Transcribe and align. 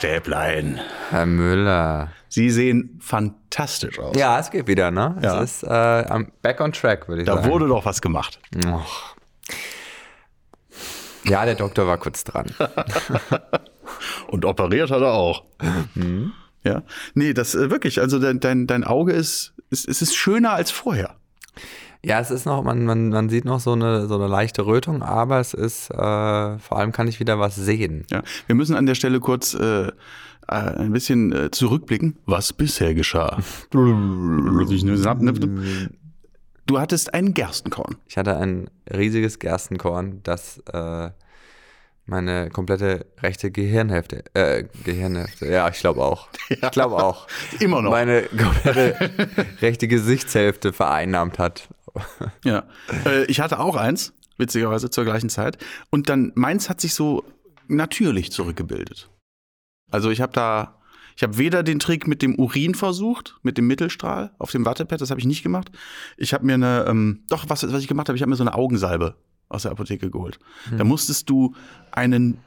Stäblein. 0.00 0.80
Herr 1.10 1.26
Müller. 1.26 2.08
Sie 2.30 2.48
sehen 2.48 2.98
fantastisch 3.02 3.98
aus. 3.98 4.16
Ja, 4.16 4.38
es 4.40 4.50
geht 4.50 4.66
wieder, 4.66 4.90
ne? 4.90 5.18
Ja. 5.20 5.42
Es 5.42 5.56
ist 5.56 5.62
äh, 5.64 6.24
back 6.40 6.58
on 6.62 6.72
track, 6.72 7.06
würde 7.06 7.20
ich 7.20 7.26
Da 7.26 7.34
sagen. 7.36 7.50
wurde 7.50 7.68
doch 7.68 7.84
was 7.84 8.00
gemacht. 8.00 8.40
Och. 8.66 9.14
Ja, 11.24 11.44
der 11.44 11.54
Doktor 11.54 11.86
war 11.86 11.98
kurz 11.98 12.24
dran. 12.24 12.46
Und 14.28 14.46
operiert 14.46 14.90
hat 14.90 15.02
er 15.02 15.12
auch. 15.12 15.44
Ja. 16.64 16.82
Nee, 17.12 17.34
das 17.34 17.54
äh, 17.54 17.68
wirklich, 17.70 18.00
also 18.00 18.18
dein, 18.18 18.40
dein, 18.40 18.66
dein 18.66 18.84
Auge 18.84 19.12
ist, 19.12 19.52
ist, 19.68 19.86
es 19.86 20.00
ist 20.00 20.16
schöner 20.16 20.52
als 20.52 20.70
vorher. 20.70 21.16
Ja, 22.04 22.18
es 22.18 22.30
ist 22.30 22.46
noch, 22.46 22.62
man, 22.62 22.84
man, 22.86 23.10
man 23.10 23.28
sieht 23.28 23.44
noch 23.44 23.60
so 23.60 23.72
eine, 23.72 24.06
so 24.06 24.14
eine 24.14 24.26
leichte 24.26 24.64
Rötung, 24.64 25.02
aber 25.02 25.38
es 25.38 25.52
ist, 25.52 25.90
äh, 25.90 25.94
vor 26.58 26.78
allem 26.78 26.92
kann 26.92 27.08
ich 27.08 27.20
wieder 27.20 27.38
was 27.38 27.56
sehen. 27.56 28.06
Ja. 28.10 28.22
Wir 28.46 28.54
müssen 28.54 28.74
an 28.74 28.86
der 28.86 28.94
Stelle 28.94 29.20
kurz 29.20 29.52
äh, 29.52 29.88
äh, 29.88 29.92
ein 30.48 30.92
bisschen 30.92 31.32
äh, 31.32 31.50
zurückblicken, 31.50 32.18
was 32.24 32.54
bisher 32.54 32.94
geschah. 32.94 33.38
Du 36.66 36.78
hattest 36.78 37.12
ein 37.14 37.34
Gerstenkorn. 37.34 37.96
Ich 38.06 38.16
hatte 38.16 38.36
ein 38.36 38.70
riesiges 38.90 39.38
Gerstenkorn, 39.38 40.20
das 40.22 40.58
äh, 40.72 41.10
meine 42.06 42.50
komplette 42.50 43.06
rechte 43.22 43.50
Gehirnhälfte, 43.50 44.24
äh, 44.34 44.64
Gehirnhälfte, 44.84 45.46
ja, 45.46 45.68
ich 45.68 45.78
glaube 45.78 46.02
auch. 46.02 46.28
Ich 46.48 46.70
glaube 46.72 46.96
auch. 46.96 47.28
Immer 47.60 47.82
noch. 47.82 47.92
Meine 47.92 48.22
komplette 48.22 49.10
rechte 49.62 49.86
Gesichtshälfte 49.86 50.72
vereinnahmt 50.72 51.38
hat. 51.38 51.68
Ja. 52.44 52.64
Äh, 53.04 53.24
ich 53.24 53.40
hatte 53.40 53.58
auch 53.58 53.76
eins, 53.76 54.12
witzigerweise 54.38 54.90
zur 54.90 55.04
gleichen 55.04 55.28
Zeit. 55.28 55.58
Und 55.90 56.08
dann 56.08 56.32
meins 56.34 56.68
hat 56.68 56.80
sich 56.80 56.94
so 56.94 57.24
natürlich 57.68 58.32
zurückgebildet. 58.32 59.10
Also 59.90 60.10
ich 60.10 60.20
habe 60.20 60.32
da, 60.32 60.78
ich 61.16 61.22
habe 61.22 61.38
weder 61.38 61.62
den 61.62 61.78
Trick 61.78 62.06
mit 62.06 62.22
dem 62.22 62.38
Urin 62.38 62.74
versucht, 62.74 63.36
mit 63.42 63.58
dem 63.58 63.66
Mittelstrahl 63.66 64.32
auf 64.38 64.50
dem 64.50 64.64
Wattepad, 64.64 65.00
das 65.00 65.10
habe 65.10 65.20
ich 65.20 65.26
nicht 65.26 65.42
gemacht. 65.42 65.70
Ich 66.16 66.32
habe 66.32 66.46
mir 66.46 66.54
eine, 66.54 66.84
ähm, 66.88 67.24
doch, 67.28 67.44
was, 67.48 67.70
was 67.70 67.82
ich 67.82 67.88
gemacht 67.88 68.08
habe, 68.08 68.16
ich 68.16 68.22
habe 68.22 68.30
mir 68.30 68.36
so 68.36 68.44
eine 68.44 68.54
Augensalbe 68.54 69.16
aus 69.48 69.62
der 69.62 69.72
Apotheke 69.72 70.10
geholt. 70.10 70.38
Da 70.76 70.84
musstest 70.84 71.28
du 71.28 71.54
einen 71.90 72.38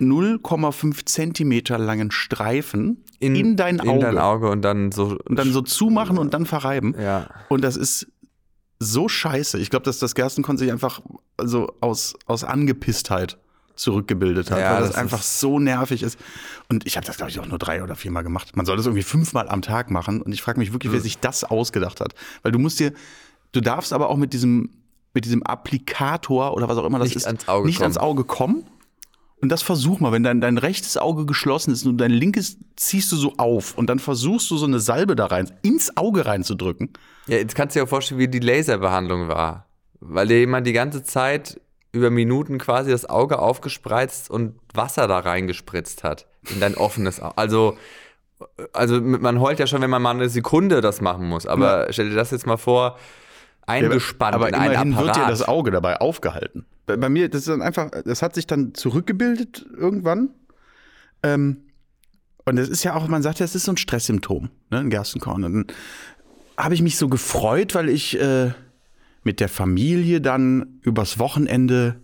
0,5 0.00 1.04
Zentimeter 1.04 1.78
langen 1.78 2.10
Streifen 2.10 3.04
in, 3.20 3.56
dein 3.56 3.80
Auge, 3.80 3.92
In 3.92 4.00
dein 4.00 4.18
Auge 4.18 4.50
und 4.50 4.62
dann 4.62 4.90
so. 4.92 5.18
und 5.24 5.38
dann 5.38 5.52
so 5.52 5.60
zumachen 5.60 6.18
und 6.18 6.34
dann 6.34 6.46
verreiben. 6.46 6.94
Ja. 6.98 7.28
Und 7.48 7.62
das 7.62 7.76
ist 7.76 8.10
so 8.82 9.08
scheiße. 9.08 9.58
Ich 9.58 9.70
glaube, 9.70 9.84
dass 9.84 9.98
das 9.98 10.14
Gerstenkorn 10.14 10.58
sich 10.58 10.70
einfach 10.72 11.00
also 11.36 11.74
aus, 11.80 12.14
aus 12.26 12.44
Angepisstheit 12.44 13.38
zurückgebildet 13.74 14.50
hat, 14.50 14.58
Ja, 14.58 14.74
weil 14.74 14.80
das, 14.80 14.90
das 14.90 14.98
einfach 14.98 15.22
so 15.22 15.58
nervig 15.58 16.02
ist. 16.02 16.18
Und 16.68 16.86
ich 16.86 16.96
habe 16.96 17.06
das, 17.06 17.16
glaube 17.16 17.30
ich, 17.30 17.40
auch 17.40 17.46
nur 17.46 17.58
drei 17.58 17.82
oder 17.82 17.94
viermal 17.96 18.22
gemacht. 18.22 18.54
Man 18.56 18.66
soll 18.66 18.76
das 18.76 18.86
irgendwie 18.86 19.02
fünfmal 19.02 19.48
am 19.48 19.62
Tag 19.62 19.90
machen. 19.90 20.20
Und 20.22 20.32
ich 20.32 20.42
frage 20.42 20.58
mich 20.58 20.72
wirklich, 20.72 20.92
wer 20.92 21.00
sich 21.00 21.18
das 21.18 21.44
ausgedacht 21.44 22.00
hat. 22.00 22.14
Weil 22.42 22.52
du 22.52 22.58
musst 22.58 22.78
dir, 22.80 22.92
du 23.52 23.60
darfst 23.60 23.92
aber 23.92 24.10
auch 24.10 24.16
mit 24.16 24.32
diesem, 24.34 24.70
mit 25.14 25.24
diesem 25.24 25.42
Applikator 25.42 26.54
oder 26.54 26.68
was 26.68 26.76
auch 26.76 26.84
immer 26.84 26.98
das 26.98 27.08
Nicht 27.08 27.16
ist, 27.16 27.26
ans 27.26 27.40
nicht 27.46 27.48
kommen. 27.48 27.82
ans 27.82 27.98
Auge 27.98 28.24
kommen. 28.24 28.64
Und 29.42 29.48
das 29.48 29.62
versuch 29.62 29.98
mal, 29.98 30.12
wenn 30.12 30.22
dein, 30.22 30.40
dein 30.40 30.56
rechtes 30.56 30.96
Auge 30.96 31.26
geschlossen 31.26 31.72
ist 31.72 31.84
und 31.84 31.98
dein 31.98 32.12
linkes 32.12 32.58
ziehst 32.76 33.10
du 33.10 33.16
so 33.16 33.34
auf 33.38 33.76
und 33.76 33.90
dann 33.90 33.98
versuchst 33.98 34.48
du 34.52 34.56
so 34.56 34.66
eine 34.66 34.78
Salbe 34.78 35.16
da 35.16 35.26
rein, 35.26 35.50
ins 35.62 35.96
Auge 35.96 36.26
reinzudrücken. 36.26 36.90
ja, 37.26 37.38
jetzt 37.38 37.56
kannst 37.56 37.74
du 37.74 37.80
dir 37.80 37.84
auch 37.84 37.88
vorstellen, 37.88 38.20
wie 38.20 38.28
die 38.28 38.38
Laserbehandlung 38.38 39.26
war. 39.26 39.66
Weil 39.98 40.28
dir 40.28 40.38
jemand 40.38 40.66
die 40.68 40.72
ganze 40.72 41.02
Zeit 41.02 41.60
über 41.90 42.08
Minuten 42.10 42.58
quasi 42.58 42.92
das 42.92 43.10
Auge 43.10 43.40
aufgespreizt 43.40 44.30
und 44.30 44.54
Wasser 44.74 45.08
da 45.08 45.18
reingespritzt 45.18 46.04
hat. 46.04 46.26
In 46.48 46.60
dein 46.60 46.76
offenes 46.76 47.20
Auge. 47.20 47.36
Also, 47.36 47.76
also 48.72 49.00
man 49.00 49.40
heult 49.40 49.58
ja 49.58 49.66
schon, 49.66 49.82
wenn 49.82 49.90
man 49.90 50.02
mal 50.02 50.10
eine 50.10 50.28
Sekunde 50.28 50.80
das 50.80 51.00
machen 51.00 51.28
muss. 51.28 51.48
Aber 51.48 51.88
stell 51.90 52.10
dir 52.10 52.14
das 52.16 52.30
jetzt 52.30 52.46
mal 52.46 52.56
vor, 52.58 52.96
eingespannt 53.66 54.34
aber 54.34 54.48
in 54.48 54.54
einen 54.54 54.94
Apparat. 54.94 55.16
wird 55.16 55.16
dir 55.16 55.28
das 55.28 55.46
Auge 55.46 55.72
dabei 55.72 56.00
aufgehalten. 56.00 56.64
Bei, 56.86 56.96
bei 56.96 57.08
mir, 57.08 57.28
das 57.28 57.42
ist 57.42 57.48
dann 57.48 57.62
einfach, 57.62 57.90
das 58.04 58.22
hat 58.22 58.34
sich 58.34 58.46
dann 58.46 58.74
zurückgebildet 58.74 59.66
irgendwann. 59.76 60.30
Ähm, 61.22 61.58
und 62.44 62.56
das 62.56 62.68
ist 62.68 62.82
ja 62.82 62.94
auch, 62.94 63.06
man 63.08 63.22
sagt 63.22 63.38
ja, 63.38 63.44
es 63.44 63.54
ist 63.54 63.64
so 63.64 63.72
ein 63.72 63.76
Stresssymptom, 63.76 64.50
ne, 64.70 64.78
ein 64.78 64.90
Gerstenkorn. 64.90 65.44
Und 65.44 65.52
dann 65.52 65.66
habe 66.56 66.74
ich 66.74 66.82
mich 66.82 66.96
so 66.96 67.08
gefreut, 67.08 67.74
weil 67.74 67.88
ich 67.88 68.20
äh, 68.20 68.52
mit 69.22 69.40
der 69.40 69.48
Familie 69.48 70.20
dann 70.20 70.80
übers 70.82 71.18
Wochenende 71.18 72.00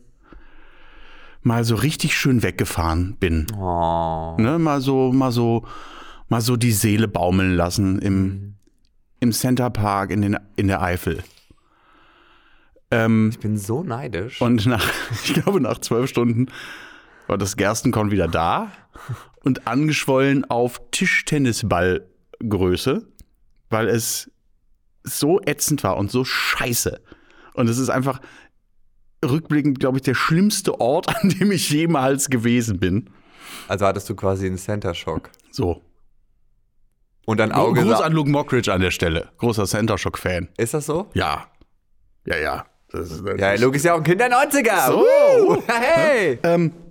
mal 1.42 1.64
so 1.64 1.74
richtig 1.74 2.16
schön 2.16 2.42
weggefahren 2.42 3.16
bin. 3.18 3.46
oh. 3.58 4.36
Ne, 4.38 4.58
mal 4.58 4.80
so, 4.80 5.12
mal 5.12 5.32
so, 5.32 5.66
mal 6.28 6.40
so 6.40 6.56
die 6.56 6.72
Seele 6.72 7.08
baumeln 7.08 7.54
lassen 7.54 7.98
im, 7.98 8.54
im 9.20 9.32
Center 9.32 9.70
Park 9.70 10.10
in, 10.10 10.22
den, 10.22 10.36
in 10.56 10.68
der 10.68 10.82
Eifel. 10.82 11.22
Ähm, 12.90 13.28
Ich 13.30 13.38
bin 13.38 13.56
so 13.58 13.82
neidisch. 13.82 14.40
und 14.40 14.66
nach, 14.66 14.84
ich 15.24 15.34
glaube, 15.34 15.60
nach 15.60 15.78
zwölf 15.78 16.08
Stunden 16.10 16.46
war 17.26 17.38
das 17.38 17.56
Gerstenkorn 17.56 18.10
wieder 18.10 18.28
da 18.28 18.72
und 19.44 19.66
angeschwollen 19.66 20.48
auf 20.50 20.80
Tischtennisballgröße, 20.90 23.06
weil 23.70 23.88
es 23.88 24.30
so 25.04 25.40
ätzend 25.42 25.84
war 25.84 25.96
und 25.96 26.10
so 26.10 26.24
scheiße. 26.24 27.00
Und 27.54 27.68
es 27.68 27.78
ist 27.78 27.90
einfach 27.90 28.20
rückblickend, 29.24 29.80
glaube 29.80 29.98
ich, 29.98 30.02
der 30.02 30.14
schlimmste 30.14 30.80
Ort, 30.80 31.14
an 31.22 31.30
dem 31.30 31.52
ich 31.52 31.70
jemals 31.70 32.30
gewesen 32.30 32.78
bin. 32.78 33.10
also 33.68 33.86
hattest 33.86 34.08
du 34.08 34.14
quasi 34.14 34.46
einen 34.46 34.58
Center 34.58 34.94
Shock. 34.94 35.30
So. 35.50 35.82
Und 37.26 37.38
dein 37.40 37.52
Auge. 37.52 37.82
Gruß 37.82 38.00
an 38.00 38.12
Luke 38.14 38.30
Mockridge 38.30 38.72
an 38.72 38.80
der 38.80 38.90
Stelle. 38.90 39.30
Großer 39.36 39.66
Center 39.66 39.98
Shock-Fan. 39.98 40.48
Ist 40.56 40.72
das 40.72 40.86
so? 40.86 41.10
Ja. 41.12 41.46
Ja, 42.24 42.36
ja. 42.38 42.66
Das 42.90 43.10
ist, 43.10 43.22
Ja, 43.38 43.54
Luke 43.54 43.76
ist 43.76 43.84
ja 43.84 43.92
auch 43.94 43.98
ein 43.98 44.04
Kind 44.04 44.20
der 44.20 44.30
90er. 44.30 44.86
So. 44.86 44.98
Woo! 44.98 45.62
Hey! 45.66 46.38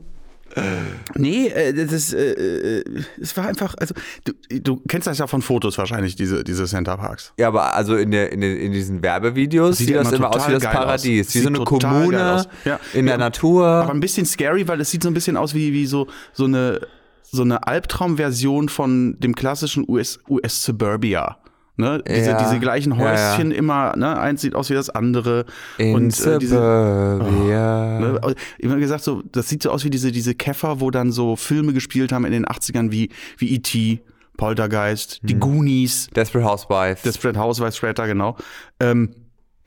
Ähm, 0.56 0.92
nee, 1.16 1.48
äh, 1.50 1.74
das 1.74 1.92
ist, 1.92 2.14
äh, 2.14 2.80
äh, 2.80 2.84
es 3.22 3.36
war 3.38 3.48
einfach, 3.48 3.76
also 3.78 3.94
du, 4.24 4.34
du 4.60 4.82
kennst 4.88 5.06
das 5.06 5.18
ja 5.20 5.28
von 5.28 5.42
Fotos 5.44 5.78
wahrscheinlich, 5.78 6.16
diese, 6.16 6.44
diese 6.44 6.66
Center 6.66 6.98
Parks. 6.98 7.34
Ja, 7.38 7.50
aber 7.50 7.76
also 7.76 7.96
in, 7.96 8.10
der, 8.12 8.32
in, 8.32 8.42
den, 8.42 8.58
in 8.58 8.72
diesen 8.72 9.04
Werbevideos 9.04 9.78
Sieht 9.78 9.88
sieht, 9.88 9.96
das 9.98 10.08
immer 10.08 10.18
immer 10.18 10.36
aus 10.36 10.48
wie 10.48 10.54
das 10.54 10.64
geil 10.64 10.72
aus. 10.76 10.84
Paradies. 10.84 11.28
Wie 11.28 11.32
Sieht 11.32 11.44
so 11.44 11.50
eine 11.50 11.60
Kommune 11.60 12.34
aus. 12.34 12.48
Ja. 12.66 12.80
in 12.94 13.06
der 13.06 13.16
Ja, 13.16 13.20
Natur. 13.20 13.68
Aber 13.68 13.92
ein 13.94 14.00
bisschen 14.00 14.26
scary, 14.26 14.68
weil 14.68 14.82
es 14.82 14.90
sieht 14.90 15.04
so 15.04 15.10
ein 15.10 15.14
bisschen 15.14 15.38
aus 15.38 15.54
wie, 15.54 15.74
wie 15.74 15.86
so, 15.86 16.08
so 16.34 16.46
eine, 16.46 16.82
so 17.22 17.44
eine 17.44 17.68
Albtraumversion 17.68 18.70
von 18.70 19.20
dem 19.20 19.36
klassischen 19.36 19.86
US, 19.88 20.18
US 20.30 20.64
Suburbia. 20.64 21.38
Ne? 21.78 22.04
Diese, 22.08 22.32
Ja. 22.32 22.40
diese 22.44 22.60
gleichen 22.60 22.92
Ja, 22.98 23.14
ja. 23.14 23.34
Häuschen 23.34 23.52
immer, 23.52 23.96
ne? 23.96 24.20
eins 24.20 24.42
sieht 24.42 24.56
aus 24.56 24.70
wie 24.70 24.74
das 24.74 24.90
andere. 24.90 25.46
in 25.78 25.94
und 25.96 26.26
äh, 26.26 26.40
diese, 26.40 26.56
Suburbia. 26.56 28.00
Ne? 28.00 28.36
Immer 28.58 28.78
gesagt, 28.78 29.04
so, 29.04 29.22
das 29.32 29.48
sieht 29.48 29.62
so 29.64 29.70
aus 29.72 29.84
wie 29.86 29.90
diese, 29.92 30.12
diese 30.12 30.34
Käfer, 30.36 30.80
wo 30.82 30.90
dann 30.92 31.12
so 31.12 31.36
Filme 31.36 31.74
gespielt 31.74 32.12
haben 32.12 32.26
in 32.26 32.32
den 32.32 32.46
80ern 32.46 32.92
wie, 32.92 33.10
wie 33.38 33.54
E.T., 33.56 34.02
Poltergeist, 34.38 35.20
die 35.24 35.34
Goonies, 35.36 36.10
Desperate 36.16 36.48
Housewives. 36.48 37.02
Desperate 37.02 37.40
Housewives 37.40 37.76
später, 37.78 38.06
genau. 38.06 38.38
Ähm, 38.80 39.10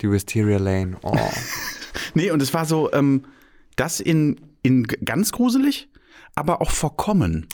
die 0.00 0.10
Wisteria 0.10 0.59
Lane. 0.59 0.97
Oh. 1.03 1.16
nee, 2.15 2.31
und 2.31 2.41
es 2.41 2.54
war 2.54 2.65
so, 2.66 2.92
ähm, 2.92 3.25
das 3.75 3.98
in, 3.98 4.41
in 4.62 4.84
ganz 4.84 5.32
gruselig, 5.32 5.88
aber 6.37 6.62
auch 6.62 6.71
verkommen. 6.71 7.47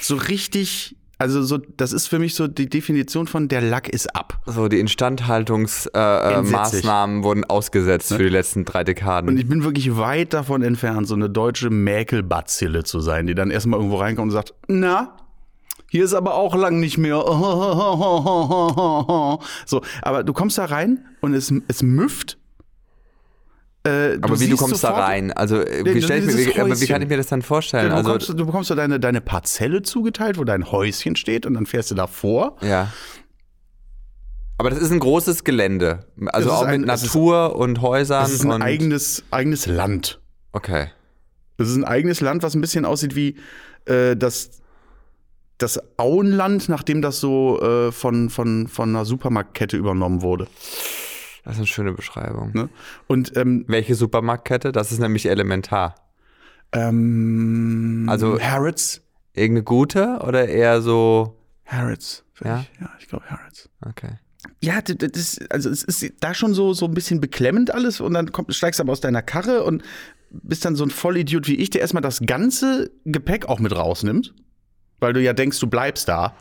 So 0.00 0.16
richtig, 0.16 0.96
also 1.18 1.42
so, 1.42 1.58
das 1.58 1.92
ist 1.92 2.08
für 2.08 2.18
mich 2.18 2.34
so 2.34 2.48
die 2.48 2.68
Definition 2.68 3.26
von 3.26 3.48
der 3.48 3.60
Lack 3.60 3.88
ist 3.88 4.14
ab. 4.14 4.40
so, 4.46 4.68
die 4.68 4.80
Instandhaltungsmaßnahmen 4.80 6.46
äh. 6.46 6.50
Maßnahmen 6.50 7.24
wurden 7.24 7.44
ausgesetzt 7.44 8.12
für 8.12 8.22
die 8.22 8.28
letzten 8.28 8.64
drei 8.64 8.80
Und 8.80 8.88
Dekaden. 8.88 9.38
ich 9.38 9.48
bin 9.48 9.64
wirklich 9.64 9.96
weit 9.96 10.34
davon 10.34 10.62
entfernt, 10.62 11.06
so 11.06 11.14
eine 11.14 11.30
deutsche 11.30 11.70
Mäkelbazille 11.70 12.84
zu 12.84 13.00
sein, 13.00 13.26
die 13.26 13.34
dann 13.34 13.50
erstmal 13.50 13.78
irgendwo 13.78 13.98
reinkommt 13.98 14.26
und 14.26 14.32
sagt, 14.32 14.54
na, 14.68 15.16
hier 15.88 16.04
ist 16.04 16.14
aber 16.14 16.34
auch 16.34 16.54
lang 16.56 16.80
nicht 16.80 16.98
mehr. 16.98 17.16
So, 19.66 19.82
aber 20.02 20.24
du 20.24 20.32
kommst 20.32 20.58
da 20.58 20.64
rein 20.64 21.04
und 21.20 21.34
es, 21.34 21.52
es 21.68 21.82
müfft. 21.82 22.38
Äh, 23.86 24.18
aber 24.22 24.40
wie 24.40 24.48
du 24.48 24.56
kommst 24.56 24.82
da 24.82 24.88
sofort- 24.88 25.02
rein? 25.08 25.30
Also, 25.32 25.60
äh, 25.60 25.84
wie, 25.84 25.94
wie, 25.96 26.58
aber 26.60 26.80
wie 26.80 26.86
kann 26.86 27.02
ich 27.02 27.08
mir 27.08 27.18
das 27.18 27.26
dann 27.26 27.42
vorstellen? 27.42 27.90
Du 27.90 27.94
Also, 27.96 28.12
bekommst, 28.12 28.28
du 28.30 28.46
bekommst 28.46 28.68
so 28.68 28.74
deine, 28.74 28.98
deine 28.98 29.20
Parzelle 29.20 29.82
zugeteilt, 29.82 30.38
wo 30.38 30.44
dein 30.44 30.70
Häuschen 30.72 31.16
steht 31.16 31.44
und 31.44 31.54
dann 31.54 31.66
fährst 31.66 31.90
du 31.90 31.94
davor. 31.94 32.56
ja. 32.62 32.92
Aber 34.56 34.70
das 34.70 34.78
ist 34.78 34.92
ein 34.92 35.00
großes 35.00 35.42
Gelände. 35.42 36.06
Also 36.26 36.52
auch 36.52 36.62
ein- 36.62 36.82
mit 36.82 36.90
es 36.90 37.02
ist- 37.02 37.06
Natur 37.14 37.56
und 37.56 37.82
Häusern. 37.82 38.22
Das 38.22 38.30
ist 38.30 38.44
ein 38.46 38.62
eigenes, 38.62 39.24
eigenes 39.32 39.66
Land. 39.66 40.20
Okay. 40.52 40.90
Das 41.56 41.68
ist 41.68 41.74
ein 41.76 41.84
eigenes 41.84 42.20
Land, 42.20 42.44
was 42.44 42.54
ein 42.54 42.60
bisschen 42.60 42.84
aussieht 42.84 43.16
wie 43.16 43.36
äh, 43.86 44.16
das, 44.16 44.50
das 45.58 45.80
Auenland, 45.98 46.68
nachdem 46.68 47.02
das 47.02 47.18
so 47.18 47.60
äh, 47.60 47.90
von, 47.90 48.30
von, 48.30 48.68
von 48.68 48.90
einer 48.90 49.04
Supermarktkette 49.04 49.76
übernommen 49.76 50.22
wurde. 50.22 50.46
Das 51.44 51.54
ist 51.54 51.58
eine 51.58 51.66
schöne 51.66 51.92
Beschreibung. 51.92 52.52
Ne? 52.54 52.68
Und 53.06 53.36
ähm, 53.36 53.64
Welche 53.68 53.94
Supermarktkette? 53.94 54.72
Das 54.72 54.92
ist 54.92 54.98
nämlich 54.98 55.26
elementar. 55.26 55.94
ähm, 56.72 58.06
Also- 58.08 58.40
Harrods. 58.40 59.00
Irgendeine 59.36 59.64
gute 59.64 60.20
oder 60.24 60.48
eher 60.48 60.80
so. 60.80 61.36
Harrods. 61.66 62.24
Ja? 62.44 62.64
Ja, 62.80 62.90
ich 63.00 63.08
glaube 63.08 63.24
Harrods. 63.28 63.68
Okay. 63.84 64.10
Ja, 64.62 64.80
das, 64.80 65.40
also 65.50 65.70
es 65.70 65.82
ist 65.82 66.12
da 66.20 66.34
schon 66.34 66.54
so, 66.54 66.72
so 66.72 66.86
ein 66.86 66.94
bisschen 66.94 67.20
beklemmend 67.20 67.72
alles 67.74 68.00
und 68.00 68.14
dann 68.14 68.30
komm, 68.30 68.46
steigst 68.50 68.78
du 68.78 68.84
aber 68.84 68.92
aus 68.92 69.00
deiner 69.00 69.22
Karre 69.22 69.64
und 69.64 69.82
bist 70.30 70.64
dann 70.64 70.76
so 70.76 70.84
ein 70.84 70.90
Vollidiot 70.90 71.48
wie 71.48 71.56
ich, 71.56 71.70
der 71.70 71.80
erstmal 71.80 72.02
das 72.02 72.20
ganze 72.24 72.90
Gepäck 73.04 73.46
auch 73.46 73.58
mit 73.58 73.74
rausnimmt, 73.74 74.34
weil 75.00 75.12
du 75.14 75.20
ja 75.22 75.32
denkst, 75.32 75.58
du 75.58 75.66
bleibst 75.66 76.08
da. 76.08 76.34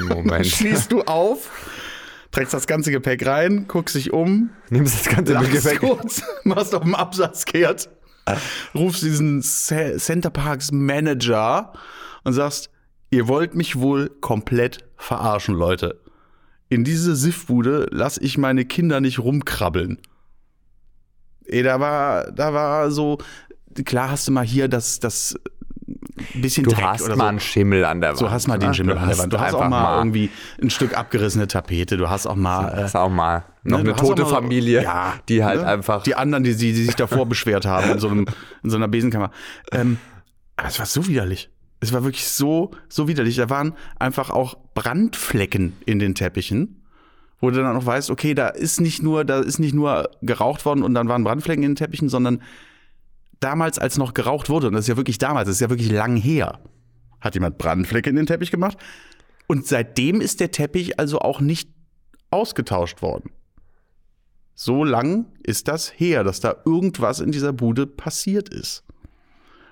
Moment. 0.00 0.46
Schließt 0.48 0.90
du 0.92 1.02
auf, 1.02 1.50
trägst 2.32 2.52
das 2.54 2.66
ganze 2.66 2.90
Gepäck 2.90 3.24
rein, 3.26 3.66
guckst 3.68 3.94
dich 3.94 4.12
um, 4.12 4.50
Nimmst 4.70 5.06
das 5.06 5.14
ganze 5.14 5.34
Gepäck. 5.34 5.78
kurz, 5.80 6.22
machst 6.44 6.74
auf 6.74 6.82
dem 6.82 6.94
Absatz 6.96 7.44
kehrt, 7.44 7.88
rufst 8.74 9.02
diesen 9.02 9.40
Ce- 9.42 9.96
Center 9.98 10.30
Parks 10.30 10.72
Manager 10.72 11.72
und 12.24 12.32
sagst, 12.32 12.70
ihr 13.10 13.28
wollt 13.28 13.54
mich 13.54 13.78
wohl 13.78 14.08
komplett 14.20 14.78
verarschen, 14.96 15.54
Leute. 15.54 16.00
In 16.68 16.84
diese 16.84 17.14
Siffbude 17.14 17.86
lass 17.90 18.16
ich 18.18 18.38
meine 18.38 18.64
Kinder 18.64 19.00
nicht 19.00 19.18
rumkrabbeln. 19.18 19.98
Ey, 21.44 21.62
da 21.62 21.80
war, 21.80 22.30
da 22.32 22.54
war 22.54 22.90
so, 22.90 23.18
klar 23.84 24.10
hast 24.10 24.26
du 24.28 24.32
mal 24.32 24.44
hier 24.44 24.68
das, 24.68 25.00
das 25.00 25.34
bisschen 26.34 26.64
Du 26.64 26.70
Dreck 26.70 26.84
hast 26.84 27.02
oder 27.02 27.16
mal 27.16 27.24
so. 27.24 27.28
einen 27.28 27.40
Schimmel 27.40 27.84
an 27.84 28.00
der 28.00 28.10
Wand. 28.10 28.18
So 28.18 28.30
hast 28.30 28.48
mal 28.48 28.58
den 28.58 28.70
ne? 28.70 28.74
Schimmel 28.74 28.94
Du 28.94 29.00
an 29.00 29.08
der 29.08 29.18
Wand. 29.18 29.32
Du 29.32 29.40
hast 29.40 29.54
auch 29.54 29.60
einfach 29.60 29.70
mal, 29.70 29.98
irgendwie 29.98 30.30
ein 30.60 30.70
Stück 30.70 30.96
abgerissene 30.96 31.46
Tapete. 31.48 31.96
Du 31.96 32.08
hast 32.08 32.26
auch 32.26 32.36
mal 32.36 32.68
äh, 32.68 32.82
Hast 32.82 32.96
auch 32.96 33.10
mal 33.10 33.44
noch 33.64 33.78
Ne, 33.78 33.84
du 33.84 33.90
eine 33.92 34.00
tote 34.00 34.22
mal 34.22 34.28
Familie, 34.28 34.82
ja, 34.82 35.14
die 35.28 35.44
halt 35.44 35.60
ne? 35.60 35.66
einfach. 35.66 36.02
Die 36.02 36.14
anderen, 36.14 36.44
die, 36.44 36.56
die, 36.56 36.72
die 36.72 36.84
sich 36.84 36.96
davor 36.96 37.26
beschwert 37.28 37.66
haben 37.66 37.90
in 37.90 37.98
so, 37.98 38.08
einem, 38.08 38.26
in 38.62 38.70
so 38.70 38.76
einer 38.76 38.88
Besenkammer. 38.88 39.30
Ähm, 39.70 39.98
aber 40.56 40.68
es 40.68 40.78
war 40.78 40.86
so 40.86 41.06
widerlich. 41.06 41.50
Es 41.80 41.92
war 41.92 42.04
wirklich 42.04 42.28
so, 42.28 42.70
so 42.88 43.08
widerlich. 43.08 43.36
Da 43.36 43.50
waren 43.50 43.74
einfach 43.98 44.30
auch 44.30 44.56
Brandflecken 44.74 45.72
in 45.84 45.98
den 45.98 46.14
Teppichen, 46.14 46.82
wo 47.40 47.50
du 47.50 47.60
dann 47.60 47.76
auch 47.76 47.86
weißt, 47.86 48.10
okay, 48.10 48.34
da 48.34 48.48
ist 48.48 48.80
nicht 48.80 49.02
nur, 49.02 49.24
da 49.24 49.40
ist 49.40 49.58
nicht 49.58 49.74
nur 49.74 50.08
geraucht 50.22 50.64
worden 50.64 50.82
und 50.84 50.94
dann 50.94 51.08
waren 51.08 51.24
Brandflecken 51.24 51.64
in 51.64 51.70
den 51.70 51.76
Teppichen, 51.76 52.08
sondern 52.08 52.40
damals, 53.42 53.78
als 53.78 53.98
noch 53.98 54.14
geraucht 54.14 54.48
wurde, 54.48 54.68
und 54.68 54.74
das 54.74 54.82
ist 54.82 54.88
ja 54.88 54.96
wirklich 54.96 55.18
damals, 55.18 55.46
das 55.46 55.56
ist 55.56 55.60
ja 55.60 55.70
wirklich 55.70 55.90
lang 55.90 56.16
her, 56.16 56.60
hat 57.20 57.34
jemand 57.34 57.58
Brandflecke 57.58 58.10
in 58.10 58.16
den 58.16 58.26
Teppich 58.26 58.50
gemacht. 58.50 58.78
Und 59.46 59.66
seitdem 59.66 60.20
ist 60.20 60.40
der 60.40 60.50
Teppich 60.50 60.98
also 60.98 61.18
auch 61.18 61.40
nicht 61.40 61.68
ausgetauscht 62.30 63.02
worden. 63.02 63.30
So 64.54 64.84
lang 64.84 65.26
ist 65.42 65.68
das 65.68 65.88
her, 65.88 66.24
dass 66.24 66.40
da 66.40 66.56
irgendwas 66.64 67.20
in 67.20 67.32
dieser 67.32 67.52
Bude 67.52 67.86
passiert 67.86 68.48
ist. 68.48 68.84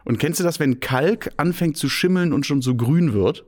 Und 0.05 0.19
kennst 0.19 0.41
du 0.41 0.45
das, 0.45 0.59
wenn 0.59 0.81
Kalk 0.81 1.31
anfängt 1.37 1.77
zu 1.77 1.89
schimmeln 1.89 2.33
und 2.33 2.47
schon 2.47 2.63
so 2.63 2.75
grün 2.75 3.13
wird? 3.13 3.45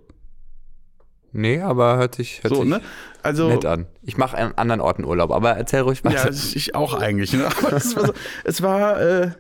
Nee, 1.32 1.60
aber 1.60 1.96
hört 1.96 2.14
sich, 2.14 2.42
hört 2.42 2.54
so, 2.54 2.60
sich 2.60 2.70
ne? 2.70 2.82
Also, 3.22 3.48
nett 3.48 3.64
an. 3.64 3.86
Ich 4.02 4.18
mache 4.18 4.36
an 4.36 4.52
anderen 4.56 4.82
Orten 4.82 5.04
Urlaub, 5.04 5.30
aber 5.30 5.52
erzähl 5.52 5.80
ruhig 5.80 6.04
weiter. 6.04 6.30
ja, 6.30 6.36
ich 6.54 6.74
auch 6.74 6.92
eigentlich. 6.94 7.32
Ne? 7.32 7.48
Es 7.72 7.96
war, 7.96 8.06
so, 8.06 8.12
es, 8.44 8.62
war, 8.62 9.00
äh, 9.00 9.30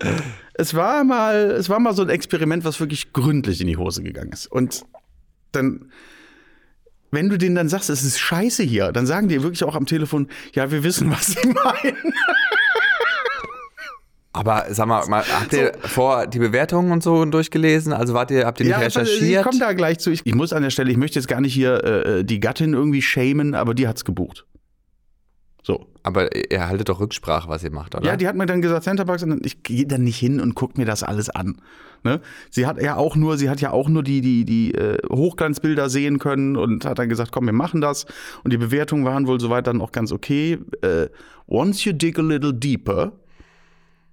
es, 0.54 0.74
war 0.74 1.04
mal, 1.04 1.50
es 1.52 1.68
war 1.68 1.78
mal 1.80 1.94
so 1.94 2.02
ein 2.02 2.08
Experiment, 2.08 2.64
was 2.64 2.78
wirklich 2.80 3.12
gründlich 3.12 3.60
in 3.60 3.66
die 3.66 3.76
Hose 3.76 4.02
gegangen 4.02 4.32
ist. 4.32 4.46
Und 4.46 4.82
dann, 5.52 5.90
wenn 7.10 7.28
du 7.28 7.36
denen 7.38 7.54
dann 7.54 7.68
sagst, 7.68 7.90
es 7.90 8.02
ist 8.02 8.18
scheiße 8.18 8.62
hier, 8.62 8.92
dann 8.92 9.06
sagen 9.06 9.28
die 9.28 9.42
wirklich 9.42 9.64
auch 9.64 9.74
am 9.74 9.86
Telefon, 9.86 10.28
ja, 10.54 10.70
wir 10.70 10.82
wissen, 10.84 11.10
was 11.12 11.26
sie 11.28 11.48
meinen. 11.48 12.14
Aber 14.34 14.64
sag 14.70 14.86
mal, 14.86 15.06
mal 15.08 15.22
habt 15.28 15.52
ihr 15.52 15.72
vor 15.80 16.26
die 16.26 16.38
Bewertungen 16.38 16.90
und 16.90 17.02
so 17.02 17.22
durchgelesen? 17.26 17.92
Also 17.92 18.14
wart 18.14 18.30
ihr, 18.30 18.46
habt 18.46 18.60
ihr 18.60 18.64
nicht 18.66 18.72
Ja, 18.72 18.78
ich 18.78 18.96
recherchiert? 18.96 19.44
komme 19.44 19.58
da 19.58 19.74
gleich 19.74 19.98
zu. 19.98 20.10
Ich, 20.10 20.22
ich 20.24 20.34
muss 20.34 20.54
an 20.54 20.62
der 20.62 20.70
Stelle, 20.70 20.90
ich 20.90 20.96
möchte 20.96 21.18
jetzt 21.18 21.28
gar 21.28 21.42
nicht 21.42 21.52
hier 21.52 21.84
äh, 21.84 22.24
die 22.24 22.40
Gattin 22.40 22.72
irgendwie 22.72 23.02
shamen, 23.02 23.54
aber 23.54 23.74
die 23.74 23.86
hat's 23.86 24.06
gebucht. 24.06 24.46
So. 25.62 25.86
Aber 26.02 26.34
ihr 26.50 26.68
haltet 26.68 26.88
doch 26.88 27.00
Rücksprache, 27.00 27.48
was 27.48 27.62
ihr 27.62 27.70
macht, 27.70 27.94
oder? 27.94 28.04
Ja, 28.04 28.16
die 28.16 28.26
hat 28.26 28.34
mir 28.34 28.46
dann 28.46 28.62
gesagt, 28.62 28.84
Centerparks, 28.84 29.24
ich 29.42 29.62
gehe 29.62 29.86
dann 29.86 30.02
nicht 30.02 30.18
hin 30.18 30.40
und 30.40 30.54
guck 30.54 30.76
mir 30.76 30.84
das 30.84 31.02
alles 31.02 31.30
an. 31.30 31.60
Ne? 32.02 32.20
Sie 32.50 32.66
hat 32.66 32.82
ja 32.82 32.96
auch 32.96 33.14
nur, 33.14 33.38
sie 33.38 33.48
hat 33.48 33.60
ja 33.60 33.70
auch 33.70 33.88
nur 33.88 34.02
die, 34.02 34.20
die, 34.20 34.44
die 34.44 34.74
äh, 34.74 34.98
Hochglanzbilder 35.08 35.88
sehen 35.88 36.18
können 36.18 36.56
und 36.56 36.84
hat 36.84 36.98
dann 36.98 37.08
gesagt, 37.08 37.30
komm, 37.30 37.46
wir 37.46 37.52
machen 37.52 37.80
das. 37.80 38.06
Und 38.42 38.52
die 38.52 38.56
Bewertungen 38.56 39.04
waren 39.04 39.28
wohl 39.28 39.38
soweit 39.38 39.68
dann 39.68 39.80
auch 39.80 39.92
ganz 39.92 40.10
okay. 40.10 40.58
Äh, 40.82 41.06
once 41.46 41.84
you 41.84 41.92
dig 41.92 42.18
a 42.18 42.22
little 42.22 42.52
deeper, 42.52 43.12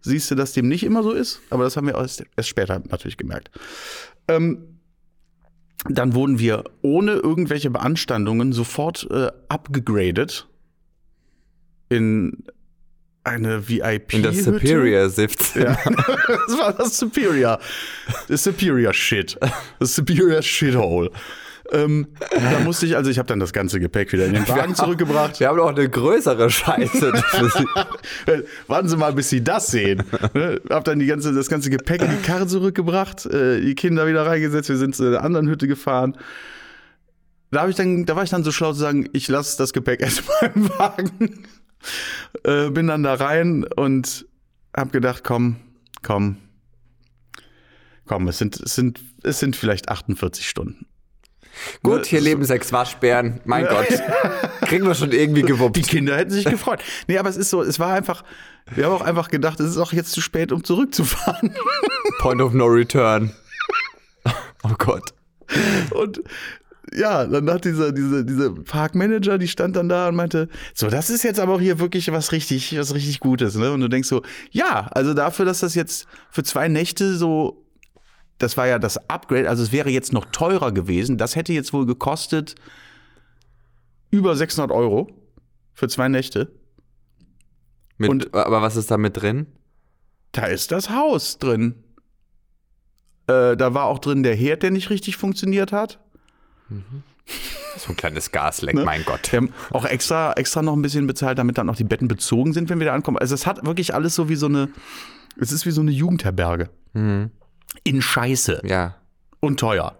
siehst 0.01 0.30
du, 0.30 0.36
dass 0.36 0.53
dem 0.53 0.68
nicht 0.68 0.83
immer 0.83 1.01
so 1.01 1.12
ist, 1.12 1.41
aber 1.50 1.63
das 1.63 1.75
haben 1.75 1.88
wir 1.88 1.95
erst, 1.95 2.24
erst 2.38 2.50
später 2.50 2.81
natürlich 2.89 3.18
gemerkt. 3.18 3.50
Ähm, 4.27 4.80
dann 5.88 6.13
wurden 6.13 6.39
wir 6.39 6.65
ohne 6.81 7.13
irgendwelche 7.13 7.71
Beanstandungen 7.71 8.51
sofort 8.53 9.07
äh, 9.09 9.31
abgegradet 9.47 10.47
in 11.89 12.44
eine 13.24 13.68
VIP. 13.68 14.13
In 14.13 14.24
das 14.24 14.44
Superior 14.44 15.09
Sift. 15.09 15.56
Ja, 15.56 15.77
das 15.86 16.57
war 16.57 16.74
das 16.74 16.97
Superior. 16.97 17.59
Das 18.27 18.44
Superior 18.44 18.94
Shit. 18.94 19.38
Das 19.80 19.95
Superior 19.95 20.41
Shithole. 20.41 21.12
Ähm, 21.71 22.07
da 22.31 22.59
musste 22.62 22.88
ich, 22.88 22.95
also 22.95 23.12
ich 23.12 23.19
habe 23.19 23.27
dann 23.27 23.39
das 23.39 23.53
ganze 23.53 23.80
Gepäck 23.80 24.12
wieder 24.12 24.25
in 24.25 24.33
den 24.33 24.47
Wagen 24.47 24.74
zurückgebracht. 24.74 25.39
Wir 25.39 25.50
haben 25.50 25.57
doch 25.57 25.69
eine 25.69 25.88
größere 25.88 26.50
Scheiße. 26.50 27.13
Warten 28.68 28.89
Sie 28.89 28.97
mal, 28.97 29.13
bis 29.13 29.30
Sie 29.30 29.44
das 29.44 29.68
sehen. 29.68 30.03
Ne? 30.33 30.59
Hab 30.69 30.86
dann 30.86 31.00
die 31.00 31.06
ganze, 31.06 31.33
das 31.33 31.47
ganze 31.47 31.69
Gepäck 31.69 32.01
in 32.01 32.09
die 32.09 32.24
Karre 32.24 32.47
zurückgebracht, 32.47 33.25
äh, 33.27 33.62
die 33.62 33.75
Kinder 33.75 34.07
wieder 34.07 34.25
reingesetzt, 34.25 34.69
wir 34.69 34.77
sind 34.77 34.95
zu 34.95 35.06
einer 35.06 35.24
anderen 35.24 35.47
Hütte 35.47 35.68
gefahren. 35.68 36.18
Da, 37.51 37.62
hab 37.62 37.69
ich 37.69 37.75
dann, 37.75 38.06
da 38.06 38.15
war 38.15 38.24
ich 38.24 38.30
dann 38.30 38.44
so 38.44 38.51
schlau 38.51 38.74
zu 38.74 38.80
sagen, 38.80 39.09
ich 39.13 39.27
lasse 39.27 39.57
das 39.57 39.74
Gepäck 39.74 40.01
erstmal 40.01 40.51
im 40.56 40.69
Wagen. 40.69 41.44
Äh, 42.43 42.69
bin 42.69 42.87
dann 42.87 43.03
da 43.03 43.15
rein 43.15 43.63
und 43.63 44.25
hab 44.75 44.91
gedacht, 44.91 45.23
komm, 45.23 45.57
komm, 46.03 46.37
komm, 48.05 48.27
es 48.27 48.37
sind, 48.37 48.59
es 48.59 48.75
sind, 48.75 48.99
es 49.23 49.39
sind 49.39 49.55
vielleicht 49.55 49.89
48 49.89 50.47
Stunden. 50.47 50.85
Gut, 51.83 52.05
hier 52.05 52.21
leben 52.21 52.43
sechs 52.45 52.71
Waschbären. 52.71 53.41
Mein 53.45 53.65
Gott. 53.65 53.87
Kriegen 54.61 54.85
wir 54.85 54.95
schon 54.95 55.11
irgendwie 55.11 55.41
gewuppt. 55.41 55.75
Die 55.75 55.81
Kinder 55.81 56.15
hätten 56.15 56.31
sich 56.31 56.45
gefreut. 56.45 56.81
Nee, 57.07 57.17
aber 57.17 57.29
es 57.29 57.38
ist 57.38 57.50
so, 57.50 57.62
es 57.62 57.79
war 57.79 57.93
einfach, 57.93 58.24
wir 58.74 58.86
haben 58.86 58.93
auch 58.93 59.01
einfach 59.01 59.29
gedacht, 59.29 59.59
es 59.59 59.71
ist 59.71 59.77
auch 59.77 59.91
jetzt 59.91 60.12
zu 60.12 60.21
spät, 60.21 60.51
um 60.51 60.63
zurückzufahren. 60.63 61.55
Point 62.19 62.41
of 62.41 62.53
no 62.53 62.65
return. 62.65 63.33
Oh 64.62 64.75
Gott. 64.77 65.13
Und 65.91 66.21
ja, 66.96 67.25
dann 67.25 67.50
hat 67.50 67.65
dieser, 67.65 67.91
diese, 67.91 68.25
diese 68.25 68.51
Parkmanager, 68.51 69.38
die 69.38 69.48
stand 69.48 69.75
dann 69.75 69.89
da 69.89 70.08
und 70.10 70.15
meinte, 70.15 70.50
so, 70.74 70.88
das 70.89 71.10
ist 71.10 71.24
jetzt 71.24 71.39
aber 71.39 71.55
auch 71.55 71.62
hier 71.62 71.79
wirklich 71.79 72.12
was 72.12 72.31
richtig, 72.31 72.77
was 72.77 72.93
richtig 72.93 73.19
Gutes, 73.19 73.55
ne? 73.55 73.72
Und 73.72 73.81
du 73.81 73.88
denkst 73.88 74.08
so, 74.08 74.22
ja, 74.51 74.88
also 74.91 75.13
dafür, 75.13 75.46
dass 75.46 75.60
das 75.60 75.75
jetzt 75.75 76.08
für 76.31 76.43
zwei 76.43 76.67
Nächte 76.67 77.15
so, 77.15 77.65
das 78.38 78.58
war 78.58 78.67
ja 78.67 78.79
das 78.79 79.10
Upgrade, 79.10 79.50
also 79.50 79.63
es 79.63 79.72
wäre 79.72 79.89
jetzt 79.89 80.13
noch 80.13 80.25
teurer 80.25 80.72
gewesen, 80.72 81.17
das 81.17 81.36
hätte 81.36 81.53
jetzt 81.53 81.74
wohl 81.74 81.86
gekostet 81.86 82.55
über 84.12 84.36
600 84.36 84.72
Euro 84.75 85.08
für 85.74 85.88
zwei 85.88 86.08
Nächte. 86.10 86.51
Mit, 87.98 88.10
Und- 88.10 88.34
aber 88.34 88.62
was 88.62 88.75
ist 88.75 88.89
da 88.91 88.98
mit 88.98 89.17
drin? 89.17 89.48
Da 90.31 90.46
ist 90.46 90.72
das 90.72 90.89
Haus 90.89 91.38
drin. 91.38 91.84
Äh, 93.27 93.58
da 93.58 93.74
war 93.74 93.86
auch 93.86 94.00
drin 94.00 94.24
der 94.24 94.36
Herd, 94.36 94.63
der 94.63 94.72
nicht 94.72 94.89
richtig 94.89 95.17
funktioniert 95.17 95.72
hat. 95.72 96.00
So 97.77 97.89
ein 97.91 97.95
kleines 97.95 98.31
Gasleck, 98.31 98.75
Ne? 98.75 98.83
mein 98.83 99.03
Gott. 99.05 99.31
Wir 99.31 99.38
haben 99.38 99.53
auch 99.71 99.85
extra, 99.85 100.33
extra 100.33 100.61
noch 100.61 100.73
ein 100.75 100.81
bisschen 100.81 101.05
bezahlt, 101.07 101.38
damit 101.38 101.57
dann 101.57 101.69
auch 101.69 101.75
die 101.75 101.83
Betten 101.83 102.07
bezogen 102.07 102.53
sind, 102.53 102.69
wenn 102.69 102.79
wir 102.79 102.85
da 102.85 102.93
ankommen. 102.93 103.17
Also 103.17 103.35
es 103.35 103.45
hat 103.45 103.65
wirklich 103.65 103.93
alles 103.93 104.15
so 104.15 104.29
wie 104.29 104.35
so 104.35 104.47
eine, 104.47 104.69
es 105.39 105.51
ist 105.51 105.65
wie 105.65 105.71
so 105.71 105.81
eine 105.81 105.91
Jugendherberge. 105.91 106.69
In 106.93 108.01
Scheiße 108.01 108.61
Ja. 108.65 108.95
und 109.39 109.59
teuer. 109.59 109.97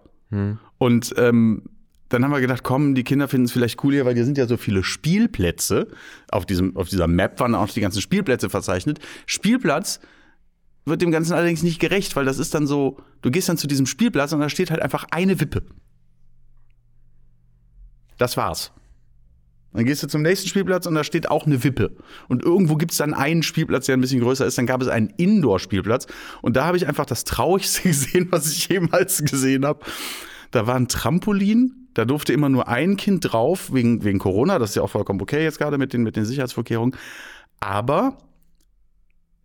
Und 0.79 1.13
ähm, 1.17 1.63
dann 2.09 2.23
haben 2.23 2.31
wir 2.31 2.41
gedacht, 2.41 2.63
komm, 2.63 2.95
die 2.95 3.03
Kinder 3.03 3.27
finden 3.27 3.45
es 3.45 3.51
vielleicht 3.51 3.83
cool 3.83 3.93
hier, 3.93 4.05
weil 4.05 4.15
hier 4.15 4.25
sind 4.25 4.38
ja 4.39 4.47
so 4.47 4.57
viele 4.57 4.83
Spielplätze. 4.83 5.88
Auf, 6.31 6.45
diesem, 6.47 6.75
auf 6.75 6.89
dieser 6.89 7.07
Map 7.07 7.39
waren 7.39 7.53
auch 7.53 7.69
die 7.69 7.81
ganzen 7.81 8.01
Spielplätze 8.01 8.49
verzeichnet. 8.49 8.99
Spielplatz 9.27 9.99
wird 10.85 11.03
dem 11.03 11.11
Ganzen 11.11 11.33
allerdings 11.33 11.61
nicht 11.61 11.79
gerecht, 11.79 12.15
weil 12.15 12.25
das 12.25 12.39
ist 12.39 12.55
dann 12.55 12.65
so, 12.65 12.97
du 13.21 13.29
gehst 13.29 13.47
dann 13.49 13.57
zu 13.59 13.67
diesem 13.67 13.85
Spielplatz 13.85 14.33
und 14.33 14.39
da 14.39 14.49
steht 14.49 14.71
halt 14.71 14.81
einfach 14.81 15.05
eine 15.11 15.39
Wippe. 15.39 15.61
Das 18.19 18.38
war's. 18.38 18.71
Dann 19.73 19.85
gehst 19.85 20.01
du 20.01 20.07
zum 20.07 20.23
nächsten 20.23 20.47
Spielplatz 20.47 20.88
und 20.88 20.95
da 20.95 21.03
steht 21.03 21.29
auch 21.29 21.45
eine 21.45 21.63
Wippe. 21.63 21.95
Und 22.27 22.43
irgendwo 22.43 22.75
gibt 22.75 22.91
es 22.91 22.97
dann 22.97 23.13
einen 23.13 23.43
Spielplatz, 23.43 23.85
der 23.85 23.97
ein 23.97 24.01
bisschen 24.01 24.19
größer 24.19 24.45
ist. 24.45 24.57
Dann 24.57 24.65
gab 24.65 24.81
es 24.81 24.88
einen 24.88 25.13
Indoor-Spielplatz. 25.17 26.07
Und 26.41 26.55
da 26.55 26.65
habe 26.65 26.77
ich 26.77 26.88
einfach 26.88 27.05
das 27.05 27.23
Traurigste 27.23 27.81
gesehen, 27.88 28.27
was 28.31 28.51
ich 28.51 28.67
jemals 28.67 29.23
gesehen 29.23 29.65
habe. 29.65 29.85
Da 30.51 30.65
war 30.65 30.75
ein 30.75 30.88
Trampolin. 30.88 31.88
Da 31.93 32.05
durfte 32.05 32.33
immer 32.33 32.49
nur 32.49 32.67
ein 32.67 32.97
Kind 32.97 33.31
drauf, 33.31 33.73
wegen, 33.73 34.03
wegen 34.03 34.19
Corona. 34.19 34.57
Das 34.57 34.71
ist 34.71 34.75
ja 34.75 34.81
auch 34.81 34.89
vollkommen 34.89 35.21
okay 35.21 35.43
jetzt 35.43 35.59
gerade 35.59 35.77
mit 35.77 35.93
den, 35.93 36.01
mit 36.01 36.15
den 36.15 36.25
Sicherheitsvorkehrungen. 36.25 36.95
Aber 37.59 38.17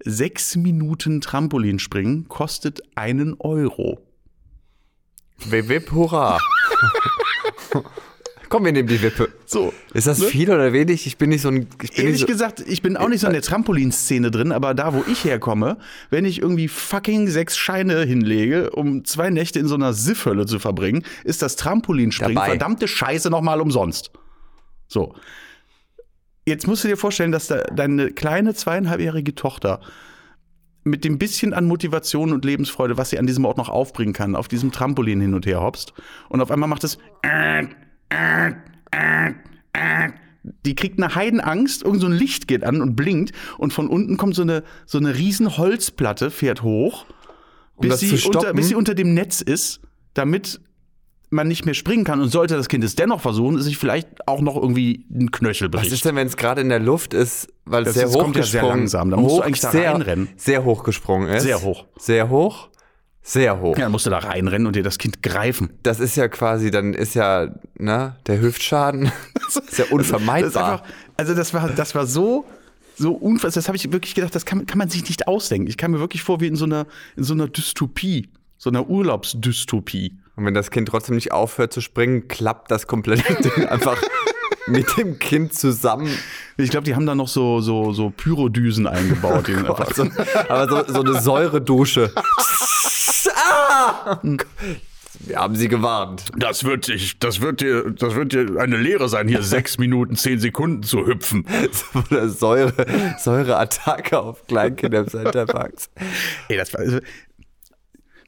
sechs 0.02 0.56
Minuten 0.56 1.20
Trampolinspringen 1.20 2.28
kostet 2.28 2.80
einen 2.94 3.34
Euro. 3.40 4.00
Wip, 5.46 5.68
wip, 5.68 5.92
hurra. 5.92 6.38
Komm, 8.48 8.64
wir 8.64 8.72
nehmen 8.72 8.88
die 8.88 9.00
Wippe. 9.02 9.28
So. 9.46 9.72
Ist 9.92 10.06
das 10.06 10.18
Ne? 10.18 10.26
viel 10.26 10.50
oder 10.50 10.72
wenig? 10.72 11.06
Ich 11.06 11.16
bin 11.18 11.30
nicht 11.30 11.42
so 11.42 11.48
ein. 11.48 11.66
Ich 11.82 11.92
bin 11.92 12.04
Ehrlich 12.06 12.20
so, 12.20 12.26
gesagt, 12.26 12.60
ich 12.66 12.82
bin 12.82 12.96
auch 12.96 13.08
nicht 13.08 13.20
so 13.20 13.26
in 13.26 13.32
der 13.32 13.42
Trampolinszene 13.42 14.30
drin, 14.30 14.52
aber 14.52 14.74
da, 14.74 14.94
wo 14.94 15.04
ich 15.10 15.24
herkomme, 15.24 15.78
wenn 16.10 16.24
ich 16.24 16.40
irgendwie 16.42 16.68
fucking 16.68 17.28
sechs 17.28 17.56
Scheine 17.56 18.02
hinlege, 18.04 18.70
um 18.70 19.04
zwei 19.04 19.30
Nächte 19.30 19.58
in 19.58 19.66
so 19.66 19.74
einer 19.74 19.92
Siffhölle 19.92 20.46
zu 20.46 20.58
verbringen, 20.58 21.04
ist 21.24 21.42
das 21.42 21.56
Trampolinspringen 21.56 22.34
Dabei. 22.34 22.48
verdammte 22.48 22.88
Scheiße 22.88 23.30
nochmal 23.30 23.60
umsonst. 23.60 24.10
So. 24.88 25.14
Jetzt 26.46 26.66
musst 26.66 26.84
du 26.84 26.88
dir 26.88 26.96
vorstellen, 26.98 27.32
dass 27.32 27.46
da 27.46 27.62
deine 27.64 28.10
kleine 28.10 28.54
zweieinhalbjährige 28.54 29.34
Tochter 29.34 29.80
mit 30.86 31.02
dem 31.02 31.16
bisschen 31.16 31.54
an 31.54 31.64
Motivation 31.64 32.32
und 32.34 32.44
Lebensfreude, 32.44 32.98
was 32.98 33.08
sie 33.08 33.18
an 33.18 33.26
diesem 33.26 33.46
Ort 33.46 33.56
noch 33.56 33.70
aufbringen 33.70 34.12
kann, 34.12 34.36
auf 34.36 34.48
diesem 34.48 34.70
Trampolin 34.70 35.18
hin 35.22 35.32
und 35.32 35.46
her 35.46 35.62
hopst. 35.62 35.94
Und 36.28 36.42
auf 36.42 36.50
einmal 36.50 36.68
macht 36.68 36.84
es. 36.84 36.98
Die 40.66 40.75
kriegt 40.75 41.02
eine 41.02 41.14
Heidenangst, 41.14 41.82
irgend 41.82 42.00
so 42.00 42.06
ein 42.06 42.12
Licht 42.12 42.46
geht 42.49 42.64
an 42.64 42.82
und 42.82 42.96
blinkt 42.96 43.32
und 43.58 43.73
von 43.73 43.88
unten 43.88 44.16
kommt 44.18 44.34
so 44.34 44.42
eine, 44.42 44.62
so 44.87 44.99
eine 44.99 45.14
riesen 45.16 45.56
Holzplatte, 45.56 46.30
fährt 46.30 46.62
hoch, 46.62 47.06
bis, 47.80 47.90
das 47.90 48.00
sie 48.00 48.28
unter, 48.28 48.52
bis 48.52 48.68
sie 48.68 48.75
unter 48.75 48.94
dem 48.94 49.14
Netz 49.14 49.40
ist, 49.40 49.80
damit 50.12 50.61
man 51.30 51.49
nicht 51.49 51.64
mehr 51.64 51.75
springen 51.75 52.04
kann. 52.04 52.20
Und 52.20 52.28
sollte 52.28 52.54
das 52.56 52.68
Kind 52.68 52.84
es 52.84 52.94
dennoch 52.94 53.20
versuchen, 53.23 53.56
ist 53.58 53.64
sich 53.64 53.78
vielleicht 53.78 54.28
auch 54.28 54.40
noch 54.42 54.54
irgendwie 54.56 55.06
ein 55.11 55.30
Knöchel 55.30 55.73
was 55.73 55.80
bricht. 55.80 55.92
ist 55.94 56.04
denn, 56.04 56.14
wenn 56.14 56.26
es 56.26 56.37
gerade 56.37 56.61
in 56.61 56.68
der 56.68 56.78
Luft 56.78 57.14
ist, 57.14 57.49
weil 57.64 57.84
es 57.87 57.94
sehr 57.94 58.04
ist- 58.06 58.14
hoch 58.14 58.20
kommt 58.20 58.37
ja 58.37 58.42
sehr 58.42 58.62
langsam. 58.62 59.11
Da 59.11 59.16
musst 59.16 59.37
du 59.37 59.38
hoch, 59.40 59.44
eigentlich 59.46 59.61
da 59.61 59.70
sehr, 59.70 59.92
reinrennen. 59.94 60.28
Sehr 60.37 60.64
hoch 60.64 60.84
gesprungen 60.84 61.28
ist. 61.30 61.42
Sehr 61.42 61.62
hoch. 61.62 61.87
Sehr 61.99 62.28
hoch. 62.28 62.68
Sehr 63.26 63.58
hoch. 63.58 63.78
Ja, 63.78 63.84
dann 63.84 63.92
musst 63.92 64.04
du 64.04 64.10
da 64.10 64.18
reinrennen 64.18 64.66
und 64.66 64.76
dir 64.76 64.82
das 64.82 64.98
Kind 64.98 65.22
greifen. 65.22 65.70
Das 65.82 65.98
ist 65.98 66.14
ja 66.14 66.28
quasi, 66.28 66.70
dann 66.70 66.92
ist 66.92 67.14
ja, 67.14 67.48
ne, 67.78 68.16
der 68.26 68.38
Hüftschaden 68.38 69.10
ist 69.48 69.78
ja 69.78 69.86
unvermeidbar. 69.90 70.42
Das 70.42 70.50
ist 70.50 70.56
einfach, 70.56 70.82
also 71.16 71.34
das 71.34 71.54
war, 71.54 71.68
das 71.70 71.94
war 71.94 72.06
so, 72.06 72.44
so 72.96 73.12
unfassbar. 73.12 73.62
Das 73.62 73.68
habe 73.68 73.76
ich 73.76 73.90
wirklich 73.90 74.14
gedacht, 74.14 74.34
das 74.34 74.44
kann, 74.44 74.66
kann 74.66 74.76
man 74.76 74.90
sich 74.90 75.04
nicht 75.04 75.26
ausdenken. 75.26 75.68
Ich 75.68 75.78
kam 75.78 75.92
mir 75.92 76.00
wirklich 76.00 76.22
vor 76.22 76.40
wie 76.40 76.48
in 76.48 76.54
so 76.54 76.66
einer, 76.66 76.86
in 77.16 77.24
so 77.24 77.32
einer 77.32 77.48
Dystopie, 77.48 78.28
so 78.58 78.68
einer 78.68 78.90
Urlaubsdystopie. 78.90 80.18
Und 80.36 80.44
wenn 80.44 80.52
das 80.54 80.70
Kind 80.70 80.88
trotzdem 80.88 81.14
nicht 81.14 81.32
aufhört 81.32 81.72
zu 81.72 81.80
springen, 81.80 82.28
klappt 82.28 82.70
das 82.70 82.86
komplette 82.86 83.36
Ding 83.42 83.66
einfach 83.68 83.96
mit 84.66 84.98
dem 84.98 85.18
Kind 85.18 85.54
zusammen. 85.54 86.10
Ich 86.58 86.68
glaube, 86.68 86.84
die 86.84 86.94
haben 86.94 87.06
da 87.06 87.14
noch 87.14 87.28
so, 87.28 87.62
so, 87.62 87.94
so 87.94 88.10
Pyrodüsen 88.10 88.86
eingebaut. 88.86 89.48
die 89.48 89.54
einfach 89.54 89.94
so, 89.94 90.06
Aber 90.48 90.68
so, 90.68 90.92
so 90.92 91.00
eine 91.00 91.22
Säuredusche. 91.22 92.12
ah! 93.44 94.20
Wir 95.20 95.38
haben 95.38 95.54
sie 95.56 95.68
gewarnt. 95.68 96.24
das 96.36 96.64
wird, 96.64 96.88
ich, 96.88 97.18
das 97.18 97.40
wird 97.40 97.60
dir, 97.60 97.90
das 97.92 98.14
wird 98.14 98.32
dir 98.32 98.60
eine 98.60 98.76
Lehre 98.76 99.08
sein, 99.08 99.28
hier 99.28 99.42
sechs 99.42 99.78
Minuten, 99.78 100.16
zehn 100.16 100.38
Sekunden 100.38 100.82
zu 100.82 101.06
hüpfen. 101.06 101.46
So 101.70 102.02
eine 102.10 102.28
Säure, 102.28 102.74
Säureattacke 103.18 104.18
auf 104.18 104.46
Kleinkinder 104.46 105.00
im 105.00 105.08
Centerparks. 105.08 105.88
Ey, 106.48 106.56
das 106.56 106.74
war, 106.74 106.80
also, 106.80 106.98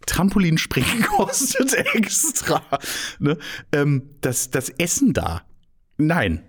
Trampolinspringen 0.06 1.02
kostet 1.16 1.74
extra. 1.94 2.62
Ne? 3.18 3.36
Ähm, 3.72 4.10
das, 4.20 4.50
das 4.50 4.70
Essen 4.70 5.12
da, 5.12 5.42
nein. 5.98 6.44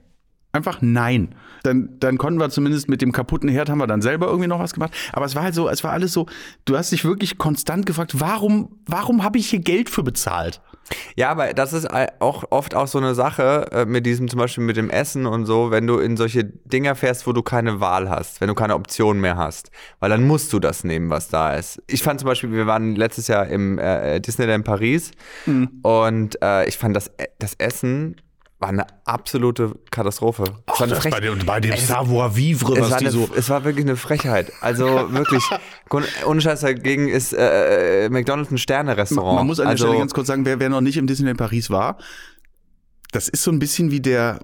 Einfach 0.58 0.80
nein. 0.82 1.36
Dann, 1.64 1.90
dann 2.00 2.18
konnten 2.18 2.40
wir 2.40 2.50
zumindest 2.50 2.88
mit 2.90 3.02
dem 3.02 3.12
kaputten 3.12 3.50
Herd 3.50 3.70
haben 3.70 3.78
wir 3.80 3.88
dann 3.88 4.02
selber 4.02 4.28
irgendwie 4.28 4.48
noch 4.48 4.60
was 4.60 4.74
gemacht. 4.74 4.94
Aber 5.14 5.26
es 5.26 5.36
war 5.36 5.44
halt 5.44 5.56
so, 5.56 5.70
es 5.70 5.84
war 5.84 5.92
alles 5.92 6.14
so, 6.14 6.28
du 6.66 6.78
hast 6.78 6.92
dich 6.92 7.04
wirklich 7.06 7.38
konstant 7.38 7.86
gefragt, 7.86 8.20
warum, 8.20 8.78
warum 8.86 9.24
habe 9.24 9.38
ich 9.38 9.50
hier 9.50 9.60
Geld 9.60 9.90
für 9.90 10.04
bezahlt? 10.04 10.62
Ja, 11.18 11.30
aber 11.32 11.54
das 11.54 11.74
ist 11.74 11.90
auch 12.22 12.46
oft 12.50 12.74
auch 12.74 12.88
so 12.88 12.98
eine 12.98 13.14
Sache 13.14 13.68
äh, 13.74 13.86
mit 13.86 14.06
diesem 14.06 14.30
zum 14.30 14.40
Beispiel 14.40 14.64
mit 14.64 14.78
dem 14.78 14.90
Essen 14.90 15.26
und 15.26 15.46
so, 15.46 15.70
wenn 15.70 15.86
du 15.86 15.98
in 16.00 16.16
solche 16.16 16.46
Dinger 16.46 16.96
fährst, 16.96 17.28
wo 17.28 17.34
du 17.34 17.42
keine 17.42 17.82
Wahl 17.82 18.10
hast, 18.10 18.40
wenn 18.40 18.48
du 18.48 18.54
keine 18.54 18.74
Option 18.76 19.20
mehr 19.20 19.36
hast, 19.36 19.70
weil 20.00 20.10
dann 20.10 20.26
musst 20.26 20.54
du 20.54 20.60
das 20.60 20.86
nehmen, 20.86 21.10
was 21.10 21.28
da 21.28 21.54
ist. 21.56 21.82
Ich 21.88 22.04
fand 22.04 22.22
zum 22.22 22.28
Beispiel, 22.28 22.54
wir 22.54 22.68
waren 22.68 22.96
letztes 22.96 23.28
Jahr 23.28 23.48
im 23.48 23.78
äh, 23.80 24.22
Disneyland 24.22 24.64
Paris 24.64 25.12
und 25.82 26.42
äh, 26.42 26.66
ich 26.70 26.78
fand 26.78 26.96
das, 26.96 27.08
E- 27.18 27.26
das 27.40 27.56
Essen 27.56 28.16
war 28.60 28.70
eine 28.70 28.88
absolute 29.06 29.76
Katastrophe. 29.92 30.44
Es 30.66 30.80
war 30.80 30.88
eine 30.88 30.96
Frech- 30.96 31.20
dem, 31.20 31.46
bei 31.46 31.60
dem 31.60 31.74
Es- 31.74 31.88
Savoir 31.88 32.36
Vivre, 32.36 32.74
es 32.74 32.82
was 32.82 32.92
war, 32.92 32.98
die 32.98 33.06
eine, 33.06 33.12
so. 33.12 33.30
es 33.36 33.50
war 33.50 33.64
wirklich 33.64 33.86
eine 33.86 33.96
Frechheit. 33.96 34.52
Also 34.62 34.86
wirklich, 35.12 35.44
ohne 36.26 36.42
Scheiß 36.42 36.62
dagegen 36.62 37.08
ist 37.08 37.34
äh, 37.34 38.10
McDonald's 38.10 38.52
ein 38.52 38.58
Sterne-Restaurant. 38.58 39.36
Man 39.36 39.48
muss 39.48 39.60
an 39.60 39.66
der 39.66 39.72
also, 39.72 39.86
Stelle 39.86 40.00
ganz 40.00 40.14
kurz 40.14 40.28
sagen, 40.28 40.46
wer, 40.46 40.60
wer 40.60 40.70
noch 40.70 40.82
nicht 40.82 40.98
im 40.98 41.06
Disneyland 41.06 41.38
Paris 41.38 41.70
war, 41.70 41.98
das 43.12 43.30
ist 43.30 43.44
so 43.44 43.52
ein 43.52 43.60
bisschen 43.60 43.92
wie 43.92 44.02
der 44.02 44.40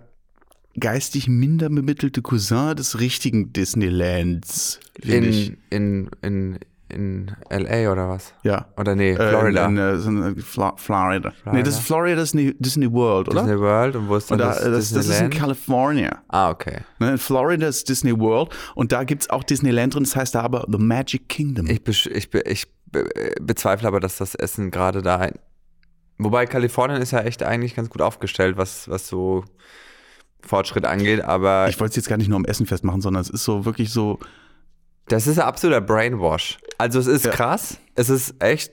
geistig 0.80 1.28
minder 1.28 1.70
bemittelte 1.70 2.22
Cousin 2.22 2.76
des 2.76 3.00
richtigen 3.00 3.52
Disneylands, 3.54 4.80
in, 5.02 5.58
in, 5.70 6.10
in, 6.22 6.60
in 6.94 7.32
LA 7.50 7.92
oder 7.92 8.08
was? 8.10 8.34
Ja. 8.44 8.68
Oder 8.78 8.96
nee, 8.96 9.12
Äh, 9.12 9.16
Florida. 9.30 9.66
In, 9.66 9.78
in, 9.78 9.78
äh, 9.78 10.26
eine 10.26 10.36
Fla 10.38 10.74
Florida. 10.78 11.34
Nee, 11.52 11.64
das 11.64 11.76
ist 11.76 11.86
Florida 11.86 12.22
Disney, 12.22 12.56
Disney 12.60 12.92
World, 12.92 13.28
oder? 13.30 13.42
Disney 13.44 13.60
World 13.60 13.96
und 13.96 14.08
wo 14.10 14.16
ist 14.16 14.32
dann 14.32 14.38
da, 14.40 14.50
das, 14.50 14.64
das, 14.64 14.92
das 14.94 15.08
ist 15.10 15.22
in? 15.22 15.30
California. 15.30 16.22
ah, 16.30 16.50
okay. 16.50 16.82
Ne, 17.00 17.12
in 17.12 17.18
Florida 17.18 17.68
ist 17.68 17.90
Disney 17.90 18.18
World 18.18 18.50
und 18.76 18.92
da 18.92 19.04
gibt 19.04 19.24
es 19.24 19.30
auch 19.30 19.44
Disneyland 19.44 19.94
drin, 19.96 20.04
das 20.04 20.16
heißt 20.16 20.36
da 20.36 20.42
aber 20.42 20.66
The 20.72 20.78
Magic 20.78 21.28
Kingdom. 21.30 21.68
Ich, 21.68 21.80
besch- 21.80 22.10
ich, 22.10 22.30
be- 22.30 22.42
ich 22.46 22.66
be- 22.92 23.10
bezweifle 23.42 23.88
aber, 23.88 24.00
dass 24.00 24.18
das 24.18 24.36
Essen 24.36 24.72
gerade 24.72 25.02
da. 25.02 25.30
Wobei 26.20 26.46
Kalifornien 26.46 27.02
ist 27.02 27.12
ja 27.12 27.20
echt 27.22 27.42
eigentlich 27.44 27.76
ganz 27.76 27.90
gut 27.90 28.02
aufgestellt, 28.02 28.56
was, 28.56 28.88
was 28.88 29.08
so 29.08 29.44
Fortschritt 30.42 30.86
angeht, 30.86 31.22
aber 31.24 31.68
Ich 31.70 31.80
wollte 31.80 31.92
es 31.92 31.96
jetzt 31.96 32.10
gar 32.10 32.18
nicht 32.18 32.28
nur 32.28 32.38
am 32.38 32.46
Essen 32.46 32.66
festmachen, 32.66 33.02
sondern 33.02 33.22
es 33.22 33.30
ist 33.30 33.44
so 33.46 33.66
wirklich 33.66 33.90
so, 33.92 34.20
Das 35.10 35.28
ist 35.28 35.38
ein 35.38 35.46
absoluter 35.46 35.82
Brainwash. 35.82 36.58
Also 36.78 37.00
es 37.00 37.08
ist 37.08 37.26
Ja. 37.26 37.32
krass, 37.32 37.78
es 37.96 38.10
ist 38.10 38.36
echt, 38.40 38.72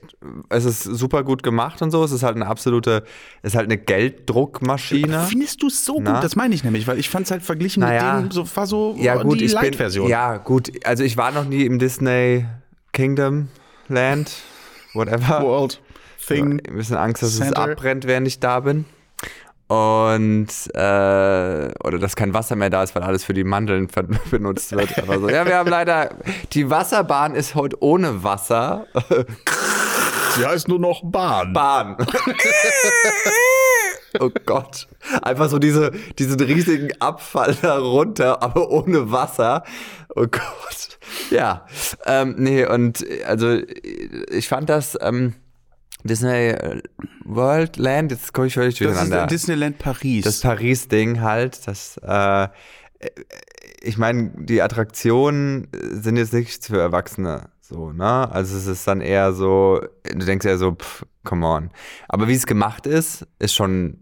es 0.49 0.65
ist 0.65 0.83
super 0.83 1.23
gut 1.23 1.43
gemacht 1.43 1.81
und 1.81 1.91
so. 1.91 2.03
Es 2.03 2.11
ist 2.11 2.23
halt 2.23 2.35
eine 2.37 2.47
absolute, 2.47 3.03
es 3.41 3.51
ist 3.51 3.57
halt 3.57 3.65
eine 3.67 3.77
Gelddruckmaschine. 3.77 5.25
Findest 5.27 5.61
du 5.61 5.67
es 5.67 5.85
so 5.85 5.99
Na? 6.01 6.13
gut? 6.15 6.23
Das 6.23 6.35
meine 6.35 6.55
ich 6.55 6.63
nämlich, 6.63 6.87
weil 6.87 6.99
ich 6.99 7.09
fand 7.09 7.25
es 7.25 7.31
halt 7.31 7.43
verglichen 7.43 7.81
Naja. 7.81 8.15
mit 8.21 8.31
dem, 8.31 8.31
so, 8.31 8.55
war 8.55 8.65
so 8.65 8.95
Ja 8.97 9.21
gut, 9.21 9.39
die 9.41 9.45
ich 9.45 9.53
Light-Version. 9.53 10.07
ja 10.09 10.37
gut, 10.37 10.71
also 10.85 11.03
ich 11.03 11.17
war 11.17 11.31
noch 11.31 11.45
nie 11.45 11.65
im 11.65 11.79
Disney 11.79 12.45
Kingdom 12.93 13.49
Land, 13.87 14.31
whatever. 14.93 15.41
World 15.43 15.81
Thing. 16.25 16.61
Ein 16.67 16.75
bisschen 16.77 16.97
Angst, 16.97 17.21
dass 17.23 17.29
es 17.33 17.39
Center. 17.39 17.57
abbrennt, 17.59 18.05
während 18.05 18.27
ich 18.27 18.39
da 18.39 18.61
bin. 18.61 18.85
Und 19.71 20.49
äh, 20.73 21.71
oder 21.81 21.97
dass 21.97 22.17
kein 22.17 22.33
Wasser 22.33 22.57
mehr 22.57 22.69
da 22.69 22.83
ist, 22.83 22.93
weil 22.93 23.03
alles 23.03 23.23
für 23.23 23.33
die 23.33 23.45
Mandeln 23.45 23.87
benutzt 24.29 24.73
wird. 24.73 24.99
Aber 24.99 25.17
so, 25.17 25.29
ja, 25.29 25.45
wir 25.45 25.55
haben 25.55 25.69
leider 25.69 26.09
die 26.51 26.69
Wasserbahn 26.69 27.35
ist 27.35 27.55
heute 27.55 27.81
ohne 27.81 28.21
Wasser. 28.21 28.87
Sie 30.35 30.45
heißt 30.45 30.67
nur 30.67 30.79
noch 30.79 31.03
Bahn. 31.05 31.53
Bahn. 31.53 31.95
oh 34.19 34.29
Gott. 34.45 34.89
Einfach 35.21 35.49
so 35.49 35.57
diese, 35.57 35.91
diesen 36.19 36.41
riesigen 36.41 36.89
Abfall 36.99 37.55
da 37.61 37.77
runter, 37.77 38.43
aber 38.43 38.71
ohne 38.71 39.09
Wasser. 39.09 39.63
Oh 40.13 40.27
Gott. 40.27 40.99
Ja. 41.29 41.65
Ähm, 42.05 42.35
nee, 42.37 42.65
und 42.65 43.05
also 43.25 43.59
ich 44.29 44.49
fand 44.49 44.69
das 44.69 44.97
ähm, 45.01 45.35
Disney 46.03 46.49
äh, 46.49 46.81
World 47.25 47.77
Land, 47.77 48.11
jetzt 48.11 48.33
komme 48.33 48.47
ich 48.47 48.53
völlig 48.53 48.77
das 48.77 48.87
ist 48.87 48.97
durcheinander. 48.97 49.27
Disneyland 49.27 49.77
Paris. 49.79 50.23
Das 50.23 50.41
Paris-Ding 50.41 51.21
halt, 51.21 51.67
das, 51.67 51.99
äh, 52.03 52.47
ich 53.81 53.97
meine, 53.97 54.31
die 54.35 54.61
Attraktionen 54.61 55.67
sind 55.91 56.17
jetzt 56.17 56.33
nichts 56.33 56.67
für 56.67 56.79
Erwachsene, 56.79 57.49
so, 57.61 57.91
ne? 57.91 58.29
Also 58.31 58.57
es 58.57 58.67
ist 58.67 58.87
dann 58.87 59.01
eher 59.01 59.33
so, 59.33 59.81
du 60.03 60.25
denkst 60.25 60.45
ja 60.45 60.57
so, 60.57 60.73
pff, 60.73 61.05
come 61.23 61.45
on. 61.45 61.69
Aber 62.07 62.27
wie 62.27 62.33
es 62.33 62.45
gemacht 62.45 62.85
ist, 62.85 63.25
ist 63.39 63.53
schon 63.53 64.00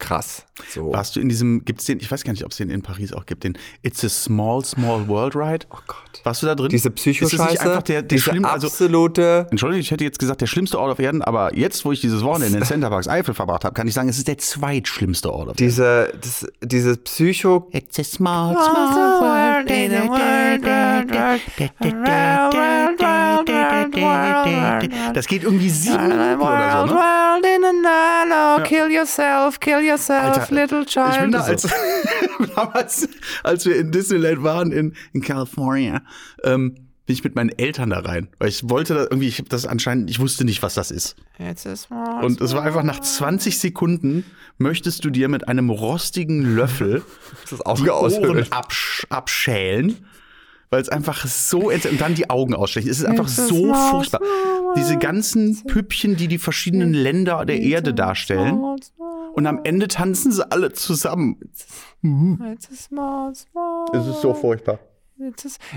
krass. 0.00 0.44
So. 0.68 0.92
Warst 0.92 1.16
du 1.16 1.20
in 1.20 1.28
diesem, 1.28 1.64
gibt's 1.64 1.84
den, 1.84 2.00
ich 2.00 2.10
weiß 2.10 2.24
gar 2.24 2.32
nicht, 2.32 2.44
ob 2.44 2.50
es 2.50 2.56
den 2.56 2.70
in 2.70 2.82
Paris 2.82 3.12
auch 3.12 3.26
gibt, 3.26 3.44
den 3.44 3.56
It's 3.82 4.04
a 4.04 4.08
Small, 4.08 4.64
Small 4.64 5.06
World 5.08 5.36
Ride? 5.36 5.66
Oh 5.70 5.78
Gott. 5.86 6.20
Warst 6.24 6.42
du 6.42 6.46
da 6.46 6.54
drin? 6.54 6.68
Diese 6.68 6.88
Ist 6.88 6.96
Psychoscheiße, 6.96 7.60
einfach 7.60 7.82
der, 7.82 8.02
der 8.02 8.08
diese 8.08 8.30
schlimm, 8.30 8.44
also, 8.44 8.66
absolute, 8.66 9.46
Entschuldigung, 9.50 9.80
ich 9.80 9.90
hätte 9.90 10.04
jetzt 10.04 10.18
gesagt, 10.18 10.40
der 10.40 10.46
schlimmste 10.46 10.78
Ort 10.78 10.92
auf 10.92 10.98
Erden, 10.98 11.22
aber 11.22 11.56
jetzt, 11.56 11.84
wo 11.84 11.92
ich 11.92 12.00
dieses 12.00 12.24
Wochenende 12.24 12.58
in 12.58 12.64
Centerparks 12.64 13.08
Eifel 13.08 13.34
verbracht 13.34 13.64
habe, 13.64 13.74
kann 13.74 13.86
ich 13.86 13.94
sagen, 13.94 14.08
es 14.08 14.18
ist 14.18 14.28
der 14.28 14.38
zweitschlimmste 14.38 15.32
Ort 15.32 15.50
auf 15.50 15.54
Erden. 15.54 15.58
diese, 15.58 16.12
das, 16.20 16.46
dieses 16.62 16.98
Psycho, 16.98 17.68
It's 17.72 17.98
a 17.98 18.04
small, 18.04 18.54
small 18.54 19.20
world 19.20 19.70
in 19.70 19.94
a 19.94 20.08
world. 20.08 20.64
Das 25.14 25.26
geht 25.26 25.44
irgendwie 25.44 25.70
sieben 25.70 26.08
Minuten 26.08 26.40
oder 26.40 26.86
so, 26.86 26.94
ne? 26.94 27.29
In 27.84 28.32
a 28.32 28.62
kill 28.64 28.90
yourself, 28.90 29.60
kill 29.60 29.80
yourself, 29.80 30.38
Alter, 30.38 30.54
little 30.54 30.84
child. 30.84 31.14
Ich 31.14 31.20
bin 31.20 31.32
da 31.32 31.42
So. 31.42 31.50
als, 31.52 31.68
damals, 32.54 33.08
als 33.42 33.66
wir 33.66 33.76
in 33.76 33.90
Disneyland 33.92 34.42
waren 34.42 34.72
in, 34.72 34.94
in 35.12 35.20
California, 35.22 36.02
ähm, 36.44 36.74
bin 37.06 37.14
ich 37.14 37.24
mit 37.24 37.34
meinen 37.34 37.50
Eltern 37.50 37.90
da 37.90 38.00
rein. 38.00 38.28
Weil 38.38 38.48
ich 38.50 38.68
wollte 38.68 38.94
da 38.94 39.00
irgendwie, 39.02 39.26
ich 39.28 39.38
habe 39.38 39.48
das 39.48 39.66
anscheinend, 39.66 40.10
ich 40.10 40.20
wusste 40.20 40.44
nicht, 40.44 40.62
was 40.62 40.74
das 40.74 40.90
ist. 40.90 41.16
Jetzt 41.38 41.66
ist 41.66 41.90
mal. 41.90 42.22
Und 42.24 42.40
es 42.40 42.54
war 42.54 42.62
einfach 42.62 42.84
nach 42.84 43.00
20 43.00 43.58
Sekunden, 43.58 44.24
möchtest 44.58 45.04
du 45.04 45.10
dir 45.10 45.28
mit 45.28 45.48
einem 45.48 45.70
rostigen 45.70 46.54
Löffel 46.54 47.02
die. 47.78 47.90
Ohren 47.90 48.46
absch 48.52 49.06
abschälen, 49.08 50.06
weil 50.70 50.80
es 50.80 50.88
einfach 50.88 51.26
so 51.26 51.70
und 51.70 52.00
dann 52.00 52.14
die 52.14 52.30
Augen 52.30 52.54
ausstechen. 52.54 52.88
Es 52.88 53.00
ist 53.00 53.04
einfach 53.04 53.28
so 53.28 53.74
furchtbar. 53.74 54.20
Diese 54.76 54.96
ganzen 54.96 55.64
Püppchen, 55.66 56.16
die 56.16 56.28
die 56.28 56.38
verschiedenen 56.38 56.94
Länder 56.94 57.44
der 57.44 57.60
Erde 57.60 57.92
darstellen. 57.92 58.78
Und 59.32 59.46
am 59.46 59.60
Ende 59.64 59.88
tanzen 59.88 60.32
sie 60.32 60.48
alle 60.50 60.72
zusammen. 60.72 61.38
Es 63.92 64.06
ist 64.06 64.20
so 64.22 64.32
furchtbar. 64.34 64.78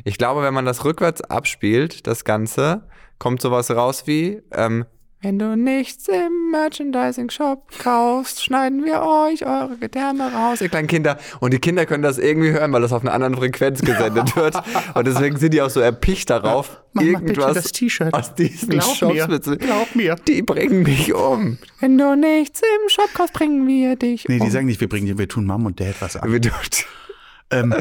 Ich 0.05 0.17
glaube, 0.17 0.41
wenn 0.43 0.53
man 0.53 0.65
das 0.65 0.85
rückwärts 0.85 1.21
abspielt, 1.21 2.07
das 2.07 2.23
Ganze, 2.23 2.87
kommt 3.19 3.41
sowas 3.41 3.69
raus 3.71 4.03
wie, 4.05 4.41
ähm, 4.51 4.85
wenn 5.23 5.39
du 5.39 5.55
nichts 5.57 6.07
im 6.09 6.51
Merchandising-Shop 6.51 7.63
kaufst, 7.81 8.43
schneiden 8.43 8.83
wir 8.83 9.01
euch 9.01 9.45
eure 9.45 9.77
Gedärme 9.77 10.31
raus, 10.31 10.59
ihr 10.61 10.67
kleinen 10.69 10.87
Kinder. 10.89 11.17
Und 11.39 11.53
die 11.53 11.59
Kinder 11.59 11.85
können 11.85 12.03
das 12.03 12.17
irgendwie 12.19 12.51
hören, 12.51 12.71
weil 12.73 12.81
das 12.81 12.91
auf 12.93 13.01
einer 13.03 13.13
anderen 13.13 13.35
Frequenz 13.35 13.81
gesendet 13.81 14.35
wird. 14.35 14.55
Und 14.93 15.07
deswegen 15.07 15.37
sind 15.37 15.53
die 15.53 15.61
auch 15.61 15.69
so 15.69 15.79
erpicht 15.79 16.29
darauf, 16.29 16.81
Mach 16.91 17.01
mal 17.03 17.11
bitte 17.21 17.23
irgendwas 17.41 17.53
das 17.63 17.71
T-Shirt. 17.71 18.13
aus 18.13 18.35
diesen 18.35 18.69
Glaub 18.69 18.95
Shops 18.95 19.13
mir. 19.47 19.57
Glaub 19.57 19.95
mir. 19.95 20.15
Die 20.27 20.41
bringen 20.41 20.83
mich 20.83 21.13
um. 21.13 21.57
Wenn 21.79 21.97
du 21.97 22.15
nichts 22.15 22.59
im 22.61 22.89
Shop 22.89 23.09
kaufst, 23.13 23.33
bringen 23.33 23.65
wir 23.65 23.95
dich 23.95 24.27
Nee, 24.27 24.39
um. 24.39 24.45
die 24.45 24.51
sagen 24.51 24.65
nicht, 24.67 24.81
wir 24.81 24.89
bringen 24.89 25.07
dir, 25.07 25.17
wir 25.17 25.27
tun 25.29 25.45
Mom 25.45 25.65
und 25.65 25.79
Dad 25.79 25.95
was 26.01 26.17
an. 26.17 26.31
Wir- 26.31 26.41
Ähm, 27.49 27.73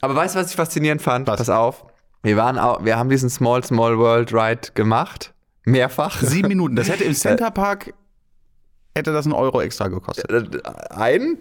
Aber 0.00 0.14
weißt 0.14 0.34
du, 0.34 0.40
was 0.40 0.50
ich 0.50 0.56
faszinierend 0.56 1.02
fand? 1.02 1.28
Was? 1.28 1.36
Pass 1.38 1.50
auf. 1.50 1.84
Wir 2.22 2.36
waren 2.36 2.58
auch, 2.58 2.84
wir 2.84 2.96
haben 2.96 3.08
diesen 3.10 3.28
Small 3.30 3.62
Small 3.64 3.98
World 3.98 4.32
Ride 4.32 4.70
gemacht. 4.74 5.31
Mehrfach. 5.64 6.20
sieben 6.20 6.48
Minuten. 6.48 6.76
Das 6.76 6.88
hätte 6.88 7.04
im 7.04 7.14
Center 7.14 7.50
Park, 7.50 7.94
hätte 8.96 9.12
das 9.12 9.26
einen 9.26 9.34
Euro 9.34 9.60
extra 9.60 9.88
gekostet. 9.88 10.30
Äh, 10.30 10.60
Ein. 10.90 11.38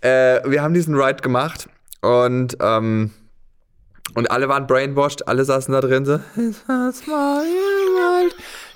Äh, 0.00 0.40
wir 0.50 0.62
haben 0.62 0.74
diesen 0.74 0.94
Ride 0.96 1.22
gemacht 1.22 1.68
und, 2.00 2.56
ähm, 2.60 3.10
und 4.14 4.30
alle 4.30 4.48
waren 4.48 4.66
brainwashed, 4.66 5.28
alle 5.28 5.44
saßen 5.44 5.72
da 5.72 5.80
drin 5.80 6.04
so. 6.04 6.18
"It's 6.36 6.64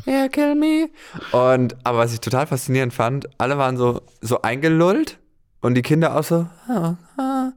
yeah, 0.06 0.28
kill 0.28 0.54
me. 0.54 0.88
Und, 1.32 1.76
aber 1.84 1.98
was 1.98 2.12
ich 2.12 2.20
total 2.20 2.46
faszinierend 2.46 2.94
fand, 2.94 3.28
alle 3.38 3.58
waren 3.58 3.76
so, 3.76 4.02
so 4.20 4.42
eingelullt 4.42 5.18
und 5.60 5.74
die 5.74 5.82
Kinder 5.82 6.16
auch 6.16 6.22
so. 6.24 6.46
"Ah, 6.68 6.94
ah." 7.18 7.50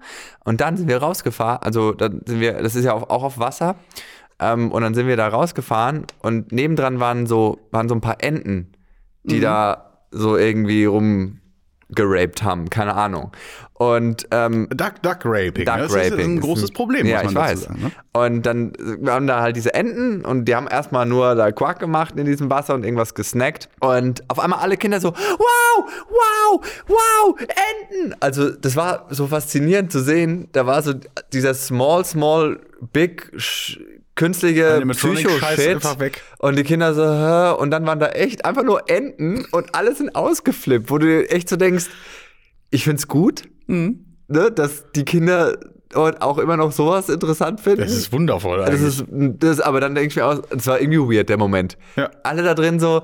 Und 0.45 0.61
dann 0.61 0.75
sind 0.77 0.87
wir 0.87 0.97
rausgefahren, 0.97 1.61
also 1.61 1.93
dann 1.93 2.21
sind 2.25 2.39
wir, 2.39 2.53
das 2.53 2.75
ist 2.75 2.85
ja 2.85 2.93
auch 2.93 3.23
auf 3.23 3.37
Wasser. 3.37 3.75
Ähm, 4.39 4.71
und 4.71 4.81
dann 4.81 4.93
sind 4.93 5.07
wir 5.07 5.17
da 5.17 5.27
rausgefahren 5.27 6.05
und 6.21 6.51
nebendran 6.51 6.99
waren 6.99 7.27
so, 7.27 7.59
waren 7.71 7.89
so 7.89 7.95
ein 7.95 8.01
paar 8.01 8.23
Enten, 8.23 8.71
die 9.23 9.39
da 9.39 9.89
so 10.11 10.37
irgendwie 10.37 10.85
rumgeraped 10.85 12.43
haben, 12.43 12.69
keine 12.69 12.95
Ahnung. 12.95 13.31
Und 13.73 14.27
ähm, 14.31 14.67
Duck, 14.71 15.01
Duck 15.01 15.19
Raping. 15.23 15.65
Duck 15.65 15.75
ne? 15.75 15.81
das 15.83 15.95
Raping 15.95 16.19
ist 16.19 16.25
ein 16.25 16.39
großes 16.41 16.71
Problem, 16.71 17.05
ja, 17.05 17.23
muss 17.23 17.31
ich 17.31 17.37
weiß. 17.37 17.61
sagen. 17.61 17.81
Ne? 17.81 17.91
Und 18.11 18.45
dann 18.45 18.73
wir 18.77 19.13
haben 19.13 19.25
da 19.25 19.39
halt 19.39 19.55
diese 19.55 19.73
Enten 19.73 20.25
und 20.25 20.45
die 20.45 20.55
haben 20.55 20.67
erstmal 20.67 21.05
nur 21.05 21.35
da 21.35 21.51
Quark 21.53 21.79
gemacht 21.79 22.15
in 22.17 22.25
diesem 22.25 22.49
Wasser 22.49 22.75
und 22.75 22.83
irgendwas 22.83 23.13
gesnackt. 23.13 23.69
Und 23.79 24.23
auf 24.29 24.39
einmal 24.39 24.59
alle 24.59 24.75
Kinder 24.75 24.99
so, 24.99 25.13
wow, 25.13 25.91
wow, 26.09 26.61
wow, 26.87 27.35
Enten. 27.39 28.15
Also 28.19 28.49
das 28.49 28.75
war 28.75 29.07
so 29.11 29.27
faszinierend 29.27 29.93
zu 29.93 30.01
sehen. 30.01 30.49
Da 30.51 30.65
war 30.65 30.81
so 30.81 30.95
dieser 31.31 31.53
small, 31.53 32.03
small, 32.03 32.59
big, 32.91 33.31
künstliche 34.19 34.83
Psycho-Shit. 34.85 35.67
einfach 35.75 35.99
weg. 35.99 36.21
Und 36.39 36.57
die 36.57 36.63
Kinder 36.63 36.93
so, 36.93 37.03
Hä? 37.03 37.61
und 37.61 37.71
dann 37.71 37.85
waren 37.87 37.99
da 37.99 38.07
echt 38.09 38.45
einfach 38.45 38.63
nur 38.63 38.89
Enten 38.89 39.45
und 39.51 39.73
alle 39.75 39.95
sind 39.95 40.15
ausgeflippt, 40.15 40.91
wo 40.91 40.97
du 40.97 41.29
echt 41.29 41.47
so 41.49 41.55
denkst, 41.55 41.85
ich 42.69 42.83
find's 42.83 43.07
gut, 43.07 43.43
Mhm. 43.67 44.05
ne, 44.27 44.51
dass 44.51 44.85
die 44.95 45.05
Kinder 45.05 45.57
dort 45.89 46.21
auch 46.21 46.37
immer 46.37 46.57
noch 46.57 46.71
sowas 46.71 47.09
interessant 47.09 47.61
finden. 47.61 47.81
Das 47.81 47.91
ist 47.93 48.11
wundervoll. 48.13 48.59
Das 48.65 48.79
ist, 48.81 49.05
das, 49.09 49.59
aber 49.59 49.79
dann 49.79 49.95
denke 49.95 50.09
ich 50.09 50.15
mir 50.17 50.25
aus, 50.25 50.41
es 50.55 50.67
war 50.67 50.79
irgendwie 50.79 50.99
weird, 51.17 51.29
der 51.29 51.37
Moment. 51.37 51.77
Ja. 51.95 52.11
Alle 52.23 52.43
da 52.43 52.53
drin 52.53 52.79
so, 52.79 53.01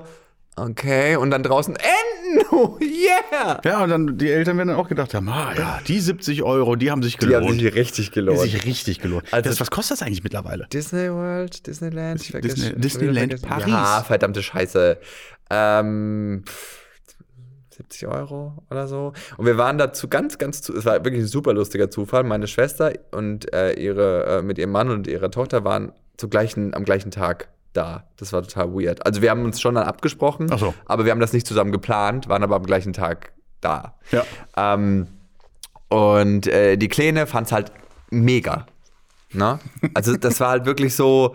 okay, 0.56 1.16
und 1.16 1.30
dann 1.30 1.42
draußen 1.42 1.76
Enten, 1.76 2.46
oh 2.54 2.78
yeah! 2.80 3.60
ja, 3.64 3.82
und 3.84 3.90
dann 3.90 4.18
die 4.18 4.30
Eltern 4.30 4.56
werden 4.56 4.68
dann 4.68 4.76
auch 4.76 4.88
gedacht 4.88 5.14
haben, 5.14 5.28
ah 5.28 5.52
ja, 5.56 5.80
die 5.86 6.00
70 6.00 6.42
Euro, 6.42 6.76
die 6.76 6.90
haben 6.90 7.02
sich 7.02 7.16
Die 7.18 7.26
gelohnt. 7.26 7.46
haben 7.48 7.58
sich 7.58 7.74
richtig 7.74 8.06
Die 8.10 8.14
gelohnt. 8.14 8.38
haben 8.38 8.48
sich 8.48 8.64
richtig 8.64 9.00
gelohnt. 9.00 9.24
Also- 9.32 9.48
das, 9.50 9.60
was 9.60 9.70
kostet 9.70 9.98
das 10.00 10.06
eigentlich 10.06 10.24
mittlerweile? 10.24 10.66
Disney 10.72 11.10
World, 11.10 11.66
Disneyland, 11.66 12.20
vergesse- 12.22 12.54
Disney- 12.74 12.80
Disneyland 12.80 13.42
Paris. 13.42 13.66
Ja, 13.68 14.02
verdammte 14.06 14.42
Scheiße. 14.42 14.98
Ähm, 15.50 16.42
pff, 16.46 16.82
70 17.76 18.06
Euro 18.08 18.62
oder 18.70 18.88
so. 18.88 19.12
Und 19.36 19.44
wir 19.46 19.58
waren 19.58 19.76
dazu 19.78 20.08
ganz, 20.08 20.38
ganz 20.38 20.62
zu. 20.62 20.74
Es 20.74 20.86
war 20.86 20.94
wirklich 21.04 21.22
ein 21.24 21.26
super 21.28 21.52
lustiger 21.52 21.90
Zufall. 21.90 22.24
Meine 22.24 22.46
Schwester 22.46 22.92
und 23.12 23.52
äh, 23.52 23.74
ihre, 23.74 24.38
äh, 24.38 24.42
mit 24.42 24.56
ihrem 24.58 24.70
Mann 24.72 24.88
und 24.90 25.06
ihrer 25.06 25.30
Tochter 25.30 25.62
waren 25.64 25.92
zu 26.16 26.28
gleichen, 26.30 26.72
am 26.74 26.84
gleichen 26.84 27.10
Tag 27.10 27.48
da. 27.76 28.04
Das 28.16 28.32
war 28.32 28.42
total 28.42 28.72
weird. 28.74 29.04
Also 29.04 29.22
wir 29.22 29.30
haben 29.30 29.44
uns 29.44 29.60
schon 29.60 29.74
dann 29.74 29.84
abgesprochen, 29.84 30.48
so. 30.56 30.74
aber 30.86 31.04
wir 31.04 31.12
haben 31.12 31.20
das 31.20 31.32
nicht 31.32 31.46
zusammen 31.46 31.72
geplant, 31.72 32.28
waren 32.28 32.42
aber 32.42 32.56
am 32.56 32.64
gleichen 32.64 32.92
Tag 32.92 33.32
da. 33.60 33.98
Ja. 34.10 34.24
Ähm, 34.56 35.08
und 35.88 36.46
äh, 36.46 36.76
die 36.76 36.88
Kleine 36.88 37.26
fand 37.26 37.46
es 37.46 37.52
halt 37.52 37.72
mega. 38.10 38.66
Ne? 39.32 39.58
Also 39.94 40.16
das 40.16 40.40
war 40.40 40.50
halt 40.50 40.66
wirklich 40.66 40.94
so 40.94 41.34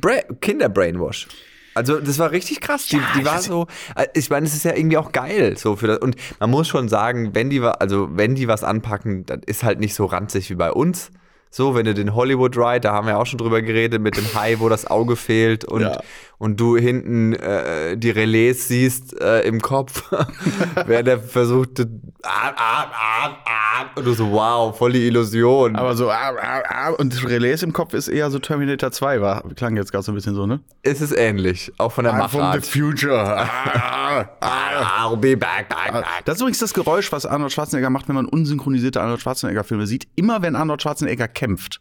Bra 0.00 0.20
Kinder-Brainwash. 0.40 1.28
Also 1.74 2.00
das 2.00 2.18
war 2.18 2.30
richtig 2.30 2.60
krass. 2.60 2.86
Die, 2.86 2.96
Ja, 2.96 3.02
die 3.14 3.20
ich 3.20 3.24
war 3.26 3.42
so, 3.42 3.66
äh, 3.94 4.06
ich 4.14 4.30
meine, 4.30 4.46
es 4.46 4.54
ist 4.54 4.64
ja 4.64 4.74
irgendwie 4.74 4.96
auch 4.96 5.12
geil 5.12 5.58
so 5.58 5.76
für 5.76 5.86
das. 5.86 5.98
Und 5.98 6.16
man 6.40 6.50
muss 6.50 6.68
schon 6.68 6.88
sagen, 6.88 7.34
wenn 7.34 7.50
die, 7.50 7.60
also 7.60 8.08
wenn 8.12 8.34
die 8.34 8.48
was 8.48 8.64
anpacken, 8.64 9.26
das 9.26 9.40
ist 9.46 9.62
halt 9.62 9.78
nicht 9.78 9.94
so 9.94 10.06
ranzig 10.06 10.48
wie 10.48 10.54
bei 10.54 10.72
uns. 10.72 11.10
So, 11.50 11.74
wenn 11.74 11.86
du 11.86 11.94
den 11.94 12.14
Hollywood 12.14 12.56
Ride, 12.56 12.80
da 12.80 12.92
haben 12.92 13.06
wir 13.06 13.18
auch 13.18 13.26
schon 13.26 13.38
drüber 13.38 13.62
geredet, 13.62 14.02
mit 14.02 14.16
dem 14.16 14.26
Hai, 14.34 14.56
wo 14.58 14.68
das 14.68 14.86
Auge 14.86 15.16
fehlt 15.16 15.64
und, 15.64 15.82
Ja. 15.82 16.00
Und 16.38 16.60
du 16.60 16.76
hinten 16.76 17.32
äh, 17.32 17.96
die 17.96 18.10
Relais 18.10 18.54
siehst 18.54 19.18
äh, 19.20 19.40
im 19.42 19.60
Kopf, 19.60 20.10
während 20.86 21.08
er 21.08 21.20
versucht, 21.20 21.80
ah, 22.22 22.52
ah, 22.56 22.86
ah, 22.92 23.36
ah, 23.44 23.84
und 23.94 24.06
du 24.06 24.12
so, 24.12 24.30
wow, 24.30 24.76
voll 24.76 24.92
die 24.92 25.06
Illusion. 25.06 25.76
Aber 25.76 25.96
so, 25.96 26.10
ah, 26.10 26.34
ah, 26.40 26.62
ah, 26.68 26.90
und 26.90 27.24
Relais 27.24 27.62
im 27.62 27.72
Kopf 27.72 27.94
ist 27.94 28.08
eher 28.08 28.30
so 28.30 28.38
Terminator 28.38 28.92
2, 28.92 29.20
war, 29.20 29.42
klang 29.54 29.76
jetzt 29.76 29.92
gerade 29.92 30.04
so 30.04 30.12
ein 30.12 30.14
bisschen 30.14 30.34
so, 30.34 30.46
ne? 30.46 30.60
es 30.82 31.00
ist 31.00 31.12
ähnlich, 31.16 31.72
auch 31.78 31.92
von 31.92 32.04
der 32.04 32.14
I'm 32.14 32.28
from 32.28 32.40
the 32.40 32.58
Machart. 32.58 32.66
future. 32.66 33.16
Ah, 33.16 34.28
ah, 34.40 34.40
ah. 34.40 35.08
I'll 35.08 35.16
be 35.16 35.36
back, 35.36 35.68
back, 35.68 35.92
back. 35.92 36.04
Das 36.24 36.36
ist 36.36 36.40
übrigens 36.40 36.58
das 36.58 36.74
Geräusch, 36.74 37.10
was 37.12 37.26
Arnold 37.26 37.52
Schwarzenegger 37.52 37.90
macht, 37.90 38.08
wenn 38.08 38.14
man 38.14 38.26
unsynchronisierte 38.26 39.00
Arnold 39.00 39.20
Schwarzenegger-Filme 39.20 39.86
sieht. 39.86 40.06
Immer 40.16 40.42
wenn 40.42 40.56
Arnold 40.56 40.82
Schwarzenegger 40.82 41.28
kämpft. 41.28 41.80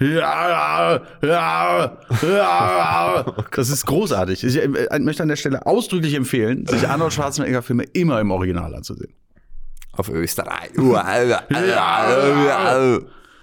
Ja, 0.00 1.00
ja, 1.22 1.98
ja. 2.22 3.24
Das 3.54 3.68
ist 3.70 3.86
großartig. 3.86 4.42
Ich 4.42 4.60
äh, 4.60 4.98
möchte 4.98 5.22
an 5.22 5.28
der 5.28 5.36
Stelle 5.36 5.64
ausdrücklich 5.66 6.14
empfehlen, 6.14 6.66
sich 6.66 6.88
Arnold 6.88 7.12
Schwarzenegger-Filme 7.12 7.84
immer 7.92 8.20
im 8.20 8.30
Original 8.32 8.74
anzusehen. 8.74 9.14
Auf 9.92 10.08
Österreich. 10.08 10.70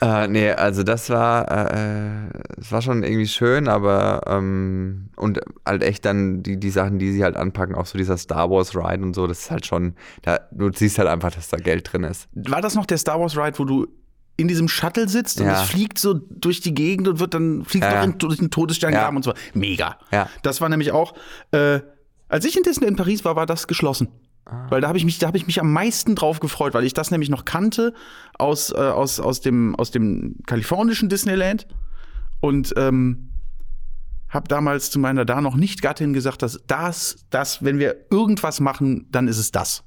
Äh, 0.00 0.28
nee, 0.28 0.50
also 0.50 0.82
das 0.82 1.08
war, 1.10 1.50
äh, 1.50 2.28
es 2.58 2.70
war 2.72 2.82
schon 2.82 3.02
irgendwie 3.02 3.26
schön, 3.26 3.68
aber 3.68 4.22
ähm, 4.26 5.08
und 5.16 5.40
halt 5.64 5.82
echt 5.82 6.04
dann 6.04 6.42
die, 6.42 6.58
die 6.58 6.70
Sachen, 6.70 6.98
die 6.98 7.12
sie 7.12 7.24
halt 7.24 7.36
anpacken, 7.36 7.74
auch 7.74 7.86
so 7.86 7.96
dieser 7.98 8.16
Star 8.18 8.50
Wars 8.50 8.74
Ride 8.76 9.02
und 9.02 9.14
so, 9.14 9.26
das 9.26 9.40
ist 9.40 9.50
halt 9.50 9.66
schon, 9.66 9.94
da, 10.22 10.40
du 10.50 10.70
siehst 10.72 10.98
halt 10.98 11.08
einfach, 11.08 11.30
dass 11.32 11.48
da 11.48 11.56
Geld 11.56 11.92
drin 11.92 12.04
ist. 12.04 12.28
War 12.34 12.60
das 12.60 12.74
noch 12.74 12.86
der 12.86 12.98
Star 12.98 13.18
Wars 13.20 13.36
Ride, 13.36 13.58
wo 13.58 13.64
du 13.64 13.86
in 14.38 14.48
diesem 14.48 14.68
Shuttle 14.68 15.08
sitzt 15.08 15.40
und 15.40 15.46
Ja. 15.46 15.62
es 15.62 15.70
fliegt 15.70 15.98
so 15.98 16.12
durch 16.12 16.60
die 16.60 16.74
Gegend 16.74 17.08
und 17.08 17.18
wird 17.20 17.32
dann 17.32 17.64
fliegt 17.64 17.86
Ja, 17.86 17.96
noch 18.00 18.04
in, 18.12 18.18
durch 18.18 18.36
den 18.36 18.50
Todessterngraben 18.50 19.14
Ja. 19.14 19.16
und 19.16 19.22
so. 19.24 19.32
Mega. 19.54 19.96
Ja. 20.12 20.28
Das 20.42 20.60
war 20.60 20.68
nämlich 20.68 20.92
auch, 20.92 21.14
äh, 21.52 21.80
als 22.28 22.44
ich 22.44 22.54
in 22.56 22.62
Disney 22.62 22.86
in 22.86 22.96
Paris 22.96 23.24
war, 23.24 23.34
war 23.36 23.46
das 23.46 23.66
geschlossen. 23.66 24.08
Ah. 24.46 24.66
Weil 24.70 24.80
da 24.80 24.88
habe 24.88 24.96
ich 24.96 25.04
mich, 25.04 25.18
da 25.18 25.26
habe 25.26 25.36
ich 25.36 25.46
mich 25.46 25.60
am 25.60 25.72
meisten 25.72 26.14
drauf 26.14 26.40
gefreut, 26.40 26.72
weil 26.72 26.84
ich 26.84 26.94
das 26.94 27.10
nämlich 27.10 27.28
noch 27.28 27.44
kannte 27.44 27.92
aus, 28.38 28.70
äh, 28.70 28.76
aus, 28.76 29.20
aus, 29.20 29.40
dem, 29.40 29.74
aus 29.74 29.90
dem 29.90 30.36
kalifornischen 30.46 31.08
Disneyland. 31.08 31.66
Und 32.40 32.72
ähm, 32.76 33.30
habe 34.28 34.48
damals 34.48 34.90
zu 34.90 34.98
meiner 34.98 35.24
da 35.24 35.40
noch 35.40 35.56
nicht 35.56 35.82
Gattin 35.82 36.12
gesagt, 36.12 36.42
dass 36.42 36.60
das, 36.66 37.26
das, 37.30 37.64
wenn 37.64 37.78
wir 37.78 37.96
irgendwas 38.10 38.60
machen, 38.60 39.06
dann 39.10 39.28
ist 39.28 39.38
es 39.38 39.50
das. 39.50 39.82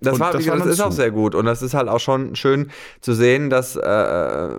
Das, 0.00 0.20
war, 0.20 0.32
das 0.32 0.44
gesagt, 0.44 0.60
das 0.60 0.66
ist 0.68 0.78
dann 0.78 0.86
auch 0.86 0.90
zu. 0.90 0.96
sehr 0.96 1.10
gut. 1.10 1.34
Und 1.34 1.44
das 1.44 1.60
ist 1.60 1.74
halt 1.74 1.88
auch 1.88 1.98
schon 1.98 2.36
schön 2.36 2.70
zu 3.00 3.14
sehen, 3.14 3.50
dass 3.50 3.76
äh, 3.76 4.50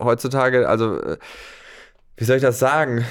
heutzutage, 0.00 0.68
also 0.68 1.00
äh, 1.00 1.18
wie 2.18 2.24
soll 2.24 2.36
ich 2.36 2.42
das 2.42 2.58
sagen? 2.58 3.04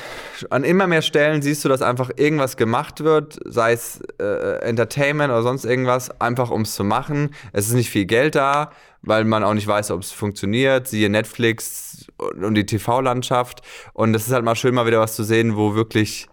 An 0.49 0.65
immer 0.65 0.85
mehr 0.85 1.01
Stellen 1.01 1.41
siehst 1.41 1.63
du, 1.63 1.69
dass 1.69 1.81
einfach 1.81 2.11
irgendwas 2.17 2.57
gemacht 2.57 3.05
wird, 3.05 3.39
sei 3.45 3.71
es 3.71 4.01
äh, 4.19 4.59
Entertainment 4.59 5.31
oder 5.31 5.43
sonst 5.43 5.63
irgendwas, 5.63 6.19
einfach 6.19 6.51
um 6.51 6.63
es 6.63 6.75
zu 6.75 6.83
machen. 6.83 7.33
Es 7.53 7.67
ist 7.67 7.73
nicht 7.73 7.89
viel 7.89 8.05
Geld 8.05 8.35
da, 8.35 8.71
weil 9.01 9.23
man 9.23 9.45
auch 9.45 9.53
nicht 9.53 9.65
weiß, 9.65 9.91
ob 9.91 10.01
es 10.01 10.11
funktioniert. 10.11 10.89
Siehe 10.89 11.09
Netflix 11.09 12.07
und, 12.17 12.53
die 12.55 12.65
TV-Landschaft. 12.65 13.61
Und 13.93 14.13
es 14.13 14.27
ist 14.27 14.33
halt 14.33 14.43
mal 14.43 14.55
schön, 14.55 14.75
mal 14.75 14.85
wieder 14.85 14.99
was 14.99 15.15
zu 15.15 15.23
sehen, 15.23 15.55
wo 15.55 15.73
wirklich 15.73 16.27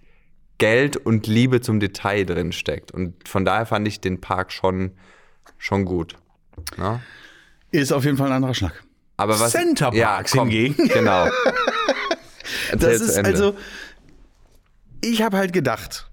Geld 0.58 0.96
und 0.96 1.28
Liebe 1.28 1.60
zum 1.60 1.78
Detail 1.78 2.24
drin 2.24 2.50
steckt. 2.50 2.90
Und 2.90 3.28
von 3.28 3.44
daher 3.44 3.66
fand 3.66 3.86
ich 3.86 4.00
den 4.00 4.20
Park 4.20 4.50
schon, 4.50 4.92
schon 5.58 5.84
gut. 5.84 6.16
Ne? 6.76 7.00
Ist 7.70 7.92
auf 7.92 8.04
jeden 8.04 8.16
Fall 8.16 8.26
ein 8.26 8.34
anderer 8.34 8.54
Schnack. 8.54 8.82
Aber 9.16 9.38
was, 9.38 9.52
Center 9.52 9.92
Parks 9.92 10.32
komm, 10.32 10.48
hingegen. 10.48 10.88
Genau. 10.88 11.28
Das 12.78 13.00
ist 13.00 13.18
also, 13.18 13.56
ich 15.00 15.22
habe 15.22 15.36
halt 15.36 15.52
gedacht, 15.52 16.10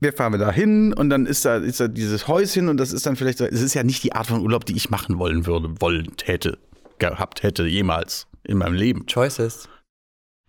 wir 0.00 0.12
fahren 0.12 0.32
wir 0.32 0.38
da 0.38 0.52
hin 0.52 0.92
und 0.92 1.10
dann 1.10 1.26
ist 1.26 1.44
da, 1.44 1.56
ist 1.56 1.80
da 1.80 1.88
dieses 1.88 2.28
Häuschen 2.28 2.68
und 2.68 2.76
das 2.76 2.92
ist 2.92 3.06
dann 3.06 3.16
vielleicht, 3.16 3.40
es 3.40 3.62
ist 3.62 3.74
ja 3.74 3.82
nicht 3.82 4.04
die 4.04 4.12
Art 4.12 4.26
von 4.26 4.40
Urlaub, 4.40 4.64
die 4.64 4.76
ich 4.76 4.90
machen 4.90 5.18
wollen 5.18 5.46
würde, 5.46 5.74
wollen 5.80 6.12
hätte, 6.24 6.58
gehabt 6.98 7.42
hätte, 7.42 7.66
jemals 7.66 8.26
in 8.44 8.58
meinem 8.58 8.74
Leben. 8.74 9.06
Choices. 9.06 9.68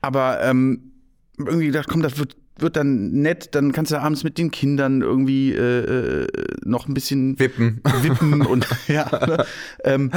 Aber 0.01 0.41
ähm, 0.43 0.91
irgendwie 1.37 1.67
gedacht, 1.67 1.87
komm, 1.87 2.01
das 2.01 2.17
wird, 2.17 2.35
wird 2.57 2.75
dann 2.75 3.11
nett, 3.11 3.55
dann 3.55 3.71
kannst 3.71 3.91
du 3.91 3.99
abends 3.99 4.23
mit 4.23 4.37
den 4.37 4.51
Kindern 4.51 5.01
irgendwie 5.01 5.53
äh, 5.53 6.23
äh, 6.23 6.27
noch 6.63 6.87
ein 6.87 6.93
bisschen 6.93 7.39
Wippen. 7.39 7.81
wippen 8.01 8.41
und 8.45 8.67
ja. 8.87 9.09
Ne? 9.25 9.45
Ähm, 9.83 10.11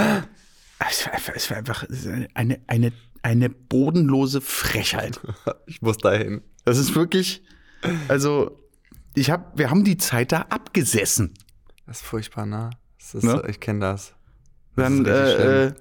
es, 0.90 1.06
war 1.06 1.14
einfach, 1.14 1.32
es 1.34 1.50
war 1.50 1.56
einfach 1.56 1.86
eine, 2.34 2.60
eine, 2.66 2.92
eine 3.22 3.50
bodenlose 3.50 4.40
Frechheit. 4.40 5.20
Ich 5.66 5.82
muss 5.82 5.98
dahin. 5.98 6.42
Das 6.64 6.78
ist 6.78 6.94
wirklich, 6.94 7.42
also 8.08 8.60
ich 9.14 9.30
hab, 9.30 9.56
wir 9.56 9.70
haben 9.70 9.84
die 9.84 9.96
Zeit 9.96 10.32
da 10.32 10.42
abgesessen. 10.50 11.34
Das 11.86 11.98
ist 11.98 12.06
furchtbar, 12.06 12.46
ne? 12.46 12.70
Das 12.98 13.14
ist 13.14 13.24
Ne? 13.24 13.42
ich 13.48 13.60
kenne 13.60 13.80
das. 13.80 14.14
Das 14.76 14.84
Dann 14.84 15.06
äh, 15.06 15.66
äh, 15.66 15.72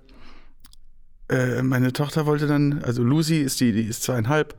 äh, 1.30 1.64
meine 1.64 1.92
Tochter 1.94 2.26
wollte 2.26 2.48
dann, 2.48 2.84
also 2.84 3.04
Lucy 3.04 3.42
ist 3.42 3.60
die, 3.60 3.72
die 3.72 3.84
ist 3.84 4.04
zweieinhalb, 4.04 4.56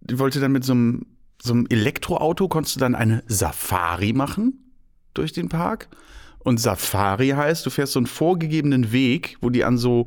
die 0.00 0.18
wollte 0.18 0.40
dann 0.40 0.52
mit 0.52 0.64
so 0.64 0.72
einem 0.72 1.06
so 1.42 1.52
einem 1.52 1.66
Elektroauto 1.68 2.48
konntest 2.48 2.76
du 2.76 2.80
dann 2.80 2.94
eine 2.94 3.22
Safari 3.26 4.12
machen 4.12 4.72
durch 5.14 5.32
den 5.32 5.48
Park. 5.48 5.88
Und 6.38 6.58
Safari 6.58 7.30
heißt, 7.30 7.66
du 7.66 7.70
fährst 7.70 7.92
so 7.92 7.98
einen 7.98 8.06
vorgegebenen 8.06 8.92
Weg, 8.92 9.36
wo 9.40 9.50
die 9.50 9.64
an 9.64 9.78
so 9.78 10.06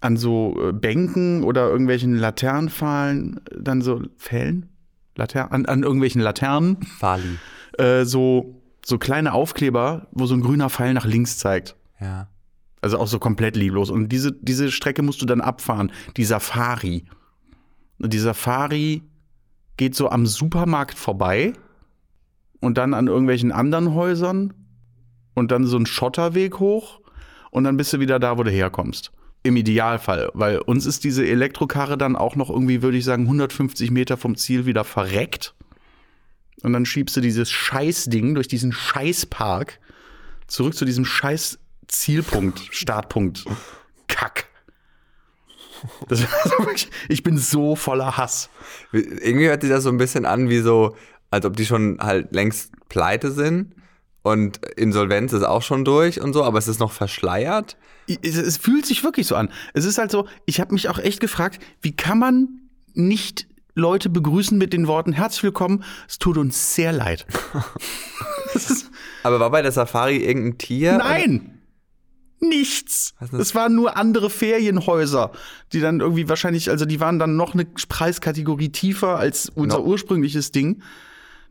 an 0.00 0.16
so 0.16 0.56
äh, 0.68 0.72
Bänken 0.72 1.42
oder 1.42 1.68
irgendwelchen 1.68 2.14
Laternenpfahlen 2.14 3.40
äh, 3.50 3.56
dann 3.60 3.82
so 3.82 4.02
Pfählen? 4.18 4.68
Later 5.18 5.52
an, 5.52 5.66
an 5.66 5.82
irgendwelchen 5.82 6.22
Laternen 6.22 6.78
Bali. 7.00 7.38
äh, 7.76 8.04
so, 8.04 8.62
so 8.84 8.98
kleine 8.98 9.34
Aufkleber, 9.34 10.06
wo 10.12 10.26
so 10.26 10.34
ein 10.34 10.40
grüner 10.40 10.70
Pfeil 10.70 10.94
nach 10.94 11.04
links 11.04 11.38
zeigt. 11.38 11.74
Ja. 12.00 12.28
Also 12.80 12.98
auch 12.98 13.08
so 13.08 13.18
komplett 13.18 13.56
lieblos. 13.56 13.90
Und 13.90 14.10
diese, 14.10 14.32
diese 14.32 14.70
Strecke 14.70 15.02
musst 15.02 15.20
du 15.20 15.26
dann 15.26 15.40
abfahren. 15.40 15.90
Die 16.16 16.24
Safari. 16.24 17.04
Und 17.98 18.12
die 18.12 18.20
Safari 18.20 19.02
geht 19.76 19.96
so 19.96 20.08
am 20.08 20.24
Supermarkt 20.24 20.96
vorbei 20.96 21.52
und 22.60 22.78
dann 22.78 22.94
an 22.94 23.08
irgendwelchen 23.08 23.50
anderen 23.50 23.94
Häusern 23.94 24.54
und 25.34 25.50
dann 25.50 25.66
so 25.66 25.76
ein 25.76 25.86
Schotterweg 25.86 26.60
hoch 26.60 27.00
und 27.50 27.64
dann 27.64 27.76
bist 27.76 27.92
du 27.92 27.98
wieder 27.98 28.20
da, 28.20 28.38
wo 28.38 28.44
du 28.44 28.50
herkommst. 28.50 29.10
Im 29.44 29.56
Idealfall, 29.56 30.30
weil 30.34 30.58
uns 30.58 30.84
ist 30.84 31.04
diese 31.04 31.26
Elektrokarre 31.26 31.96
dann 31.96 32.16
auch 32.16 32.34
noch 32.34 32.50
irgendwie, 32.50 32.82
würde 32.82 32.98
ich 32.98 33.04
sagen, 33.04 33.22
150 33.22 33.90
Meter 33.90 34.16
vom 34.16 34.36
Ziel 34.36 34.66
wieder 34.66 34.84
verreckt. 34.84 35.54
Und 36.62 36.72
dann 36.72 36.84
schiebst 36.84 37.16
du 37.16 37.20
dieses 37.20 37.50
Scheißding 37.50 38.34
durch 38.34 38.48
diesen 38.48 38.72
Scheißpark 38.72 39.78
zurück 40.48 40.74
zu 40.74 40.84
diesem 40.84 41.04
scheiß 41.04 41.58
Zielpunkt, 41.86 42.60
Startpunkt. 42.70 43.44
Kack. 44.08 44.46
Das 46.08 46.26
ich 47.08 47.22
bin 47.22 47.38
so 47.38 47.76
voller 47.76 48.16
Hass. 48.16 48.50
Irgendwie 48.92 49.46
hört 49.46 49.62
sich 49.62 49.70
das 49.70 49.84
so 49.84 49.90
ein 49.90 49.98
bisschen 49.98 50.26
an 50.26 50.48
wie 50.48 50.58
so, 50.58 50.96
als 51.30 51.46
ob 51.46 51.56
die 51.56 51.66
schon 51.66 51.98
halt 52.00 52.34
längst 52.34 52.72
pleite 52.88 53.30
sind 53.30 53.74
und 54.30 54.58
Insolvenz 54.76 55.32
ist 55.32 55.42
auch 55.42 55.62
schon 55.62 55.84
durch 55.84 56.20
und 56.20 56.32
so, 56.32 56.44
aber 56.44 56.58
es 56.58 56.68
ist 56.68 56.80
noch 56.80 56.92
verschleiert. 56.92 57.76
Es, 58.22 58.36
es 58.36 58.56
fühlt 58.56 58.86
sich 58.86 59.04
wirklich 59.04 59.26
so 59.26 59.34
an. 59.36 59.50
Es 59.74 59.84
ist 59.84 59.98
halt 59.98 60.10
so, 60.10 60.26
ich 60.46 60.60
habe 60.60 60.72
mich 60.72 60.88
auch 60.88 60.98
echt 60.98 61.20
gefragt, 61.20 61.60
wie 61.82 61.92
kann 61.94 62.18
man 62.18 62.48
nicht 62.94 63.46
Leute 63.74 64.08
begrüßen 64.08 64.56
mit 64.58 64.72
den 64.72 64.86
Worten 64.88 65.12
herzlich 65.12 65.42
willkommen, 65.44 65.84
es 66.08 66.18
tut 66.18 66.36
uns 66.38 66.74
sehr 66.74 66.92
leid. 66.92 67.26
Aber 69.22 69.40
war 69.40 69.50
bei 69.50 69.62
der 69.62 69.72
Safari 69.72 70.16
irgendein 70.18 70.58
Tier? 70.58 70.98
nein! 70.98 71.54
Nichts. 72.40 73.14
Ist 73.20 73.32
das? 73.32 73.40
Es 73.40 73.54
waren 73.56 73.74
nur 73.74 73.96
andere 73.96 74.30
Ferienhäuser, 74.30 75.32
die 75.72 75.80
dann 75.80 75.98
irgendwie 75.98 76.28
wahrscheinlich, 76.28 76.70
also 76.70 76.84
die 76.84 77.00
waren 77.00 77.18
dann 77.18 77.34
noch 77.34 77.52
eine 77.54 77.64
Preiskategorie 77.64 78.68
tiefer 78.68 79.18
als 79.18 79.48
unser 79.52 79.78
No. 79.78 79.84
ursprüngliches 79.84 80.52
Ding. 80.52 80.80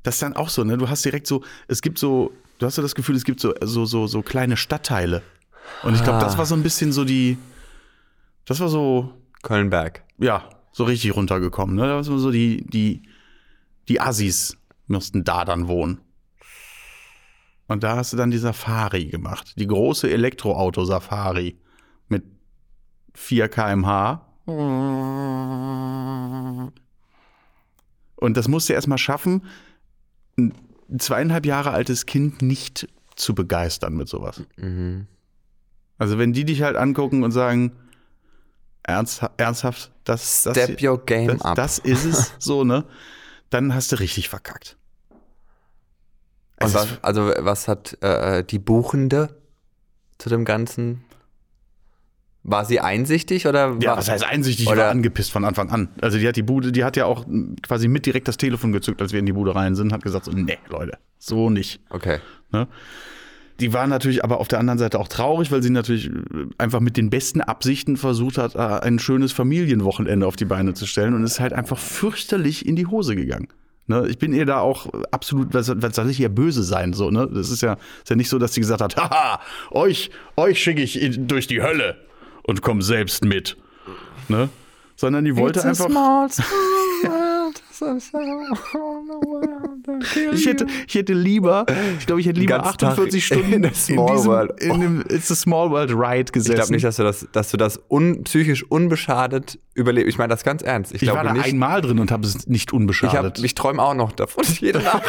Das 0.04 0.16
ist 0.16 0.22
dann 0.22 0.38
auch 0.38 0.48
so, 0.48 0.64
ne? 0.64 0.78
Du 0.78 0.88
hast 0.88 1.04
direkt 1.04 1.28
so, 1.28 1.44
es 1.68 1.82
gibt 1.82 2.00
so, 2.00 2.32
du 2.60 2.66
hast 2.66 2.76
so 2.76 2.82
das 2.82 2.96
Gefühl, 2.96 3.16
es 3.16 3.24
gibt 3.24 3.40
so, 3.40 3.54
so, 3.62 3.86
so, 3.86 4.08
so 4.08 4.22
kleine 4.22 4.58
Stadtteile. 4.58 5.22
Und 5.84 5.96
ich 5.96 6.04
glaube, 6.04 6.20
Ah. 6.20 6.24
das 6.24 6.38
war 6.38 6.46
so 6.46 6.56
ein 6.56 6.64
bisschen 6.64 6.92
so 6.92 7.04
die, 7.06 7.38
das 8.46 8.60
war 8.60 8.70
so, 8.70 9.14
Kölnberg. 9.44 10.04
ja, 10.18 10.50
so 10.72 10.84
richtig 10.86 11.16
runtergekommen, 11.16 11.76
ne? 11.76 11.88
Das 11.88 12.10
war 12.10 12.20
so 12.20 12.32
die, 12.32 12.66
die, 12.68 13.02
die 13.88 14.00
Assis 14.00 14.58
müssten 14.88 15.24
da 15.24 15.44
dann 15.46 15.68
wohnen. 15.68 16.00
Und 17.68 17.84
da 17.84 17.98
hast 17.98 18.14
du 18.14 18.18
dann 18.18 18.32
die 18.32 18.38
Safari 18.38 19.06
gemacht. 19.08 19.54
Die 19.58 19.68
große 19.68 20.10
Elektroauto-Safari 20.10 21.58
mit 22.08 22.24
4 23.14 23.50
kmh. 23.50 24.22
Und 28.16 28.38
das 28.38 28.48
musst 28.48 28.70
du 28.70 28.74
erstmal 28.74 28.98
schaffen, 28.98 29.44
zweieinhalb 30.98 31.46
Jahre 31.46 31.72
altes 31.72 32.06
Kind 32.06 32.42
nicht 32.42 32.88
zu 33.16 33.36
begeistern 33.36 33.96
mit 33.96 34.08
sowas. 34.08 34.42
Mhm. 34.58 35.08
Also 35.98 36.18
wenn 36.18 36.34
die 36.34 36.46
dich 36.46 36.62
halt 36.62 36.76
angucken 36.76 37.24
und 37.24 37.32
sagen, 37.32 37.72
ernsthaft, 38.84 39.34
ernsthaft 39.38 39.92
das, 40.04 40.44
das, 40.44 40.54
Step 40.58 40.82
your 40.82 41.04
game 41.04 41.28
das, 41.28 41.42
up. 41.42 41.56
das 41.56 41.80
ist 41.80 42.06
es, 42.06 42.34
so, 42.40 42.64
ne? 42.64 42.86
Dann 43.50 43.74
hast 43.74 43.92
du 43.92 44.00
richtig 44.00 44.30
verkackt. 44.30 44.78
Und 46.62 46.74
was, 46.74 47.04
also 47.04 47.32
was 47.40 47.68
hat 47.68 48.02
äh, 48.02 48.44
die 48.44 48.60
Buchende 48.60 49.36
zu 50.18 50.30
dem 50.30 50.44
Ganzen? 50.44 51.04
War 52.50 52.64
sie 52.64 52.80
einsichtig 52.80 53.46
oder 53.46 53.76
Ja, 53.82 53.98
was 53.98 54.10
heißt 54.10 54.24
einsichtig? 54.24 54.66
Die 54.66 54.72
Oder- 54.72 54.84
war 54.84 54.92
angepisst 54.92 55.32
von 55.34 55.44
Anfang 55.44 55.70
an. 55.70 55.90
Also 56.02 56.18
die 56.18 56.26
hat 56.26 56.38
die 56.38 56.44
Bude, 56.44 56.72
die 56.72 56.86
hat 56.86 56.96
ja 56.96 57.04
auch 57.06 57.26
quasi 57.62 57.90
mit 57.90 58.06
direkt 58.06 58.30
das 58.30 58.38
Telefon 58.38 58.72
gezückt, 58.72 59.02
als 59.02 59.12
wir 59.12 59.20
in 59.20 59.26
die 59.26 59.34
Bude 59.34 59.54
rein 59.54 59.76
sind, 59.76 59.92
hat 59.92 60.02
gesagt 60.02 60.24
so, 60.26 60.32
nee, 60.32 60.58
Leute, 60.70 60.98
so 61.20 61.50
nicht. 61.50 61.82
Okay. 61.90 62.20
Ne? 62.54 62.70
Die 63.60 63.74
war 63.74 63.86
natürlich 63.86 64.24
aber 64.24 64.40
auf 64.40 64.48
der 64.48 64.60
anderen 64.60 64.80
Seite 64.80 64.98
auch 64.98 65.10
traurig, 65.10 65.52
weil 65.52 65.62
sie 65.62 65.72
natürlich 65.72 66.10
einfach 66.58 66.80
mit 66.80 66.96
den 66.96 67.10
besten 67.10 67.42
Absichten 67.42 67.98
versucht 67.98 68.38
hat, 68.38 68.56
äh, 68.56 68.60
ein 68.60 68.98
schönes 68.98 69.34
Familienwochenende 69.34 70.26
auf 70.26 70.38
die 70.38 70.46
Beine 70.46 70.74
zu 70.74 70.86
stellen 70.86 71.16
und 71.16 71.26
ist 71.26 71.42
halt 71.42 71.52
einfach 71.52 71.78
fürchterlich 71.78 72.66
in 72.66 72.78
die 72.78 72.86
Hose 72.86 73.18
gegangen. 73.18 73.50
Ne? 73.88 74.08
Ich 74.08 74.20
bin 74.20 74.32
ihr 74.32 74.46
da 74.46 74.60
auch 74.62 74.88
absolut, 75.12 75.54
was, 75.54 75.70
was 75.82 75.96
soll 75.98 76.10
ich 76.10 76.22
ihr 76.22 76.30
böse 76.30 76.64
sein? 76.64 76.94
So, 76.94 77.12
ne? 77.12 77.28
Das 77.30 77.50
ist 77.50 77.62
ja, 77.62 77.74
ist 78.04 78.10
ja 78.10 78.16
nicht 78.16 78.30
so, 78.30 78.40
dass 78.40 78.54
sie 78.54 78.62
gesagt 78.62 78.82
hat, 78.82 78.96
haha, 78.98 79.42
euch, 79.72 80.12
euch 80.38 80.62
schicke 80.64 80.82
ich 80.82 81.02
in, 81.02 81.28
durch 81.28 81.48
die 81.48 81.62
Hölle 81.62 81.98
und 82.48 82.62
komm 82.64 82.82
selbst 82.82 83.24
mit. 83.24 83.56
Ne? 84.28 84.50
Sondern 84.96 85.24
die 85.26 85.36
wollte 85.36 85.64
einfach. 85.64 85.88
Ich 90.34 90.46
hätte, 90.46 90.68
ich 90.88 90.96
hätte 90.96 91.14
lieber, 91.14 91.66
ich 91.98 92.06
glaube, 92.06 92.22
ich 92.22 92.28
hätte 92.28 92.40
lieber 92.40 92.60
ganzen 92.60 92.78
Tag 92.78 92.90
48 92.92 93.26
Stunden 93.26 93.54
in 93.54 93.62
der 93.62 93.74
Small 93.74 94.16
diesem, 94.16 94.32
World. 94.32 94.62
in 94.62 94.82
dem 94.82 95.02
It's 95.10 95.32
a 95.32 95.36
Small 95.36 95.70
World 95.72 95.92
Ride 95.92 96.32
gesessen. 96.32 96.52
Ich 96.52 96.56
glaube 96.58 96.74
nicht, 96.74 96.84
dass 96.84 96.98
du 96.98 97.04
das, 97.04 97.28
dass 97.32 97.52
du 97.52 97.58
das 97.58 97.80
un, 97.90 98.24
psychisch 98.24 98.64
unbeschadet 98.70 99.60
überlebst. 99.76 100.10
Ich 100.10 100.18
meine 100.18 100.30
das 100.30 100.44
ganz 100.44 100.62
ernst. 100.62 100.94
Ich, 100.94 101.04
ich 101.04 101.14
war 101.14 101.24
da 101.24 101.34
nicht. 101.34 101.46
einmal 101.46 101.82
drin 101.82 102.00
und 102.00 102.12
habe 102.12 102.26
es 102.26 102.48
nicht 102.48 102.70
ich, 102.70 102.74
unbeschadet. 102.74 103.38
hab, 103.38 103.44
ich 103.44 103.56
träume 103.56 103.82
auch 103.82 103.94
noch 103.94 104.12
davon. 104.12 104.44
Jede 104.60 104.80
Nacht. 104.80 105.04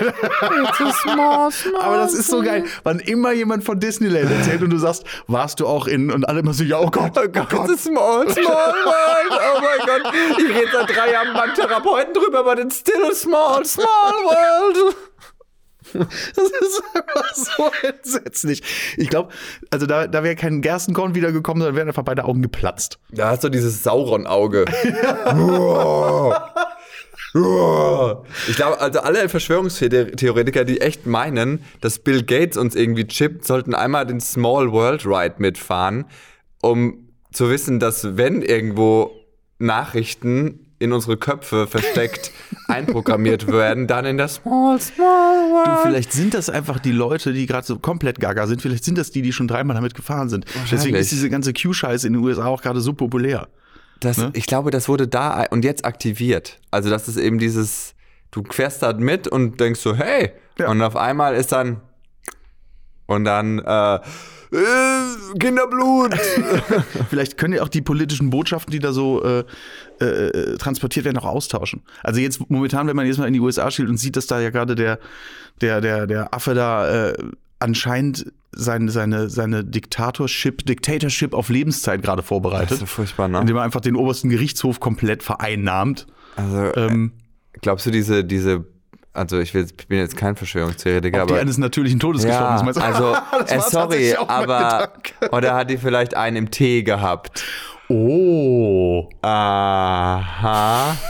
Aber 1.80 1.96
das 1.96 2.14
ist 2.14 2.28
so 2.30 2.42
geil, 2.42 2.64
wann 2.84 3.00
immer 3.00 3.32
jemand 3.32 3.64
von 3.64 3.80
Disneyland 3.80 4.30
erzählt 4.30 4.62
und 4.62 4.70
du 4.70 4.78
sagst, 4.78 5.04
warst 5.26 5.60
du 5.60 5.66
auch 5.66 5.86
in 5.86 6.10
und 6.10 6.28
alle 6.28 6.40
immer 6.40 6.52
so, 6.54 6.64
ja, 6.64 6.78
oh 6.78 6.90
Gott, 6.90 7.12
Oh 7.18 7.26
Gott, 7.28 7.52
it's 7.52 7.72
a 7.72 7.76
small, 7.76 8.28
small 8.30 8.44
world. 8.44 9.32
Oh 9.32 9.60
mein 9.60 9.86
Gott. 9.86 10.14
Ich 10.38 10.48
rede 10.56 10.68
seit 10.72 10.88
drei 10.96 11.12
Jahren 11.12 11.34
beim 11.34 11.54
Therapeuten 11.54 12.14
drüber, 12.14 12.40
aber 12.40 12.58
it's 12.58 12.78
still 12.78 13.04
a 13.10 13.14
small, 13.14 13.64
small 13.64 14.12
world. 14.24 14.67
Das 15.94 16.04
ist 16.36 16.82
einfach 16.94 17.34
so 17.34 17.70
entsetzlich. 17.82 18.62
Ich 18.96 19.08
glaube, 19.08 19.32
also 19.70 19.86
da, 19.86 20.06
da 20.06 20.22
wäre 20.22 20.36
kein 20.36 20.60
Gerstenkorn 20.60 21.14
wiedergekommen, 21.14 21.62
sondern 21.62 21.76
wären 21.76 21.88
einfach 21.88 22.02
beide 22.02 22.24
Augen 22.24 22.42
geplatzt. 22.42 22.98
Da 23.10 23.30
hast 23.30 23.44
du 23.44 23.48
dieses 23.48 23.82
Sauron-Auge. 23.82 24.66
ich 28.48 28.56
glaube, 28.56 28.80
also 28.80 29.00
alle 29.00 29.28
Verschwörungstheoretiker, 29.28 30.64
die 30.64 30.80
echt 30.80 31.06
meinen, 31.06 31.64
dass 31.80 31.98
Bill 31.98 32.22
Gates 32.22 32.56
uns 32.56 32.74
irgendwie 32.74 33.06
chippt, 33.06 33.46
sollten 33.46 33.74
einmal 33.74 34.06
den 34.06 34.20
Small 34.20 34.72
World 34.72 35.06
Ride 35.06 35.36
mitfahren, 35.38 36.06
um 36.62 37.08
zu 37.32 37.50
wissen, 37.50 37.78
dass 37.80 38.16
wenn 38.16 38.42
irgendwo 38.42 39.12
Nachrichten 39.58 40.67
in 40.80 40.92
unsere 40.92 41.16
Köpfe 41.16 41.66
versteckt 41.66 42.30
einprogrammiert 42.68 43.46
werden, 43.50 43.86
dann 43.86 44.04
in 44.04 44.16
das 44.16 44.36
Small, 44.36 44.80
Small 44.80 45.50
World. 45.50 45.66
Du, 45.66 45.88
vielleicht 45.88 46.12
sind 46.12 46.34
das 46.34 46.48
einfach 46.50 46.78
die 46.78 46.92
Leute, 46.92 47.32
die 47.32 47.46
gerade 47.46 47.66
so 47.66 47.78
komplett 47.78 48.20
gaga 48.20 48.46
sind. 48.46 48.62
Vielleicht 48.62 48.84
sind 48.84 48.96
das 48.98 49.10
die, 49.10 49.22
die 49.22 49.32
schon 49.32 49.48
dreimal 49.48 49.74
damit 49.74 49.94
gefahren 49.94 50.28
sind. 50.28 50.44
Deswegen 50.70 50.96
ist 50.96 51.10
diese 51.10 51.28
ganze 51.30 51.52
Q-Scheiße 51.52 52.06
in 52.06 52.12
den 52.12 52.22
USA 52.22 52.46
auch 52.46 52.62
gerade 52.62 52.80
so 52.80 52.92
populär. 52.92 53.48
Das, 54.00 54.16
Ne? 54.18 54.30
Ich 54.34 54.46
glaube, 54.46 54.70
das 54.70 54.88
wurde 54.88 55.08
da 55.08 55.44
und 55.50 55.64
jetzt 55.64 55.84
aktiviert. 55.84 56.60
Also 56.70 56.88
das 56.90 57.08
ist 57.08 57.16
eben 57.16 57.38
dieses, 57.38 57.94
du 58.30 58.44
fährst 58.48 58.82
da 58.82 58.92
mit 58.92 59.26
und 59.26 59.58
denkst 59.58 59.80
so, 59.80 59.96
hey, 59.96 60.30
Ja. 60.58 60.68
und 60.70 60.80
auf 60.82 60.94
einmal 60.94 61.34
ist 61.34 61.50
dann 61.50 61.80
und 63.06 63.24
dann 63.24 63.58
äh, 63.58 63.98
äh, 64.52 65.38
Kinderblut. 65.38 66.14
Vielleicht 67.10 67.36
können 67.36 67.54
ja 67.54 67.62
auch 67.62 67.68
die 67.68 67.82
politischen 67.82 68.30
Botschaften, 68.30 68.72
die 68.72 68.78
da 68.78 68.92
so 68.92 69.22
äh, 69.22 69.44
äh, 70.00 70.56
transportiert 70.56 71.04
werden, 71.04 71.18
auch 71.18 71.24
austauschen. 71.24 71.82
Also 72.02 72.20
jetzt 72.20 72.50
momentan, 72.50 72.86
wenn 72.86 72.96
man 72.96 73.06
jetzt 73.06 73.18
mal 73.18 73.26
in 73.26 73.34
die 73.34 73.40
USA 73.40 73.70
schielt 73.70 73.88
und 73.88 73.96
sieht, 73.98 74.16
dass 74.16 74.26
da 74.26 74.40
ja 74.40 74.50
gerade 74.50 74.74
der, 74.74 74.98
der, 75.60 75.80
der, 75.80 76.06
der 76.06 76.34
Affe 76.34 76.54
da 76.54 77.08
äh, 77.08 77.14
anscheinend 77.58 78.32
seine, 78.52 78.90
seine, 78.90 79.28
seine 79.28 79.64
Diktatorship, 79.64 80.64
Dictatorship 80.64 81.34
auf 81.34 81.48
Lebenszeit 81.48 82.02
gerade 82.02 82.22
Das 82.22 82.28
vorbereitet, 82.28 82.72
ist 82.72 82.80
so 82.80 82.86
furchtbar, 82.86 83.28
ne? 83.28 83.40
indem 83.40 83.56
er 83.56 83.62
einfach 83.62 83.80
den 83.80 83.96
obersten 83.96 84.30
Gerichtshof 84.30 84.80
komplett 84.80 85.22
vereinnahmt. 85.22 86.06
Also 86.36 86.74
Ähm, 86.74 87.12
glaubst 87.60 87.86
du 87.86 87.90
diese, 87.90 88.24
diese, 88.24 88.64
also 89.18 89.38
ich, 89.38 89.52
will, 89.54 89.64
ich 89.64 89.88
bin 89.88 89.98
jetzt 89.98 90.16
kein 90.16 90.36
Verschwörungstheoretiker, 90.36 91.22
auf 91.22 91.26
die 91.26 91.32
aber 91.34 91.40
eines 91.42 91.58
natürlichen 91.58 92.00
Todes 92.00 92.24
gestorben 92.24 92.46
ja, 92.46 92.56
ist. 92.56 92.64
meinst 92.64 92.80
du? 92.80 92.84
also 92.84 93.14
äh, 93.46 93.60
sorry, 93.60 94.14
aber 94.14 94.92
oder 95.32 95.54
hat 95.54 95.70
die 95.70 95.78
vielleicht 95.78 96.16
einen 96.16 96.36
im 96.36 96.50
Tee 96.50 96.82
gehabt? 96.82 97.44
Oh. 97.88 99.08
Aha. 99.22 100.96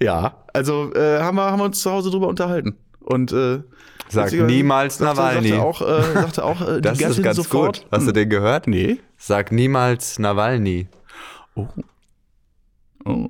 Ja, 0.00 0.44
also 0.52 0.92
äh, 0.94 1.20
haben, 1.20 1.36
wir, 1.36 1.44
haben 1.44 1.60
wir 1.60 1.64
uns 1.64 1.80
zu 1.80 1.90
Hause 1.90 2.10
drüber 2.10 2.28
unterhalten. 2.28 2.76
Und 3.00 3.32
äh, 3.32 3.60
Sag 4.08 4.32
niemals 4.32 4.98
sagte, 4.98 5.20
Nawalny. 5.20 5.48
Sagte 5.50 5.62
auch, 5.62 5.80
äh, 5.80 6.12
sagte 6.12 6.44
auch 6.44 6.60
äh, 6.60 6.74
die 6.76 6.80
Das 6.82 6.98
ist 6.98 7.06
Gattin 7.06 7.22
ganz 7.22 7.36
sofort. 7.36 7.80
gut. 7.82 7.88
Hast 7.90 8.06
du 8.06 8.12
den 8.12 8.28
gehört? 8.28 8.66
Nee. 8.66 8.98
Sag 9.16 9.52
niemals 9.52 10.18
Nawalny. 10.18 10.88
Oh. 11.54 11.68
Oh. 13.04 13.28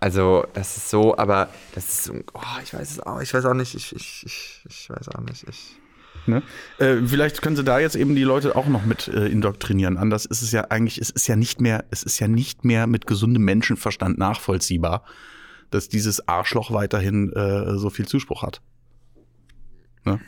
Also, 0.00 0.46
das 0.54 0.76
ist 0.76 0.90
so, 0.90 1.16
aber 1.18 1.48
das 1.74 1.88
ist 1.88 2.04
so, 2.04 2.14
oh, 2.34 2.40
ich 2.62 2.72
weiß 2.72 2.90
es 2.92 3.00
auch, 3.00 3.20
ich 3.20 3.34
weiß 3.34 3.44
auch 3.46 3.54
nicht, 3.54 3.74
ich, 3.74 3.94
ich, 3.96 4.22
ich, 4.24 4.64
ich 4.68 4.90
weiß 4.90 5.08
auch 5.08 5.20
nicht, 5.22 5.44
ich. 5.48 5.76
Ne? 6.26 6.42
Äh, 6.78 6.96
vielleicht 7.06 7.42
können 7.42 7.56
sie 7.56 7.64
da 7.64 7.78
jetzt 7.78 7.96
eben 7.96 8.14
die 8.14 8.22
Leute 8.22 8.54
auch 8.54 8.66
noch 8.66 8.84
mit 8.84 9.08
äh, 9.08 9.26
indoktrinieren. 9.26 9.96
Anders 9.96 10.24
ist 10.26 10.42
es 10.42 10.52
ja 10.52 10.66
eigentlich, 10.70 10.98
es 10.98 11.10
ist 11.10 11.26
ja 11.26 11.36
nicht 11.36 11.60
mehr, 11.60 11.84
es 11.90 12.02
ist 12.02 12.18
ja 12.20 12.28
nicht 12.28 12.64
mehr 12.64 12.86
mit 12.86 13.06
gesundem 13.06 13.44
Menschenverstand 13.44 14.18
nachvollziehbar, 14.18 15.04
dass 15.70 15.88
dieses 15.88 16.28
Arschloch 16.28 16.70
weiterhin 16.70 17.32
äh, 17.32 17.76
so 17.78 17.88
viel 17.90 18.06
Zuspruch 18.06 18.42
hat. 18.42 18.60
Ne? 20.04 20.20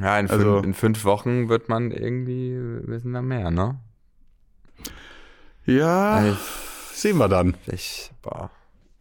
Ja, 0.00 0.18
in, 0.18 0.30
Also- 0.30 0.54
fünf, 0.54 0.66
in 0.66 0.74
fünf 0.74 1.04
Wochen 1.04 1.48
wird 1.48 1.68
man 1.68 1.90
irgendwie, 1.90 2.56
wissen 2.86 3.10
wir 3.12 3.22
mehr, 3.22 3.50
ne? 3.50 3.78
Ja, 5.66 6.12
Also, 6.14 6.36
sehen 6.94 7.18
wir 7.18 7.28
dann. 7.28 7.56
ich, 7.66 8.10
boah. 8.22 8.50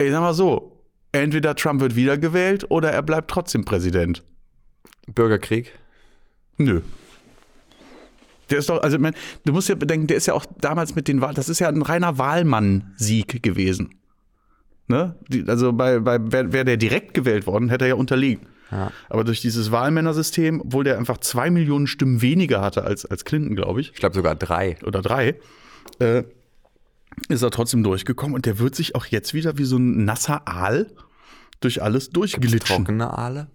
Ich 0.01 0.11
sag 0.11 0.21
mal 0.21 0.33
so, 0.33 0.81
entweder 1.11 1.55
Trump 1.55 1.81
wird 1.81 1.95
wiedergewählt 1.95 2.71
oder 2.71 2.91
er 2.91 3.03
bleibt 3.03 3.29
trotzdem 3.29 3.65
Präsident. 3.65 4.23
Bürgerkrieg? 5.13 5.77
Nö. 6.57 6.81
Der 8.49 8.59
ist 8.59 8.69
doch, 8.69 8.81
also 8.81 8.97
mein, 8.97 9.13
du 9.45 9.51
musst 9.53 9.69
ja 9.69 9.75
bedenken, 9.75 10.07
der 10.07 10.17
ist 10.17 10.25
ja 10.25 10.33
auch 10.33 10.45
damals 10.59 10.95
mit 10.95 11.07
den 11.07 11.21
Wahlen, 11.21 11.35
das 11.35 11.49
ist 11.49 11.59
ja 11.59 11.67
ein 11.67 11.81
reiner 11.81 12.17
Wahlmann-Sieg 12.17 13.43
gewesen. 13.43 13.95
Ne? 14.87 15.15
Die, 15.27 15.43
also 15.47 15.73
bei, 15.73 15.99
bei 15.99 16.19
wäre 16.31 16.51
wär 16.53 16.63
der 16.63 16.77
direkt 16.77 17.13
gewählt 17.13 17.45
worden, 17.45 17.69
hätte 17.69 17.85
er 17.85 17.89
ja 17.89 17.95
unterliegen. 17.95 18.47
Ja. 18.71 18.91
Aber 19.09 19.23
durch 19.23 19.41
dieses 19.41 19.71
Wahlmännersystem, 19.71 20.61
obwohl 20.61 20.83
der 20.83 20.97
einfach 20.97 21.17
zwei 21.17 21.49
Millionen 21.49 21.87
Stimmen 21.87 22.21
weniger 22.21 22.61
hatte 22.61 22.83
als, 22.83 23.05
als 23.05 23.25
Clinton, 23.25 23.55
glaube 23.55 23.81
ich, 23.81 23.91
Ich 23.91 23.99
glaube 23.99 24.15
sogar 24.15 24.35
drei. 24.35 24.77
oder 24.85 25.01
drei, 25.01 25.35
äh, 25.99 26.23
ist 27.27 27.41
er 27.41 27.51
trotzdem 27.51 27.83
durchgekommen 27.83 28.35
und 28.35 28.45
der 28.45 28.59
wird 28.59 28.75
sich 28.75 28.95
auch 28.95 29.05
jetzt 29.05 29.33
wieder 29.33 29.57
wie 29.57 29.65
so 29.65 29.77
ein 29.77 30.05
nasser 30.05 30.47
Aal 30.47 30.87
durch 31.59 31.81
alles 31.81 32.09
durchglitschen. 32.09 32.85
Trockene 32.85 33.17
Aale? 33.17 33.47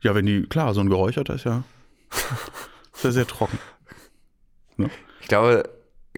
Ja, 0.00 0.14
wenn 0.14 0.26
die, 0.26 0.42
klar, 0.42 0.74
so 0.74 0.80
ein 0.80 0.88
geräucherter 0.88 1.34
ist 1.34 1.44
ja 1.44 1.64
sehr, 2.92 3.12
sehr 3.12 3.26
trocken. 3.26 3.58
Ich 5.20 5.28
glaube, 5.28 5.68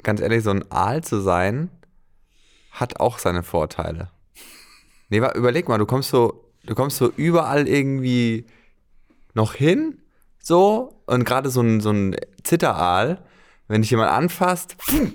ganz 0.03 0.21
ehrlich, 0.21 0.45
so 0.45 0.51
ein 0.51 0.71
Aal 0.71 1.03
zu 1.03 1.21
sein, 1.21 1.71
hat 2.71 3.01
auch 3.01 3.19
seine 3.19 3.43
Vorteile. 3.43 4.11
Nee, 5.09 5.19
überleg 5.19 5.69
mal, 5.69 5.79
du 5.79 5.87
kommst 5.87 6.11
so, 6.11 6.53
du 6.65 6.75
kommst 6.75 6.99
so 6.99 7.11
überall 7.17 7.67
irgendwie 7.67 8.47
noch 9.35 9.55
hin, 9.55 9.99
so, 10.43 11.03
und 11.07 11.25
gerade 11.25 11.51
so 11.51 11.61
ein, 11.61 11.81
so 11.81 11.91
ein 11.91 12.17
Zitteraal, 12.45 13.23
wenn 13.69 13.83
dich 13.83 13.91
jemand 13.91 14.11
anfasst, 14.11 14.77
pfuh, 14.79 15.11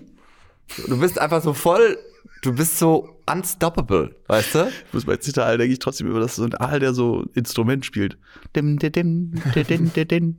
du 0.88 1.00
bist 1.00 1.20
einfach 1.20 1.42
so 1.42 1.54
voll, 1.54 1.98
du 2.42 2.54
bist 2.54 2.80
so 2.80 3.10
unstoppable, 3.32 4.16
weißt 4.28 4.56
du? 4.56 4.68
Ich 4.88 4.94
muss 4.94 5.06
bei 5.06 5.18
Zitteraal 5.18 5.58
denke 5.58 5.74
ich 5.74 5.80
trotzdem 5.80 6.08
über 6.08 6.20
das 6.20 6.36
so 6.36 6.44
ein 6.44 6.54
Aal, 6.56 6.80
der 6.80 6.94
so 6.94 7.22
ein 7.22 7.30
Instrument 7.34 7.86
spielt. 7.86 8.18
Dim, 8.56 8.78
dim, 8.78 8.92
dim, 8.92 9.32
dim, 9.54 9.94
dim, 9.94 10.08
dim. 10.08 10.36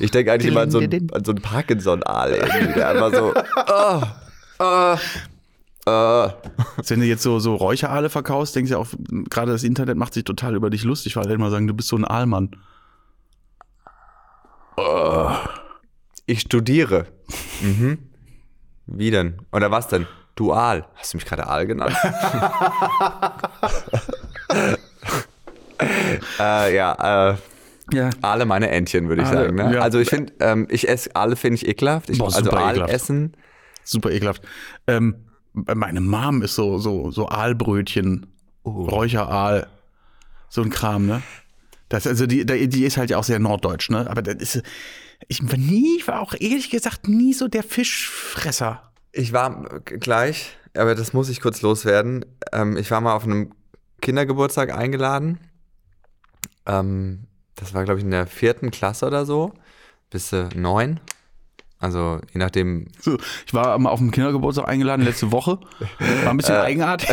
Ich 0.00 0.10
denke 0.10 0.32
eigentlich 0.32 0.50
immer 0.50 0.62
an 0.62 0.70
so 0.70 0.78
einen, 0.78 1.12
an 1.12 1.24
so 1.24 1.32
einen 1.32 1.42
Parkinson-Aal 1.42 2.32
der 2.74 2.88
einfach 2.88 3.14
so, 3.14 3.34
oh, 3.68 4.02
oh, 4.58 4.96
äh, 5.86 6.28
Wenn 6.88 7.00
du 7.00 7.06
jetzt 7.06 7.22
so, 7.22 7.38
so 7.38 7.54
Räucheraale 7.54 8.10
verkaufst, 8.10 8.56
denkst 8.56 8.70
du 8.70 8.74
ja 8.74 8.80
auch, 8.80 8.88
gerade 9.30 9.52
das 9.52 9.62
Internet 9.62 9.96
macht 9.96 10.14
sich 10.14 10.24
total 10.24 10.56
über 10.56 10.68
dich 10.68 10.82
lustig, 10.82 11.14
weil 11.14 11.24
alle 11.24 11.34
immer 11.34 11.50
sagen, 11.50 11.68
du 11.68 11.74
bist 11.74 11.88
so 11.88 11.96
ein 11.96 12.04
Aalmann. 12.04 12.50
Ich 16.26 16.40
studiere. 16.40 17.06
Mhm. 17.62 17.98
Wie 18.86 19.10
denn? 19.10 19.38
Oder 19.52 19.70
was 19.70 19.88
denn? 19.88 20.06
Dual. 20.36 20.84
Hast 20.94 21.12
du 21.14 21.18
mich 21.18 21.24
gerade 21.26 21.46
Aal 21.46 21.66
genannt? 21.66 21.94
äh, 26.40 26.74
ja, 26.76 27.30
äh, 27.30 27.36
Ja. 27.92 28.10
Aale 28.22 28.46
meine 28.46 28.70
Entchen, 28.70 29.08
würde 29.08 29.22
ich 29.22 29.28
Aale, 29.28 29.44
sagen. 29.44 29.56
Ne? 29.56 29.74
ja. 29.74 29.80
Also 29.80 29.98
ich 29.98 30.08
finde, 30.08 30.32
ähm, 30.40 30.66
ich 30.70 30.88
esse 30.88 31.14
Aale 31.14 31.36
finde 31.36 31.56
ich 31.56 31.68
ekelhaft. 31.68 32.10
Ich, 32.10 32.18
Boah, 32.18 32.34
also 32.34 32.50
Aal 32.50 32.72
ekelhaft. 32.72 32.92
essen. 32.92 33.36
Super 33.84 34.10
ekelhaft. 34.10 34.42
Ähm, 34.86 35.26
meine 35.52 36.00
Mom 36.00 36.42
ist 36.42 36.54
so, 36.54 36.78
so, 36.78 37.10
so 37.10 37.28
Aalbrötchen, 37.28 38.26
Räucheraal, 38.64 39.68
so 40.48 40.62
ein 40.62 40.70
Kram, 40.70 41.06
ne? 41.06 41.22
Das, 41.88 42.06
also 42.06 42.26
die, 42.26 42.44
die 42.44 42.68
die 42.68 42.84
ist 42.84 42.96
halt 42.96 43.10
ja 43.10 43.18
auch 43.18 43.24
sehr 43.24 43.38
norddeutsch, 43.38 43.90
ne? 43.90 44.10
Aber 44.10 44.22
das 44.22 44.34
ist, 44.34 44.62
ich 45.28 45.42
war 45.42 45.58
nie, 45.58 45.96
ich 45.98 46.08
war 46.08 46.20
auch 46.20 46.34
ehrlich 46.38 46.70
gesagt 46.70 47.08
nie 47.08 47.32
so 47.32 47.48
der 47.48 47.62
Fischfresser. 47.62 48.92
Ich 49.12 49.32
war 49.32 49.70
äh, 49.72 49.80
gleich, 49.98 50.56
aber 50.76 50.94
das 50.94 51.12
muss 51.12 51.28
ich 51.28 51.40
kurz 51.40 51.62
loswerden. 51.62 52.24
Ähm, 52.52 52.76
ich 52.76 52.90
war 52.90 53.00
mal 53.00 53.14
auf 53.14 53.24
einem 53.24 53.52
Kindergeburtstag 54.00 54.74
eingeladen. 54.74 55.38
Ähm, 56.66 57.24
das 57.54 57.74
war, 57.74 57.84
glaube 57.84 57.98
ich, 57.98 58.04
in 58.04 58.10
der 58.10 58.26
vierten 58.26 58.70
Klasse 58.70 59.06
oder 59.06 59.24
so. 59.24 59.52
Bis 60.10 60.32
äh, 60.32 60.48
neun. 60.54 61.00
Also 61.78 62.20
je 62.32 62.38
nachdem, 62.38 62.88
ich 63.46 63.52
war 63.52 63.78
mal 63.78 63.90
auf 63.90 63.98
dem 63.98 64.10
Kindergeburtstag 64.10 64.68
eingeladen 64.68 65.02
letzte 65.02 65.30
Woche. 65.30 65.58
War 66.24 66.30
ein 66.30 66.36
bisschen 66.36 66.56
eigenartig. 66.56 67.10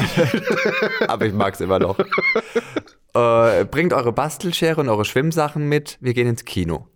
aber 1.08 1.26
ich 1.26 1.34
mag 1.34 1.54
es 1.54 1.62
immer 1.62 1.80
noch. 1.80 2.00
äh, 3.14 3.66
bringt 3.66 3.94
eure 3.94 4.14
Bastelschere 4.14 4.80
und 4.80 4.90
eure 4.90 5.06
Schwimmsachen 5.06 5.68
mit. 5.68 5.98
Wir 6.00 6.14
gehen 6.14 6.28
ins 6.28 6.46
Kino. 6.46 6.88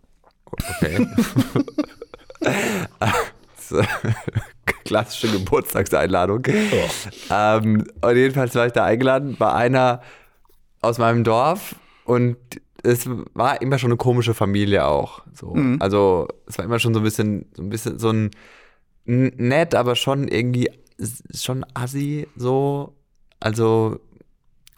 Okay. 0.52 1.08
So, 3.60 3.82
Klassische 4.86 5.30
Geburtstagseinladung. 5.30 6.44
Ähm, 7.30 7.86
und 8.00 8.16
jedenfalls 8.16 8.56
war 8.56 8.66
ich 8.68 8.72
da 8.72 8.86
eingeladen 8.86 9.36
bei 9.38 9.52
einer 9.52 10.02
aus 10.82 10.98
meinem 11.00 11.26
Dorf 11.26 11.76
und 12.06 12.38
es 12.84 13.10
war 13.34 13.62
immer 13.62 13.78
schon 13.78 13.92
eine 13.92 13.98
komische 13.98 14.34
Familie 14.34 14.86
auch. 14.86 15.24
So. 15.34 15.54
Also 15.80 16.28
es 16.46 16.58
war 16.58 16.64
immer 16.64 16.80
schon 16.80 16.94
so 16.94 17.02
ein 17.02 17.04
bisschen, 17.04 17.48
so 17.54 17.62
ein 17.64 17.70
bisschen 17.70 18.00
so 18.00 18.10
ein 18.12 18.32
nett, 19.06 19.76
aber 19.76 19.96
schon 19.96 20.30
irgendwie 20.30 20.70
schon 21.34 21.66
assi 21.74 22.28
so. 22.38 22.94
Also 23.42 24.00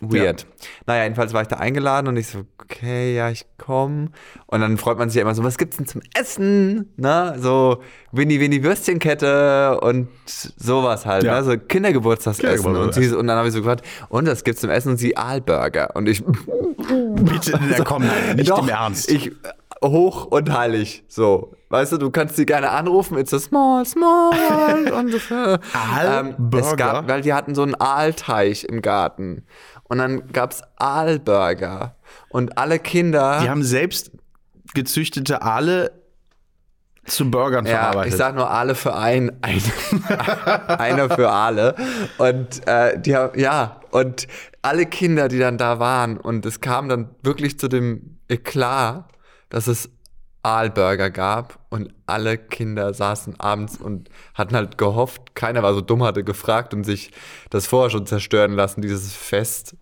Weird. 0.01 0.45
Naja, 0.85 1.03
jedenfalls 1.03 1.33
war 1.33 1.41
ich 1.41 1.47
da 1.49 1.57
eingeladen 1.57 2.07
und 2.07 2.15
ich 2.17 2.27
so, 2.27 2.43
okay, 2.61 3.15
ja, 3.15 3.29
ich 3.29 3.45
komme. 3.57 4.11
Und 4.45 4.61
dann 4.61 4.77
freut 4.77 4.97
man 4.97 5.09
sich 5.09 5.17
ja 5.17 5.23
immer 5.23 5.35
so, 5.35 5.43
was 5.43 5.57
gibt's 5.57 5.77
denn 5.77 5.87
zum 5.87 6.01
Essen? 6.13 6.93
Ne? 6.95 7.35
So 7.37 7.81
Winnie 8.13 8.39
Winnie 8.39 8.63
Würstchenkette 8.63 9.79
und 9.81 10.07
sowas 10.25 11.05
halt, 11.05 11.23
Ja. 11.23 11.35
ne? 11.41 11.43
So 11.43 11.57
Kindergeburtstagsessen. 11.57 12.49
Und, 12.49 12.55
Kindergeburtstagsessen. 12.63 13.09
sie, 13.11 13.17
und 13.17 13.27
dann 13.27 13.37
habe 13.37 13.47
ich 13.49 13.53
so 13.53 13.59
gefragt, 13.59 13.85
und 14.07 14.25
das 14.25 14.43
gibt's 14.43 14.61
zum 14.61 14.69
Essen 14.69 14.91
und 14.91 14.97
sie 14.97 15.17
Aalburger. 15.17 15.95
Und 15.95 16.07
ich, 16.07 16.23
Bitte, 16.77 17.59
na 17.59 17.83
komm, 17.83 18.03
nein, 18.05 18.37
nicht 18.37 18.49
Doch, 18.49 18.63
im 18.63 18.69
Ernst. 18.69 19.11
Ich, 19.11 19.31
hoch 19.83 20.25
und 20.25 20.51
heilig. 20.51 21.03
So. 21.07 21.53
Weißt 21.71 21.91
du, 21.91 21.97
du 21.97 22.09
kannst 22.09 22.35
sie 22.35 22.47
gerne 22.47 22.71
anrufen. 22.71 23.15
It's 23.17 23.31
a 23.33 23.39
small, 23.39 23.85
small 23.85 24.31
world. 24.31 25.61
Aalburger? 25.73 26.59
es 26.59 26.75
gab, 26.77 27.07
weil 27.07 27.21
die 27.21 27.33
hatten 27.33 27.53
so 27.53 27.61
einen 27.61 27.75
Aalteich 27.75 28.63
im 28.63 28.81
Garten. 28.81 29.45
Und 29.89 29.97
dann 29.97 30.31
gab's 30.31 30.61
Aalburger. 30.77 31.95
Und 32.29 32.57
alle 32.57 32.79
Kinder. 32.79 33.41
Die 33.43 33.49
haben 33.49 33.63
selbst 33.63 34.11
gezüchtete 34.73 35.41
Aale 35.41 35.91
zu 37.05 37.29
Burgern 37.29 37.65
ja, 37.65 37.71
verarbeitet. 37.71 38.13
ich 38.13 38.17
sag 38.17 38.35
nur 38.35 38.49
Aale 38.49 38.75
für 38.75 38.95
ein, 38.95 39.31
ein 39.41 39.61
einer 40.67 41.09
für 41.09 41.29
Aale. 41.29 41.75
Und 42.19 42.67
äh, 42.67 42.99
die 42.99 43.15
haben, 43.15 43.37
ja, 43.37 43.81
und 43.89 44.27
alle 44.61 44.85
Kinder, 44.85 45.27
die 45.27 45.39
dann 45.39 45.57
da 45.57 45.79
waren, 45.79 46.17
und 46.17 46.45
es 46.45 46.61
kam 46.61 46.87
dann 46.87 47.09
wirklich 47.23 47.59
zu 47.59 47.67
dem 47.67 48.19
Eklat, 48.27 49.05
dass 49.49 49.67
es 49.67 49.89
Aalburger 50.43 51.09
gab 51.09 51.59
und 51.69 51.93
alle 52.05 52.37
Kinder 52.37 52.93
saßen 52.93 53.39
abends 53.39 53.77
und 53.77 54.09
hatten 54.33 54.55
halt 54.55 54.77
gehofft, 54.77 55.35
keiner 55.35 55.63
war 55.63 55.73
so 55.73 55.81
dumm, 55.81 56.03
hatte 56.03 56.23
gefragt 56.23 56.73
und 56.73 56.83
sich 56.83 57.11
das 57.49 57.67
vorher 57.67 57.89
schon 57.89 58.05
zerstören 58.05 58.53
lassen, 58.53 58.81
dieses 58.81 59.13
Fest. 59.13 59.75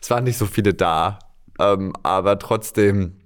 Es 0.00 0.10
waren 0.10 0.24
nicht 0.24 0.38
so 0.38 0.46
viele 0.46 0.74
da, 0.74 1.18
ähm, 1.58 1.92
aber 2.02 2.38
trotzdem, 2.38 3.16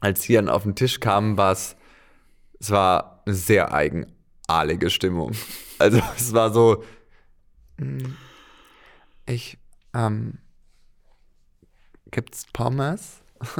als 0.00 0.20
die 0.22 0.34
dann 0.34 0.48
auf 0.48 0.62
den 0.62 0.74
Tisch 0.74 1.00
kamen, 1.00 1.36
war 1.36 1.52
es 1.52 1.76
es 2.64 2.70
war 2.70 3.22
eine 3.26 3.34
sehr 3.34 3.72
eigenartige 3.72 4.90
Stimmung. 4.90 5.32
Also 5.76 6.00
es 6.16 6.32
war 6.32 6.52
so, 6.52 6.84
hm, 7.78 8.16
ich, 9.26 9.58
ähm, 9.92 10.38
gibt's 12.12 12.46
Pommes? 12.52 13.20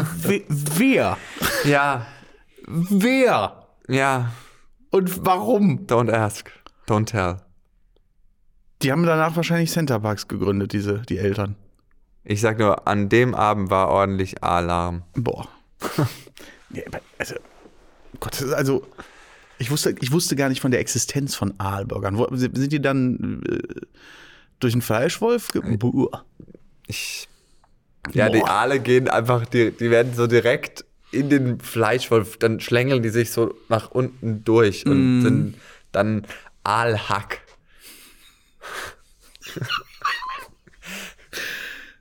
Wer? 0.48 1.18
Ja, 1.64 2.06
Wer? 2.66 3.66
ja, 3.88 4.32
Und 4.90 5.24
warum? 5.26 5.86
don't 5.86 6.10
ask, 6.10 6.50
don't 6.88 7.06
tell. 7.06 7.36
Die 8.82 8.92
haben 8.92 9.04
danach 9.04 9.36
wahrscheinlich 9.36 9.70
Centerparks 9.70 10.28
gegründet, 10.28 10.72
diese, 10.72 11.02
die 11.02 11.18
Eltern. 11.18 11.56
Ich 12.24 12.40
sag 12.40 12.58
nur, 12.58 12.88
an 12.88 13.08
dem 13.08 13.34
Abend 13.34 13.70
war 13.70 13.88
ordentlich 13.88 14.42
Alarm. 14.42 15.02
Boah. 15.14 15.48
nee, 16.70 16.84
also, 17.18 17.34
Gott, 18.20 18.42
also, 18.42 18.86
ich 19.58 19.70
wusste, 19.70 19.94
ich 20.00 20.10
wusste 20.10 20.36
gar 20.36 20.48
nicht 20.48 20.60
von 20.60 20.70
der 20.70 20.80
Existenz 20.80 21.34
von 21.34 21.54
Aalburgern. 21.58 22.16
Sind 22.36 22.72
die 22.72 22.80
dann 22.80 23.42
äh, 23.48 23.86
durch 24.58 24.72
einen 24.72 24.82
Fleischwolf? 24.82 25.52
Boah. 25.78 26.24
Ich, 26.86 27.28
ja, 28.12 28.28
die 28.28 28.40
Boah. 28.40 28.50
Aale 28.50 28.80
gehen 28.80 29.08
einfach, 29.08 29.44
die, 29.46 29.70
die 29.70 29.90
werden 29.90 30.14
so 30.14 30.26
direkt 30.26 30.84
in 31.14 31.30
den 31.30 31.60
Fleischwolf, 31.60 32.36
dann 32.36 32.60
schlängeln 32.60 33.02
die 33.02 33.08
sich 33.08 33.30
so 33.30 33.54
nach 33.68 33.90
unten 33.90 34.44
durch 34.44 34.86
und 34.86 35.22
sind 35.22 35.54
dann 35.92 36.26
Aalhack. 36.64 37.40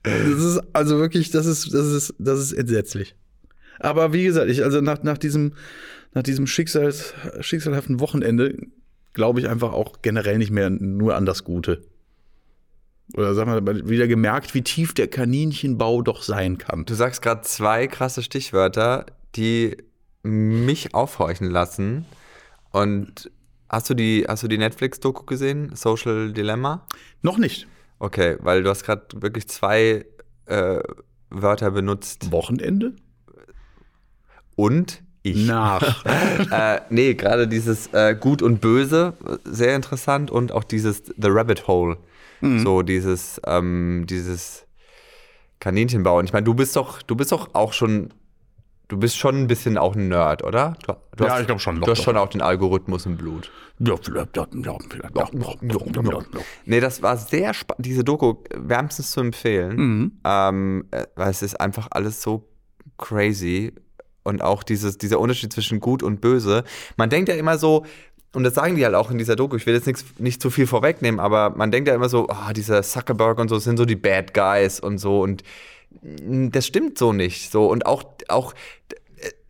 Das 0.04 0.16
ist 0.16 0.62
also 0.74 0.98
wirklich, 1.00 1.32
das 1.32 1.46
ist, 1.46 1.74
das 1.74 1.88
ist, 1.88 2.14
das 2.20 2.40
ist 2.40 2.52
entsetzlich. 2.52 3.16
Aber 3.80 4.14
wie 4.14 4.24
gesagt, 4.24 4.50
ich, 4.50 4.64
also 4.64 4.82
nach, 4.82 5.02
nach 5.04 5.18
diesem, 5.18 5.54
nach 6.14 6.24
diesem 6.24 6.46
Schicksals, 6.46 7.14
schicksalhaften 7.40 8.00
Wochenende 8.00 8.58
glaube 9.14 9.40
ich 9.40 9.48
einfach 9.48 9.72
auch 9.74 10.02
generell 10.02 10.38
nicht 10.38 10.52
mehr 10.52 10.70
nur 10.70 11.16
an 11.16 11.26
das 11.26 11.44
Gute. 11.44 11.84
Oder 13.16 13.34
sag 13.34 13.46
mal, 13.48 13.88
wieder 13.88 14.08
gemerkt, 14.08 14.54
wie 14.54 14.62
tief 14.62 14.94
der 14.94 15.08
Kaninchenbau 15.08 16.02
doch 16.02 16.24
sein 16.24 16.58
kann. 16.58 16.86
Du 16.86 16.94
sagst 16.94 17.22
gerade 17.22 17.42
zwei 17.42 17.88
krasse 17.88 18.24
Stichwörter, 18.24 19.06
die 19.36 19.78
mich 20.24 20.96
aufhorchen 20.96 21.50
lassen. 21.50 22.06
Und 22.72 23.30
hast 23.70 23.90
du 23.90 23.94
die, 23.94 24.26
hast 24.28 24.44
du 24.44 24.48
die 24.48 24.58
Netflix-Doku 24.58 25.26
gesehen? 25.26 25.76
Social 25.76 26.32
Dilemma? 26.32 26.88
Noch 27.22 27.38
nicht. 27.38 27.68
Okay, 28.00 28.38
weil 28.40 28.64
du 28.64 28.70
hast 28.70 28.84
gerade 28.84 29.06
wirklich 29.16 29.48
zwei 29.48 30.06
äh, 30.46 30.80
Wörter 31.30 31.72
benutzt. 31.72 32.32
Wochenende? 32.32 32.94
Und 34.56 35.04
ich. 35.24 35.48
Nach. 35.48 36.06
äh, 36.52 36.82
nee, 36.90 37.14
gerade 37.14 37.48
dieses 37.48 37.88
äh, 37.94 38.16
Gut 38.20 38.42
und 38.42 38.60
Böse, 38.60 39.14
sehr 39.46 39.76
interessant. 39.76 40.32
Und 40.32 40.52
auch 40.52 40.64
dieses 40.64 41.04
The 41.06 41.30
Rabbit 41.30 41.68
Hole. 41.68 41.98
So 42.60 42.82
dieses, 42.82 43.40
ähm, 43.46 44.06
dieses 44.10 44.66
Kaninchenbau. 45.60 46.20
Und 46.20 46.26
ich 46.26 46.34
meine, 46.34 46.44
du 46.44 46.54
bist 46.54 46.76
doch, 46.76 47.02
du 47.02 47.16
bist 47.16 47.32
doch 47.32 47.56
auch 47.56 47.72
schon, 47.74 48.14
du 48.90 48.98
bist 48.98 49.18
schon 49.18 49.36
ein 49.44 49.48
bisschen 49.48 49.78
auch 49.78 49.96
ein 49.96 50.10
Nerd, 50.10 50.44
oder? 50.44 50.76
Du, 50.86 50.94
du 51.16 51.24
Ja, 51.24 51.32
hast, 51.32 51.42
ich 51.42 51.48
glaub 51.48 51.62
schon, 51.62 51.80
Du 51.80 51.90
hast 51.90 52.04
schon 52.04 52.18
auch 52.18 52.28
den 52.30 52.42
Algorithmus 52.42 53.06
im 53.06 53.16
Blut. 53.18 53.50
Nee, 56.66 56.80
das 56.80 57.02
war 57.02 57.18
sehr 57.18 57.54
spannend. 57.54 57.86
Diese 57.86 58.04
Doku 58.04 58.36
wärmstens 58.54 59.12
zu 59.12 59.22
empfehlen. 59.22 59.76
Mhm. 59.78 60.12
Ähm, 60.26 60.86
äh, 60.92 61.06
weil 61.16 61.32
es 61.32 61.42
ist 61.42 61.60
einfach 61.60 61.88
alles 61.92 62.22
so 62.22 62.50
crazy. 62.98 63.74
Und 64.24 64.42
auch 64.42 64.64
dieses, 64.64 64.98
dieser 64.98 65.20
Unterschied 65.20 65.52
zwischen 65.52 65.80
gut 65.80 66.02
und 66.04 66.22
böse. 66.22 66.64
Man 66.98 67.10
denkt 67.10 67.28
ja 67.30 67.36
immer 67.36 67.58
so, 67.58 67.86
und 68.34 68.44
das 68.44 68.56
sagen 68.56 68.76
die 68.76 68.84
halt 68.84 68.96
auch 68.96 69.12
in 69.12 69.18
dieser 69.18 69.36
Doku, 69.36 69.56
ich 69.56 69.66
will 69.66 69.76
jetzt 69.76 69.86
nichts, 69.86 70.06
nicht 70.18 70.42
zu 70.42 70.50
viel 70.50 70.66
vorwegnehmen, 70.66 71.20
aber 71.20 71.52
man 71.52 71.72
denkt 71.72 71.88
ja 71.88 71.96
immer 71.96 72.10
so, 72.10 72.28
oh, 72.30 72.54
dieser 72.54 72.82
Zuckerberg 72.82 73.38
und 73.40 73.48
so 73.48 73.60
sind 73.60 73.78
so 73.78 73.86
die 73.86 73.96
Bad 73.96 74.34
Guys 74.34 74.80
und 74.80 74.98
so. 74.98 75.22
Und 75.22 75.44
mm, 76.02 76.50
das 76.50 76.66
stimmt 76.66 76.98
so 76.98 77.14
nicht. 77.14 77.52
So. 77.52 77.68
Und 77.68 77.86
auch, 77.86 78.04
auch 78.30 78.54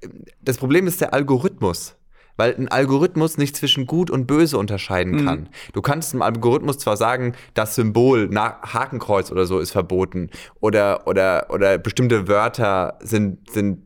äh, 0.01 0.07
das 0.41 0.57
Problem 0.57 0.85
ist 0.85 0.99
der 0.99 1.13
Algorithmus. 1.13 1.95
Weil 2.35 2.55
ein 2.55 2.67
Algorithmus 2.67 3.37
nicht 3.37 3.55
zwischen 3.55 3.85
gut 3.85 4.09
und 4.09 4.25
böse 4.25 4.57
unterscheiden 4.57 5.23
kann. 5.23 5.49
Du 5.71 5.83
kannst 5.83 6.15
im 6.15 6.23
Algorithmus 6.23 6.79
zwar 6.79 6.97
sagen, 6.97 7.35
das 7.53 7.75
Symbol 7.75 8.27
Hakenkreuz 8.33 9.31
oder 9.31 9.45
so 9.45 9.59
ist 9.59 9.69
verboten 9.69 10.31
oder, 10.59 11.05
oder, 11.05 11.51
oder 11.51 11.77
bestimmte 11.77 12.27
Wörter 12.27 12.97
sind, 13.01 13.51
sind 13.51 13.82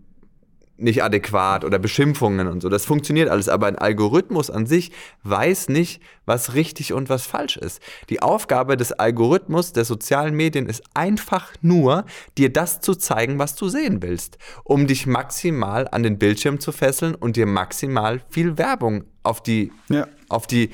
nicht 0.77 1.03
adäquat 1.03 1.65
oder 1.65 1.79
Beschimpfungen 1.79 2.47
und 2.47 2.61
so. 2.61 2.69
Das 2.69 2.85
funktioniert 2.85 3.29
alles, 3.29 3.49
aber 3.49 3.67
ein 3.67 3.77
Algorithmus 3.77 4.49
an 4.49 4.65
sich 4.67 4.91
weiß 5.23 5.69
nicht, 5.69 6.01
was 6.25 6.53
richtig 6.53 6.93
und 6.93 7.09
was 7.09 7.25
falsch 7.25 7.57
ist. 7.57 7.81
Die 8.09 8.21
Aufgabe 8.21 8.77
des 8.77 8.91
Algorithmus 8.91 9.73
der 9.73 9.85
sozialen 9.85 10.35
Medien 10.35 10.67
ist 10.67 10.83
einfach 10.93 11.53
nur, 11.61 12.05
dir 12.37 12.51
das 12.51 12.79
zu 12.81 12.95
zeigen, 12.95 13.39
was 13.39 13.55
du 13.55 13.69
sehen 13.69 14.01
willst, 14.01 14.37
um 14.63 14.87
dich 14.87 15.07
maximal 15.07 15.87
an 15.91 16.03
den 16.03 16.17
Bildschirm 16.19 16.59
zu 16.59 16.71
fesseln 16.71 17.15
und 17.15 17.35
dir 17.37 17.45
maximal 17.45 18.21
viel 18.29 18.57
Werbung 18.57 19.05
auf 19.23 19.41
die, 19.41 19.71
Ja. 19.89 20.07
auf 20.29 20.47
die 20.47 20.69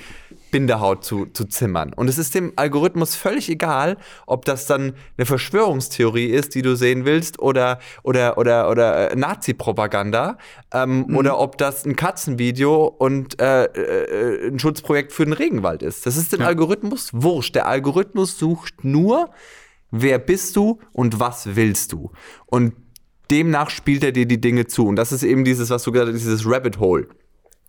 Bindehaut 0.53 1.03
zu, 1.03 1.25
zu 1.25 1.45
zimmern. 1.45 1.93
Und 1.93 2.07
es 2.07 2.19
ist 2.19 2.35
dem 2.35 2.53
Algorithmus 2.57 3.15
völlig 3.15 3.49
egal, 3.49 3.97
ob 4.27 4.45
das 4.45 4.67
dann 4.67 4.93
eine 5.17 5.25
Verschwörungstheorie 5.25 6.27
ist, 6.27 6.53
die 6.53 6.61
du 6.61 6.75
sehen 6.75 7.05
willst, 7.05 7.39
oder, 7.39 7.79
oder, 8.03 8.37
oder, 8.37 8.69
oder 8.69 9.11
äh, 9.11 9.15
Nazi-Propaganda, 9.15 10.37
ähm, 10.71 11.17
oder 11.17 11.39
ob 11.39 11.57
das 11.57 11.85
ein 11.85 11.95
Katzenvideo 11.95 12.85
und 12.85 13.41
äh, 13.41 13.63
äh, 13.63 14.47
ein 14.47 14.59
Schutzprojekt 14.59 15.11
für 15.11 15.25
den 15.25 15.33
Regenwald 15.33 15.81
ist. 15.81 16.05
Das 16.05 16.17
ist 16.17 16.31
dem 16.31 16.43
Algorithmus 16.43 17.09
wurscht. 17.13 17.55
Der 17.55 17.65
Algorithmus 17.67 18.37
sucht 18.37 18.83
nur, 18.83 19.31
wer 19.89 20.19
bist 20.19 20.55
du 20.55 20.79
und 20.91 21.19
was 21.19 21.55
willst 21.55 21.93
du. 21.93 22.11
Und 22.45 22.73
demnach 23.31 23.71
spielt 23.71 24.03
er 24.03 24.11
dir 24.11 24.27
die 24.27 24.39
Dinge 24.39 24.67
zu. 24.67 24.85
Und 24.85 24.97
das 24.97 25.11
ist 25.11 25.23
eben 25.23 25.45
dieses, 25.45 25.71
was 25.71 25.81
du 25.81 25.91
gesagt 25.91 26.13
hast, 26.13 26.21
dieses 26.21 26.45
Rabbit 26.45 26.77
Hole. 26.77 27.07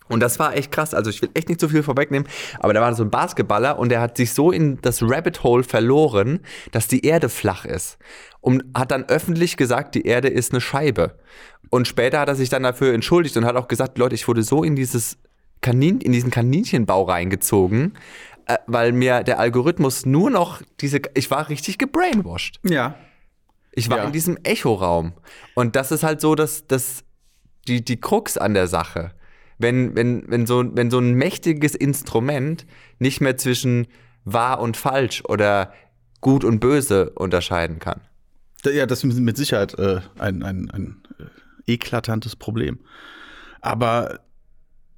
Und 0.07 0.19
das 0.19 0.37
war 0.37 0.55
echt 0.55 0.71
krass. 0.71 0.93
Also 0.93 1.09
ich 1.09 1.21
will 1.21 1.29
echt 1.33 1.49
nicht 1.49 1.59
so 1.59 1.67
viel 1.67 1.81
vorwegnehmen, 1.81 2.27
aber 2.59 2.73
da 2.73 2.81
war 2.81 2.93
so 2.93 3.03
ein 3.03 3.09
Basketballer 3.09 3.79
und 3.79 3.89
der 3.89 4.01
hat 4.01 4.17
sich 4.17 4.33
so 4.33 4.51
in 4.51 4.79
das 4.81 5.01
Rabbit 5.01 5.43
Hole 5.43 5.63
verloren, 5.63 6.41
dass 6.71 6.87
die 6.87 7.05
Erde 7.05 7.27
flach 7.29 7.65
ist. 7.65 7.97
Und 8.41 8.63
hat 8.77 8.91
dann 8.91 9.05
öffentlich 9.05 9.57
gesagt, 9.57 9.95
die 9.95 10.03
Erde 10.05 10.27
ist 10.27 10.51
eine 10.51 10.61
Scheibe. 10.61 11.17
Und 11.71 11.87
später 11.87 12.19
hat 12.19 12.29
er 12.29 12.35
sich 12.35 12.49
dann 12.49 12.61
dafür 12.63 12.93
entschuldigt 12.93 13.35
und 13.37 13.45
hat 13.45 13.55
auch 13.55 13.67
gesagt, 13.67 13.97
Leute, 13.97 14.13
ich 14.13 14.27
wurde 14.27 14.43
so 14.43 14.63
in 14.63 14.75
dieses 14.75 15.17
Kanin, 15.61 15.99
in 16.01 16.11
diesen 16.11 16.29
Kaninchenbau 16.29 17.03
reingezogen, 17.03 17.93
äh, 18.45 18.57
weil 18.67 18.91
mir 18.91 19.23
der 19.23 19.39
Algorithmus 19.39 20.05
nur 20.05 20.29
noch 20.29 20.61
diese, 20.81 21.01
ich 21.15 21.31
war 21.31 21.49
richtig 21.49 21.79
gebrainwashed. 21.79 22.59
Ja. 22.63 22.93
Ich 23.71 23.89
war 23.89 23.97
Ja. 23.97 24.03
in 24.03 24.11
diesem 24.11 24.37
Echoraum. 24.43 25.13
Und 25.55 25.75
das 25.75 25.91
ist 25.91 26.03
halt 26.03 26.21
so, 26.21 26.35
dass, 26.35 26.67
dass 26.67 27.03
die, 27.67 27.83
die 27.83 27.99
Krux 27.99 28.37
an 28.37 28.53
der 28.53 28.67
Sache. 28.67 29.11
Wenn, 29.57 29.95
wenn, 29.95 30.23
wenn, 30.27 30.45
so, 30.45 30.63
wenn 30.75 30.91
so 30.91 30.99
ein 30.99 31.13
mächtiges 31.13 31.75
Instrument 31.75 32.65
nicht 32.99 33.21
mehr 33.21 33.37
zwischen 33.37 33.87
wahr 34.25 34.59
und 34.59 34.75
falsch 34.75 35.23
oder 35.27 35.71
gut 36.21 36.43
und 36.43 36.59
böse 36.59 37.11
unterscheiden 37.11 37.79
kann. 37.79 38.01
Ja, 38.65 38.85
das 38.85 39.03
ist 39.03 39.19
mit 39.19 39.37
Sicherheit 39.37 39.77
äh, 39.77 40.01
ein, 40.17 40.43
ein, 40.43 40.69
ein 40.71 41.03
äh, 41.19 41.73
eklatantes 41.73 42.35
Problem. 42.35 42.79
Aber 43.61 44.19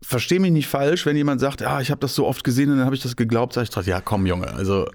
verstehe 0.02 0.40
mich 0.40 0.52
nicht 0.52 0.68
falsch, 0.68 1.06
wenn 1.06 1.18
jemand 1.18 1.42
sagt, 1.42 1.62
ja, 1.62 1.82
ich 1.82 1.92
habe 1.92 2.00
das 2.00 2.16
so 2.16 2.26
oft 2.26 2.44
gesehen 2.44 2.72
und 2.72 2.78
dann 2.78 2.86
habe 2.86 2.96
ich 2.96 3.02
das 3.02 3.16
geglaubt, 3.16 3.54
sage 3.54 3.66
ich 3.66 3.70
trotzdem, 3.70 3.92
ja, 3.92 4.02
komm, 4.02 4.26
Junge, 4.26 4.54
also. 4.54 4.88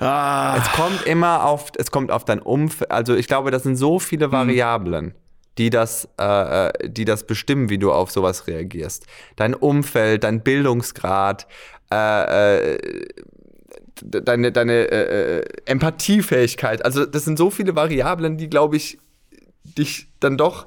Ah. 0.00 0.56
Es 0.58 0.72
kommt 0.72 1.06
immer 1.06 1.44
auf, 1.44 1.72
es 1.76 1.90
kommt 1.90 2.10
auf 2.10 2.24
dein 2.24 2.40
Umfeld. 2.40 2.90
Also 2.90 3.14
ich 3.14 3.26
glaube, 3.26 3.50
das 3.50 3.62
sind 3.62 3.76
so 3.76 3.98
viele 3.98 4.26
hm. 4.26 5.14
Die 5.58 5.70
das, 5.70 6.08
äh, 6.18 6.68
äh, 6.68 6.88
die 6.88 7.04
das 7.04 7.26
bestimmen, 7.26 7.68
wie 7.68 7.78
du 7.78 7.92
auf 7.92 8.10
sowas 8.10 8.46
reagierst. 8.46 9.06
Dein 9.36 9.54
Umfeld, 9.54 10.24
dein 10.24 10.42
Bildungsgrad, 10.42 11.46
äh, 11.92 12.74
äh, 12.74 13.08
deine, 14.02 14.52
deine 14.52 14.72
äh, 14.72 15.38
äh, 15.38 15.44
Empathiefähigkeit. 15.66 16.84
Also 16.84 17.04
das 17.04 17.24
sind 17.24 17.36
so 17.36 17.50
viele 17.50 17.74
Variablen, 17.76 18.36
die, 18.36 18.48
glaube 18.48 18.76
ich, 18.76 18.98
dich 19.64 20.08
dann 20.20 20.36
doch 20.36 20.66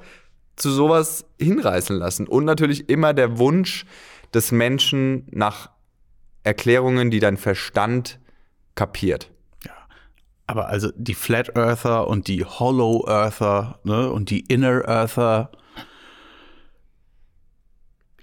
zu 0.56 0.70
sowas 0.70 1.26
hinreißen 1.40 1.96
lassen. 1.96 2.28
Und 2.28 2.46
natürlich 2.46 2.90
immer 2.90 3.14
der 3.14 3.38
Wunsch 3.38 3.86
des 4.34 4.52
Menschen 4.52 5.28
nach 5.32 5.70
Erklärungen, 6.44 7.10
die 7.10 7.20
dein 7.20 7.38
Verstand 7.38 8.20
kapiert. 8.76 9.33
Aber 10.46 10.68
also 10.68 10.92
die 10.96 11.14
Flat 11.14 11.56
Earther 11.56 12.08
und 12.08 12.28
die 12.28 12.44
Hollow 12.44 13.06
Earther 13.08 13.80
ne, 13.84 14.10
und 14.10 14.30
die 14.30 14.42
Inner 14.42 14.88
Earther 14.88 15.52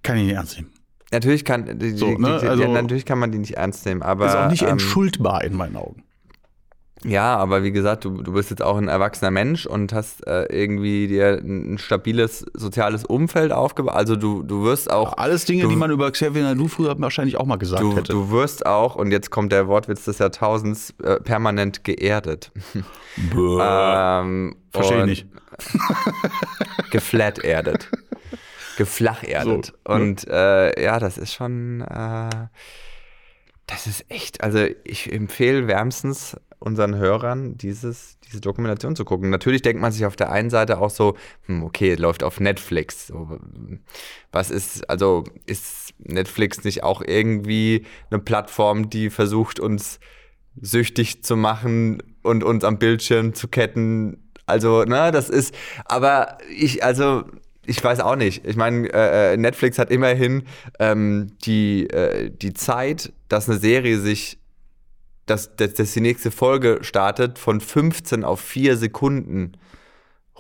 kann 0.03 0.17
ich 0.17 0.25
nicht 0.25 0.35
ernst 0.35 0.57
nehmen. 0.57 0.73
Natürlich 1.13 1.45
kann, 1.45 1.79
die, 1.79 1.91
so, 1.91 2.17
ne? 2.19 2.39
die, 2.41 2.47
also, 2.47 2.63
ja, 2.63 2.69
natürlich 2.69 3.05
kann 3.05 3.19
man 3.19 3.33
die 3.33 3.39
nicht 3.39 3.57
ernst 3.57 3.85
nehmen, 3.85 4.03
aber. 4.03 4.27
Ist 4.27 4.37
auch 4.37 4.51
nicht 4.51 4.63
ähm, 4.63 4.69
entschuldbar 4.71 5.43
in 5.43 5.55
meinen 5.55 5.77
Augen. 5.77 6.05
Ja, 7.05 7.37
aber 7.37 7.63
wie 7.63 7.73
gesagt, 7.73 8.05
du, 8.05 8.23
du 8.23 8.33
bist 8.33 8.51
jetzt 8.51 8.63
auch 8.63 8.77
ein 8.77 8.89
erwachsener 8.89 9.31
Mensch 9.31 9.65
und 9.65 9.93
hast 9.93 10.27
äh, 10.27 10.45
irgendwie 10.45 11.09
dir 11.09 11.41
ein 11.43 11.79
stabiles 11.79 12.45
soziales 12.53 13.07
Umfeld 13.07 13.53
aufgebaut. 13.53 13.95
Also 13.95 14.17
du, 14.17 14.43
du 14.43 14.65
wirst 14.65 14.91
auch. 14.91 15.17
Alles 15.17 15.47
Dinge, 15.47 15.63
du, 15.63 15.69
die 15.69 15.77
man 15.77 15.91
über 15.91 16.11
Xavier 16.11 16.43
Nadu 16.43 16.69
früher 16.69 16.95
wahrscheinlich 17.01 17.39
auch 17.39 17.47
mal 17.47 17.57
gesagt 17.57 17.83
du, 17.83 17.97
hätte. 17.97 18.13
Du 18.13 18.31
wirst 18.31 18.67
auch, 18.67 18.97
und 18.97 19.13
jetzt 19.13 19.31
kommt 19.31 19.51
der 19.53 19.67
Wortwitz 19.67 20.05
des 20.05 20.19
Jahrtausends, 20.19 20.95
äh, 21.03 21.21
permanent 21.21 21.85
geerdet. 21.85 22.53
ähm, 23.17 24.57
Verstehe 24.71 25.01
ich 25.01 25.07
nicht. 25.07 25.27
geflat-erdet. 26.91 27.89
Geflacherdet. 28.77 29.73
So, 29.87 29.93
und 29.95 30.29
äh, 30.29 30.83
ja, 30.83 30.99
das 30.99 31.17
ist 31.17 31.33
schon. 31.33 31.81
Äh, 31.81 32.49
das 33.67 33.87
ist 33.87 34.05
echt, 34.09 34.43
also 34.43 34.67
ich 34.83 35.13
empfehle 35.13 35.69
wärmstens 35.69 36.37
unseren 36.61 36.95
Hörern, 36.95 37.57
dieses, 37.57 38.19
diese 38.21 38.41
Dokumentation 38.41 38.95
zu 38.95 39.05
gucken. 39.05 39.31
Natürlich 39.31 39.63
denkt 39.63 39.81
man 39.81 39.93
sich 39.93 40.05
auf 40.05 40.15
der 40.15 40.31
einen 40.31 40.51
Seite 40.51 40.79
auch 40.79 40.91
so, 40.91 41.17
hm, 41.47 41.65
okay, 41.65 41.95
läuft 41.95 42.23
auf 42.23 42.39
Netflix. 42.39 43.13
Was 44.31 44.51
ist, 44.51 44.89
also 44.89 45.25
ist 45.47 45.95
Netflix 45.99 46.63
nicht 46.63 46.85
auch 46.85 47.03
irgendwie 47.05 47.87
eine 48.11 48.21
Plattform, 48.21 48.91
die 48.91 49.11
versucht, 49.11 49.59
uns 49.59 50.01
süchtig 50.61 51.25
zu 51.25 51.37
machen 51.37 52.03
und 52.23 52.45
uns 52.45 52.63
am 52.63 52.79
Bildschirm 52.79 53.33
zu 53.33 53.49
ketten? 53.49 54.31
Also, 54.45 54.85
ne, 54.85 55.11
das 55.13 55.31
ist, 55.31 55.55
aber 55.87 56.39
ich, 56.55 56.85
also, 56.85 57.25
ich 57.65 57.83
weiß 57.83 58.01
auch 58.01 58.17
nicht. 58.17 58.45
Ich 58.47 58.57
meine, 58.57 58.89
äh, 58.93 59.35
äh, 59.35 59.37
Netflix 59.39 59.79
hat 59.79 59.91
immerhin 59.91 60.43
ähm, 60.79 61.29
die, 61.45 61.89
äh, 61.89 62.31
die 62.31 62.53
Zeit, 62.53 63.13
dass 63.29 63.49
eine 63.49 63.59
Serie 63.59 63.99
sich 63.99 64.40
dass, 65.31 65.57
dass, 65.57 65.75
dass 65.75 65.93
die 65.93 66.01
nächste 66.01 66.31
Folge 66.31 66.81
startet, 66.83 67.39
von 67.39 67.61
15 67.61 68.25
auf 68.25 68.41
4 68.41 68.77
Sekunden 68.77 69.53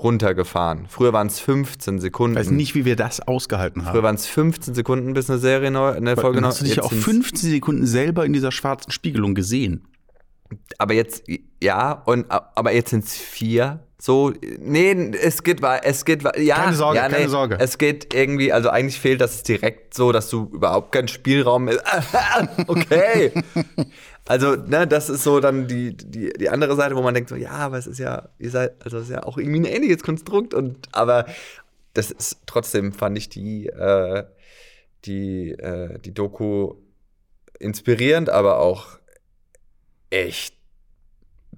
runtergefahren. 0.02 0.86
Früher 0.88 1.12
waren 1.12 1.26
es 1.26 1.40
15 1.40 2.00
Sekunden. 2.00 2.36
Ich 2.36 2.46
weiß 2.46 2.50
nicht, 2.50 2.74
wie 2.74 2.84
wir 2.84 2.96
das 2.96 3.20
ausgehalten 3.20 3.84
haben. 3.84 3.92
Früher 3.92 4.02
waren 4.02 4.14
es 4.14 4.26
15 4.26 4.74
Sekunden, 4.74 5.12
bis 5.12 5.30
eine 5.30 5.38
Serie 5.38 5.70
neu, 5.70 5.90
eine 5.90 6.16
Folge 6.16 6.40
neu. 6.40 6.48
Hast 6.48 6.60
du 6.60 6.64
dich 6.64 6.80
auch 6.80 6.92
15 6.92 7.50
Sekunden 7.50 7.86
selber 7.86 8.24
in 8.24 8.32
dieser 8.32 8.52
schwarzen 8.52 8.90
Spiegelung 8.90 9.34
gesehen? 9.34 9.86
Aber 10.78 10.94
jetzt, 10.94 11.24
ja, 11.62 11.92
und 11.92 12.26
aber 12.28 12.72
jetzt 12.72 12.90
sind 12.90 13.04
es 13.04 13.16
vier. 13.16 13.80
So, 14.00 14.32
nee, 14.58 14.92
es 14.92 15.42
geht, 15.42 15.60
es 15.82 16.04
geht, 16.04 16.24
ja. 16.38 16.56
Keine 16.56 16.74
Sorge, 16.74 16.96
ja, 16.96 17.08
nee, 17.08 17.14
keine 17.16 17.28
Sorge. 17.28 17.58
Es 17.60 17.76
geht 17.76 18.14
irgendwie, 18.14 18.50
also 18.50 18.70
eigentlich 18.70 18.98
fehlt 18.98 19.20
das 19.20 19.42
direkt 19.42 19.92
so, 19.94 20.10
dass 20.10 20.30
du 20.30 20.50
überhaupt 20.52 20.92
keinen 20.92 21.08
Spielraum, 21.08 21.68
okay. 22.66 23.30
Also, 24.30 24.54
ne, 24.54 24.86
das 24.86 25.10
ist 25.10 25.24
so 25.24 25.40
dann 25.40 25.66
die, 25.66 25.96
die, 25.96 26.32
die 26.32 26.50
andere 26.50 26.76
Seite, 26.76 26.94
wo 26.94 27.02
man 27.02 27.14
denkt 27.14 27.30
so, 27.30 27.34
ja, 27.34 27.50
aber 27.50 27.78
es 27.78 27.88
ist 27.88 27.98
ja, 27.98 28.28
ihr 28.38 28.50
seid, 28.52 28.80
also 28.84 28.98
es 28.98 29.06
ist 29.06 29.10
ja 29.10 29.24
auch 29.24 29.38
irgendwie 29.38 29.58
ein 29.58 29.64
ähnliches 29.64 30.04
Konstrukt 30.04 30.54
und, 30.54 30.88
aber 30.92 31.26
das 31.94 32.12
ist 32.12 32.38
trotzdem, 32.46 32.92
fand 32.92 33.18
ich 33.18 33.28
die, 33.28 33.66
äh, 33.66 34.22
die, 35.04 35.50
äh, 35.50 35.98
die 35.98 36.14
Doku 36.14 36.76
inspirierend, 37.58 38.30
aber 38.30 38.60
auch 38.60 39.00
echt 40.10 40.54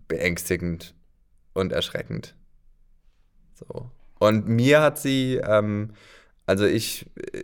beängstigend 0.09 0.95
und 1.53 1.73
erschreckend. 1.73 2.35
So. 3.53 3.91
Und 4.19 4.49
mir 4.49 4.81
hat 4.81 4.99
sie, 4.99 5.43
ähm, 5.47 5.91
also 6.47 6.65
ich 6.65 7.05
äh, 7.17 7.43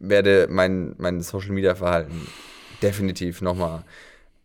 werde 0.00 0.48
mein, 0.50 0.96
mein 0.98 1.20
Social 1.20 1.52
Media 1.52 1.76
Verhalten 1.76 2.26
definitiv 2.82 3.40
nochmal 3.40 3.84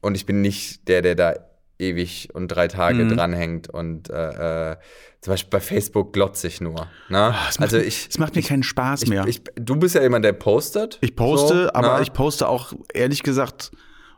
und 0.01 0.15
ich 0.15 0.25
bin 0.25 0.41
nicht 0.41 0.87
der, 0.87 1.01
der 1.01 1.15
da 1.15 1.33
ewig 1.79 2.29
und 2.33 2.49
drei 2.49 2.67
Tage 2.67 3.05
mhm. 3.05 3.15
dranhängt 3.15 3.69
und 3.69 4.09
äh, 4.09 4.71
äh, 4.71 4.77
zum 5.21 5.33
Beispiel 5.33 5.49
bei 5.49 5.59
Facebook 5.59 6.13
glotze 6.13 6.47
ich 6.47 6.61
nur. 6.61 6.87
Ne? 7.09 7.33
Oh, 7.33 7.47
also 7.57 7.61
macht, 7.61 7.73
ich, 7.73 8.07
es 8.09 8.17
macht 8.17 8.35
mir 8.35 8.41
keinen 8.41 8.63
Spaß 8.63 9.03
ich, 9.03 9.09
mehr. 9.09 9.25
Ich, 9.27 9.41
du 9.55 9.75
bist 9.77 9.95
ja 9.95 10.01
jemand, 10.01 10.25
der 10.25 10.33
postet. 10.33 10.97
Ich 11.01 11.15
poste, 11.15 11.63
so, 11.63 11.73
aber 11.73 11.97
ne? 11.97 12.03
ich 12.03 12.13
poste 12.13 12.47
auch 12.47 12.73
ehrlich 12.93 13.23
gesagt 13.23 13.71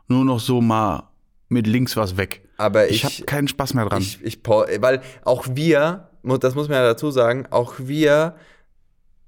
nur 0.08 0.24
noch 0.24 0.40
so 0.40 0.60
mal 0.60 1.08
mit 1.48 1.66
links 1.66 1.96
was 1.96 2.16
weg. 2.16 2.42
Aber 2.56 2.88
ich, 2.88 2.96
ich 2.96 3.04
habe 3.04 3.26
keinen 3.26 3.48
Spaß 3.48 3.74
mehr 3.74 3.86
dran. 3.86 4.02
Ich, 4.02 4.22
ich, 4.22 4.40
weil 4.44 5.02
auch 5.24 5.46
wir, 5.50 6.08
das 6.22 6.54
muss 6.54 6.68
man 6.68 6.78
ja 6.78 6.84
dazu 6.84 7.10
sagen, 7.10 7.46
auch 7.50 7.74
wir, 7.78 8.36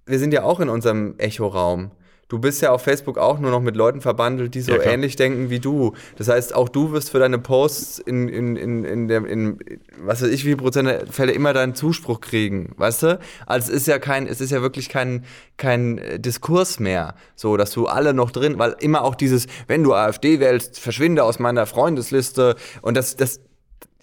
wir 0.07 0.19
sind 0.19 0.33
ja 0.33 0.43
auch 0.43 0.61
in 0.61 0.69
unserem 0.69 1.15
Echo-Raum 1.19 1.93
du 2.29 2.39
bist 2.39 2.63
ja 2.63 2.71
auf 2.71 2.83
Facebook 2.83 3.19
auch 3.19 3.39
nur 3.39 3.51
noch 3.51 3.61
mit 3.61 3.77
Leuten 3.77 4.01
verbandelt, 4.01 4.55
die 4.55 4.61
so 4.61 4.73
ja, 4.73 4.83
ähnlich 4.83 5.17
denken 5.17 5.51
wie 5.51 5.61
du. 5.61 5.95
Das 6.17 6.29
heißt, 6.29 6.55
auch 6.55 6.69
du 6.69 6.93
wirst 6.93 7.11
für 7.11 7.19
deine 7.19 7.39
Posts 7.39 7.99
in, 8.01 8.29
in, 8.29 8.57
in, 8.57 8.85
in, 8.85 9.09
der, 9.09 9.25
in 9.27 9.59
was 10.03 10.23
weiß 10.23 10.31
ich, 10.31 10.45
wie 10.45 10.57
Prozent 10.57 10.89
der 10.89 11.07
Fälle 11.07 11.33
immer 11.33 11.53
deinen 11.53 11.75
Zuspruch 11.75 12.21
kriegen, 12.21 12.73
weißt 12.77 13.03
du? 13.03 13.19
Also 13.47 13.71
es 13.73 13.81
ist 13.81 13.87
ja 13.87 13.99
kein, 13.99 14.27
es 14.27 14.41
ist 14.41 14.51
ja 14.51 14.63
wirklich 14.63 14.89
kein, 14.89 15.25
kein 15.57 16.01
Diskurs 16.19 16.81
mehr, 16.81 17.15
so, 17.37 17.57
dass 17.57 17.73
du 17.73 17.87
alle 17.87 18.15
noch 18.15 18.31
drin, 18.31 18.59
weil 18.59 18.77
immer 18.81 19.03
auch 19.03 19.15
dieses, 19.15 19.47
wenn 19.67 19.83
du 19.83 19.95
AfD 19.95 20.41
wählst, 20.41 20.81
verschwinde 20.81 21.25
aus 21.25 21.39
meiner 21.39 21.67
Freundesliste 21.67 22.57
und 22.83 22.97
das, 22.97 23.17
das, 23.17 23.41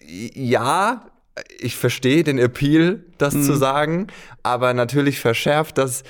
ja, 0.08 1.06
ich 1.60 1.78
verstehe 1.78 2.24
den 2.24 2.38
Appeal, 2.38 3.04
das 3.18 3.34
mhm. 3.34 3.44
zu 3.44 3.56
sagen, 3.56 4.08
aber 4.44 4.74
natürlich 4.74 5.20
verschärft 5.20 5.78
das 5.78 6.04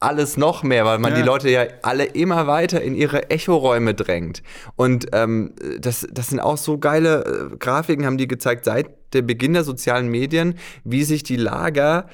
alles 0.00 0.36
noch 0.36 0.62
mehr, 0.62 0.84
weil 0.84 0.98
man 0.98 1.12
ja. 1.12 1.18
die 1.18 1.24
Leute 1.24 1.50
ja 1.50 1.64
alle 1.82 2.04
immer 2.04 2.46
weiter 2.46 2.80
in 2.80 2.94
ihre 2.94 3.30
Echoräume 3.30 3.94
drängt. 3.94 4.42
Und 4.76 5.06
ähm, 5.12 5.54
das, 5.80 6.06
das 6.10 6.28
sind 6.28 6.40
auch 6.40 6.56
so 6.56 6.78
geile 6.78 7.50
äh, 7.52 7.56
Grafiken, 7.56 8.06
haben 8.06 8.18
die 8.18 8.28
gezeigt, 8.28 8.64
seit 8.64 8.90
der 9.12 9.22
Beginn 9.22 9.54
der 9.54 9.64
sozialen 9.64 10.08
Medien, 10.08 10.54
wie 10.84 11.02
sich 11.02 11.22
die 11.22 11.36
Lager 11.36 12.08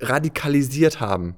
radikalisiert 0.00 1.00
haben, 1.00 1.36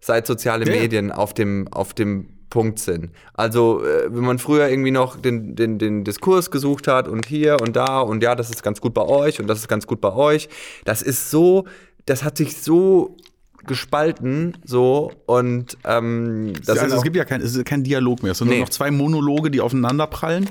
seit 0.00 0.26
soziale 0.26 0.66
ja. 0.66 0.80
Medien 0.80 1.10
auf 1.12 1.32
dem, 1.32 1.68
auf 1.68 1.94
dem 1.94 2.40
Punkt 2.50 2.80
sind. 2.80 3.10
Also, 3.32 3.82
äh, 3.84 4.12
wenn 4.12 4.24
man 4.24 4.38
früher 4.38 4.68
irgendwie 4.68 4.90
noch 4.90 5.16
den, 5.16 5.54
den, 5.54 5.78
den 5.78 6.04
Diskurs 6.04 6.50
gesucht 6.50 6.88
hat 6.88 7.08
und 7.08 7.26
hier 7.26 7.56
und 7.62 7.76
da 7.76 8.00
und 8.00 8.22
ja, 8.22 8.34
das 8.34 8.50
ist 8.50 8.62
ganz 8.62 8.80
gut 8.80 8.92
bei 8.92 9.02
euch 9.02 9.40
und 9.40 9.46
das 9.46 9.60
ist 9.60 9.68
ganz 9.68 9.86
gut 9.86 10.00
bei 10.00 10.12
euch, 10.12 10.48
das 10.84 11.00
ist 11.00 11.30
so, 11.30 11.64
das 12.06 12.24
hat 12.24 12.36
sich 12.36 12.60
so 12.60 13.16
gespalten 13.66 14.56
so 14.64 15.12
und 15.26 15.76
ähm, 15.84 16.52
das 16.64 16.78
also 16.78 16.96
es 16.96 17.02
gibt 17.02 17.16
ja 17.16 17.24
kein, 17.24 17.40
es 17.40 17.54
ist 17.54 17.64
kein 17.64 17.84
Dialog 17.84 18.22
mehr, 18.22 18.32
es 18.32 18.38
sind 18.38 18.48
nee. 18.48 18.56
nur 18.56 18.64
noch 18.64 18.70
zwei 18.70 18.90
Monologe, 18.90 19.50
die 19.50 19.60
aufeinander 19.60 20.06
prallen. 20.06 20.50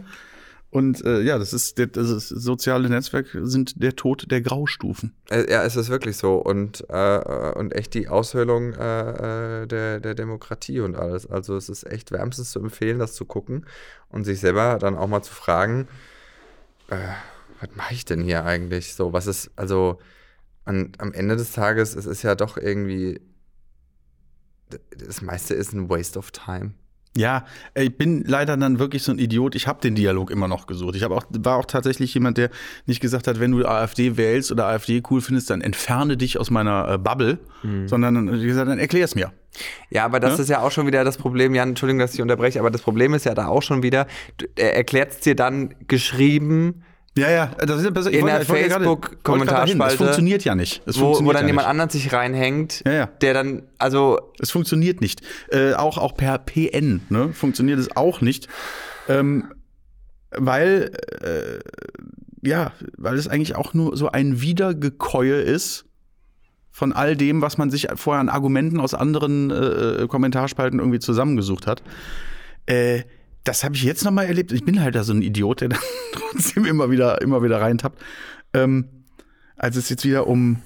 Und 0.72 1.04
äh, 1.04 1.22
ja, 1.22 1.40
das 1.40 1.52
ist, 1.52 1.80
das 1.80 2.10
ist 2.12 2.30
soziale 2.30 2.90
Netzwerke 2.90 3.48
sind 3.48 3.82
der 3.82 3.96
Tod 3.96 4.30
der 4.30 4.42
Graustufen. 4.42 5.16
Äh, 5.32 5.52
ja, 5.52 5.64
es 5.64 5.76
ist 5.76 5.90
wirklich 5.90 6.18
so 6.18 6.36
und 6.36 6.86
äh, 6.90 7.54
und 7.56 7.74
echt 7.74 7.96
die 7.96 8.08
Aushöhlung 8.08 8.74
äh, 8.74 9.64
äh, 9.64 9.66
der 9.68 10.00
der 10.00 10.14
Demokratie 10.14 10.82
und 10.82 10.96
alles. 10.96 11.26
Also 11.26 11.56
es 11.58 11.70
ist 11.70 11.90
echt 11.92 12.12
wärmstens 12.12 12.52
zu 12.52 12.60
empfehlen, 12.60 13.00
das 13.00 13.16
zu 13.16 13.26
gucken 13.26 13.66
und 14.10 14.26
sich 14.26 14.40
selber 14.40 14.78
dann 14.80 14.96
auch 14.96 15.08
mal 15.08 15.24
zu 15.24 15.34
fragen, 15.34 15.88
äh, 16.90 16.98
was 17.60 17.70
mache 17.76 17.96
ich 17.96 18.06
denn 18.06 18.22
hier 18.22 18.46
eigentlich? 18.46 18.94
So, 18.94 19.12
was 19.12 19.26
ist 19.26 19.50
also 19.56 19.98
und 20.70 21.02
am 21.02 21.14
Ende 21.14 21.36
des 21.36 21.52
Tages, 21.52 21.96
es 21.96 22.06
ist 22.06 22.22
ja 22.22 22.36
doch 22.36 22.56
irgendwie, 22.56 23.20
das 24.96 25.24
meiste 25.24 25.56
ist 25.56 25.74
ein 25.74 25.90
Waste 25.90 26.20
of 26.20 26.30
Time. 26.30 26.74
Ja, 27.18 27.44
ich 27.74 27.98
bin 27.98 28.24
leider 28.24 28.56
dann 28.56 28.78
wirklich 28.78 29.02
so 29.02 29.12
ein 29.12 29.18
Idiot. 29.18 29.56
Ich 29.56 29.66
habe 29.66 29.82
den 29.82 29.96
Dialog 29.96 30.30
immer 30.30 30.48
noch 30.48 30.68
gesucht. 30.68 30.96
Ich 30.96 31.04
auch, 31.06 31.26
war 31.40 31.58
auch 31.58 31.66
tatsächlich 31.66 32.14
jemand, 32.14 32.38
der 32.38 32.52
nicht 32.86 33.02
gesagt 33.02 33.28
hat, 33.28 33.40
wenn 33.40 33.52
du 33.52 33.66
AfD 33.66 34.16
wählst 34.16 34.52
oder 34.52 34.68
AfD 34.68 35.02
cool 35.10 35.22
findest, 35.22 35.50
dann 35.50 35.62
entferne 35.62 36.18
dich 36.18 36.40
aus 36.40 36.52
meiner 36.52 36.88
äh, 36.88 36.98
Bubble, 37.00 37.40
mhm. 37.64 37.88
sondern 37.88 38.40
wie 38.40 38.46
gesagt, 38.46 38.70
dann 38.70 38.78
erklär 38.78 39.06
es 39.06 39.16
mir. 39.16 39.34
Ja, 39.90 40.06
aber 40.06 40.20
das 40.20 40.38
ja? 40.38 40.44
ist 40.44 40.50
ja 40.50 40.62
auch 40.62 40.70
schon 40.70 40.86
wieder 40.86 41.04
das 41.04 41.18
Problem, 41.18 41.56
Jan, 41.56 41.70
Entschuldigung, 41.70 42.00
dass 42.00 42.14
ich 42.14 42.22
unterbreche, 42.22 42.60
aber 42.60 42.70
das 42.70 42.84
Problem 42.84 43.16
ist 43.16 43.26
ja 43.26 43.34
da 43.34 43.48
auch 43.48 43.64
schon 43.64 43.82
wieder, 43.82 44.06
er 44.56 44.76
erklärt 44.76 45.14
es 45.14 45.20
dir 45.22 45.36
dann 45.36 45.74
geschrieben, 45.88 46.84
ja, 47.20 47.30
ja, 47.30 47.46
das 47.58 47.82
ist 47.82 47.94
besser. 47.94 48.12
in 48.12 48.26
der 48.26 48.46
Facebook-Kommentarspalte. 48.46 49.94
Es 49.94 49.98
funktioniert 49.98 50.44
ja 50.44 50.56
nicht. 50.56 50.82
Es 50.86 51.00
wo, 51.00 51.24
wo 51.24 51.32
dann 51.32 51.44
ja 51.44 51.48
jemand 51.48 51.68
anderen 51.68 51.90
sich 51.90 52.12
reinhängt, 52.14 52.84
ja, 52.86 52.92
ja. 52.92 53.06
der 53.22 53.34
dann, 53.34 53.64
also. 53.78 54.20
Es 54.40 54.52
funktioniert 54.52 55.02
nicht. 55.02 55.22
Äh, 55.50 55.74
auch, 55.74 55.98
auch 55.98 56.16
per 56.16 56.38
PN 56.38 57.02
ne, 57.10 57.34
funktioniert 57.34 57.80
es 57.80 57.96
auch 57.96 58.22
nicht. 58.22 58.48
Ähm, 59.08 59.52
weil, 60.32 60.92
äh, 61.22 61.60
ja, 62.48 62.72
weil 62.98 63.18
es 63.18 63.28
eigentlich 63.28 63.56
auch 63.56 63.74
nur 63.74 63.98
so 63.98 64.10
ein 64.10 64.42
Wiedergekäue 64.42 65.42
ist 65.42 65.86
von 66.72 66.94
all 66.94 67.18
dem, 67.18 67.42
was 67.42 67.58
man 67.58 67.70
sich 67.70 67.88
vorher 67.96 68.22
an 68.22 68.30
Argumenten 68.30 68.80
aus 68.80 68.94
anderen 68.94 69.52
äh, 69.52 70.08
Kommentarspalten 70.08 70.80
irgendwie 70.80 71.00
zusammengesucht 71.00 71.68
hat. 71.68 71.84
Äh, 72.68 73.04
das 73.44 73.64
habe 73.64 73.76
ich 73.76 73.84
jetzt 73.84 74.04
noch 74.04 74.12
mal 74.12 74.26
erlebt. 74.26 74.52
Ich 74.52 74.64
bin 74.64 74.82
halt 74.82 74.96
da 74.96 75.04
so 75.04 75.14
ein 75.14 75.22
Idiot, 75.22 75.62
der 75.62 75.70
dann 75.70 75.80
trotzdem 76.12 76.66
immer 76.66 76.92
wieder, 76.92 77.22
immer 77.22 77.44
wieder 77.44 77.62
reintappt. 77.62 78.02
Ähm, 78.54 78.86
als 79.56 79.76
es 79.76 79.90
jetzt 79.90 80.06
wieder 80.06 80.28
um, 80.28 80.58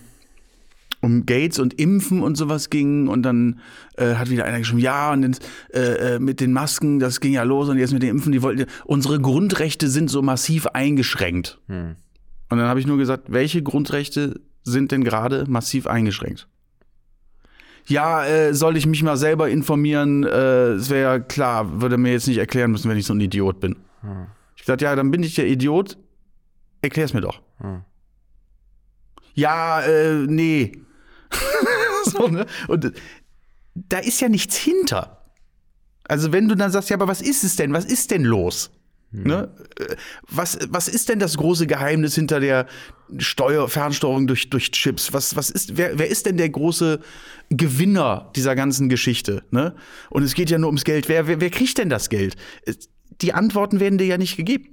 um 1.02 1.26
Gates 1.26 1.60
und 1.60 1.74
Impfen 1.80 2.22
und 2.22 2.36
sowas 2.36 2.70
ging 2.70 3.08
und 3.08 3.24
dann 3.24 3.60
äh, 3.98 4.16
hat 4.16 4.30
wieder 4.30 4.46
einer 4.46 4.60
geschrieben, 4.60 4.80
ja, 4.80 5.12
und 5.12 5.22
dann, 5.24 5.36
äh, 5.74 6.16
äh, 6.16 6.20
mit 6.20 6.40
den 6.40 6.54
Masken, 6.54 7.00
das 7.00 7.20
ging 7.20 7.34
ja 7.34 7.44
los 7.44 7.70
und 7.70 7.78
jetzt 7.78 7.92
mit 7.92 8.04
den 8.04 8.10
Impfen, 8.10 8.32
die 8.32 8.42
wollten, 8.42 8.66
unsere 8.86 9.20
Grundrechte 9.20 9.90
sind 9.90 10.10
so 10.10 10.22
massiv 10.22 10.68
eingeschränkt. 10.68 11.60
Hm. 11.68 11.96
Und 12.50 12.58
dann 12.58 12.68
habe 12.68 12.80
ich 12.80 12.86
nur 12.86 12.98
gesagt, 12.98 13.32
welche 13.32 13.64
Grundrechte 13.64 14.40
sind 14.64 14.92
denn 14.92 15.04
gerade 15.04 15.46
massiv 15.48 15.88
eingeschränkt? 15.88 16.48
Ja, 17.88 18.26
äh, 18.26 18.54
soll 18.54 18.78
ich 18.78 18.86
mich 18.86 19.04
mal 19.04 19.18
selber 19.18 19.50
informieren? 19.50 20.24
Äh, 20.24 20.74
es 20.74 20.90
wäre 20.90 21.02
ja 21.02 21.20
klar, 21.20 21.82
würde 21.82 21.98
mir 21.98 22.12
jetzt 22.12 22.28
nicht 22.28 22.38
erklären 22.38 22.72
müssen, 22.72 22.90
wenn 22.90 22.98
ich 22.98 23.06
so 23.06 23.14
ein 23.14 23.20
Idiot 23.20 23.60
bin. 23.60 23.76
Hm. 24.02 24.28
Ich 24.56 24.62
gesagt, 24.62 24.82
ja, 24.82 24.96
dann 24.96 25.12
bin 25.12 25.24
ich 25.24 25.36
der 25.36 25.48
Idiot. 25.48 25.98
Erklär's 26.82 27.14
mir 27.14 27.22
doch. 27.22 27.42
Hm. 27.60 27.82
Ja, 29.34 29.82
äh, 29.82 30.26
nee. 30.28 30.72
so, 32.06 32.28
ne? 32.28 32.46
Und 32.68 32.86
äh, 32.86 32.92
da 33.74 34.00
ist 34.00 34.22
ja 34.22 34.30
nichts 34.30 34.56
hinter. 34.56 35.26
Also, 36.06 36.32
wenn 36.32 36.48
du 36.48 36.56
dann 36.56 36.72
sagst, 36.72 36.90
ja, 36.90 36.98
aber 36.98 37.08
was 37.08 37.22
ist 37.22 37.44
es 37.44 37.56
denn? 37.56 37.74
Was 37.74 37.86
ist 37.86 38.12
denn 38.12 38.24
los? 38.24 38.72
Hm. 39.14 39.24
Ne? 39.24 39.50
Äh, 39.80 39.96
was, 40.28 40.58
was 40.70 40.88
ist 40.88 41.10
denn 41.10 41.20
das 41.20 41.38
große 41.38 41.68
Geheimnis 41.68 42.16
hinter 42.16 42.40
der 42.40 42.66
Steuer, 43.18 43.70
Fernsteuerung 43.70 44.28
durch, 44.28 44.50
durch 44.50 44.72
Chips? 44.72 45.14
Was, 45.14 45.36
was 45.36 45.50
ist, 45.50 45.78
wer, 45.78 45.98
wer 46.00 46.10
ist 46.10 46.26
denn 46.26 46.38
der 46.38 46.50
große 46.50 47.00
Gewinner 47.50 48.32
dieser 48.36 48.56
ganzen 48.56 48.90
Geschichte? 48.90 49.44
Ne? 49.52 49.76
Und 50.10 50.24
es 50.24 50.34
geht 50.34 50.50
ja 50.50 50.58
nur 50.58 50.68
ums 50.68 50.84
Geld. 50.84 51.08
Wer, 51.08 51.28
wer, 51.28 51.40
wer 51.40 51.50
kriegt 51.50 51.78
denn 51.78 51.90
das 51.90 52.10
Geld? 52.10 52.36
Die 53.22 53.34
Antworten 53.34 53.80
werden 53.80 53.98
dir 53.98 54.08
ja 54.08 54.18
nicht 54.18 54.36
gegeben. 54.36 54.70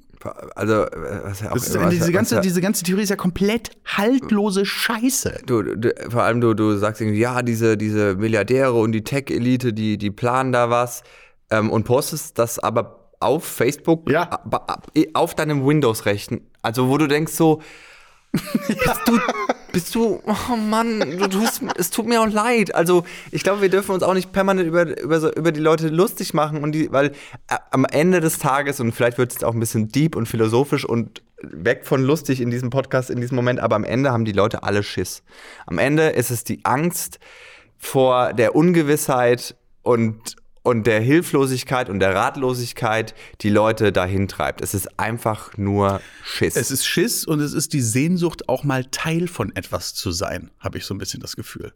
Also, 0.54 0.74
was 0.74 1.40
ja 1.40 1.50
auch 1.50 1.56
ist, 1.56 1.74
was, 1.80 1.90
diese, 1.90 2.12
ganze, 2.12 2.36
was, 2.36 2.42
diese 2.42 2.60
ganze 2.60 2.84
Theorie 2.84 3.02
ist 3.02 3.08
ja 3.08 3.16
komplett 3.16 3.70
haltlose 3.86 4.66
Scheiße. 4.66 5.40
Du, 5.46 5.62
du, 5.62 5.94
vor 6.10 6.24
allem, 6.24 6.42
du, 6.42 6.52
du 6.52 6.76
sagst 6.76 7.00
irgendwie, 7.00 7.20
ja, 7.20 7.40
diese, 7.40 7.78
diese 7.78 8.16
Milliardäre 8.16 8.74
und 8.74 8.92
die 8.92 9.02
Tech-Elite, 9.02 9.72
die, 9.72 9.96
die 9.96 10.10
planen 10.10 10.52
da 10.52 10.68
was 10.68 11.02
ähm, 11.50 11.70
und 11.70 11.84
postest 11.84 12.38
das 12.38 12.58
aber 12.58 12.99
auf 13.20 13.44
Facebook, 13.44 14.10
ja. 14.10 14.42
auf 15.14 15.34
deinem 15.34 15.66
Windows-Rechten. 15.66 16.46
Also 16.62 16.88
wo 16.88 16.98
du 16.98 17.06
denkst 17.06 17.32
so, 17.32 17.60
bist 18.32 19.00
du, 19.06 19.18
bist 19.72 19.94
du, 19.94 20.22
oh 20.24 20.56
Mann, 20.56 21.00
du 21.18 21.28
tust, 21.28 21.62
es 21.76 21.90
tut 21.90 22.06
mir 22.06 22.20
auch 22.20 22.28
leid. 22.28 22.74
Also 22.74 23.04
ich 23.30 23.42
glaube, 23.42 23.60
wir 23.60 23.68
dürfen 23.68 23.92
uns 23.92 24.02
auch 24.02 24.14
nicht 24.14 24.32
permanent 24.32 24.66
über, 24.66 24.98
über, 25.00 25.36
über 25.36 25.52
die 25.52 25.60
Leute 25.60 25.88
lustig 25.88 26.32
machen 26.32 26.62
und 26.62 26.72
die, 26.72 26.92
weil 26.92 27.12
am 27.70 27.84
Ende 27.84 28.20
des 28.20 28.38
Tages 28.38 28.80
und 28.80 28.92
vielleicht 28.92 29.18
wird 29.18 29.32
es 29.32 29.44
auch 29.44 29.52
ein 29.52 29.60
bisschen 29.60 29.88
deep 29.88 30.16
und 30.16 30.26
philosophisch 30.26 30.84
und 30.84 31.22
weg 31.42 31.86
von 31.86 32.02
lustig 32.02 32.40
in 32.40 32.50
diesem 32.50 32.70
Podcast 32.70 33.10
in 33.10 33.20
diesem 33.20 33.36
Moment, 33.36 33.60
aber 33.60 33.76
am 33.76 33.84
Ende 33.84 34.12
haben 34.12 34.24
die 34.24 34.32
Leute 34.32 34.62
alle 34.62 34.82
Schiss. 34.82 35.22
Am 35.66 35.78
Ende 35.78 36.10
ist 36.10 36.30
es 36.30 36.44
die 36.44 36.64
Angst 36.64 37.18
vor 37.78 38.32
der 38.32 38.54
Ungewissheit 38.54 39.56
und 39.82 40.36
und 40.62 40.86
der 40.86 41.00
Hilflosigkeit 41.00 41.88
und 41.88 42.00
der 42.00 42.14
Ratlosigkeit 42.14 43.14
die 43.40 43.50
Leute 43.50 43.92
dahin 43.92 44.28
treibt. 44.28 44.60
Es 44.60 44.74
ist 44.74 44.98
einfach 44.98 45.56
nur 45.56 46.00
Schiss. 46.22 46.56
Es 46.56 46.70
ist 46.70 46.86
Schiss 46.86 47.24
und 47.24 47.40
es 47.40 47.54
ist 47.54 47.72
die 47.72 47.80
Sehnsucht, 47.80 48.48
auch 48.48 48.64
mal 48.64 48.84
Teil 48.84 49.26
von 49.28 49.54
etwas 49.56 49.94
zu 49.94 50.10
sein, 50.10 50.50
habe 50.58 50.78
ich 50.78 50.84
so 50.84 50.94
ein 50.94 50.98
bisschen 50.98 51.20
das 51.20 51.36
Gefühl. 51.36 51.72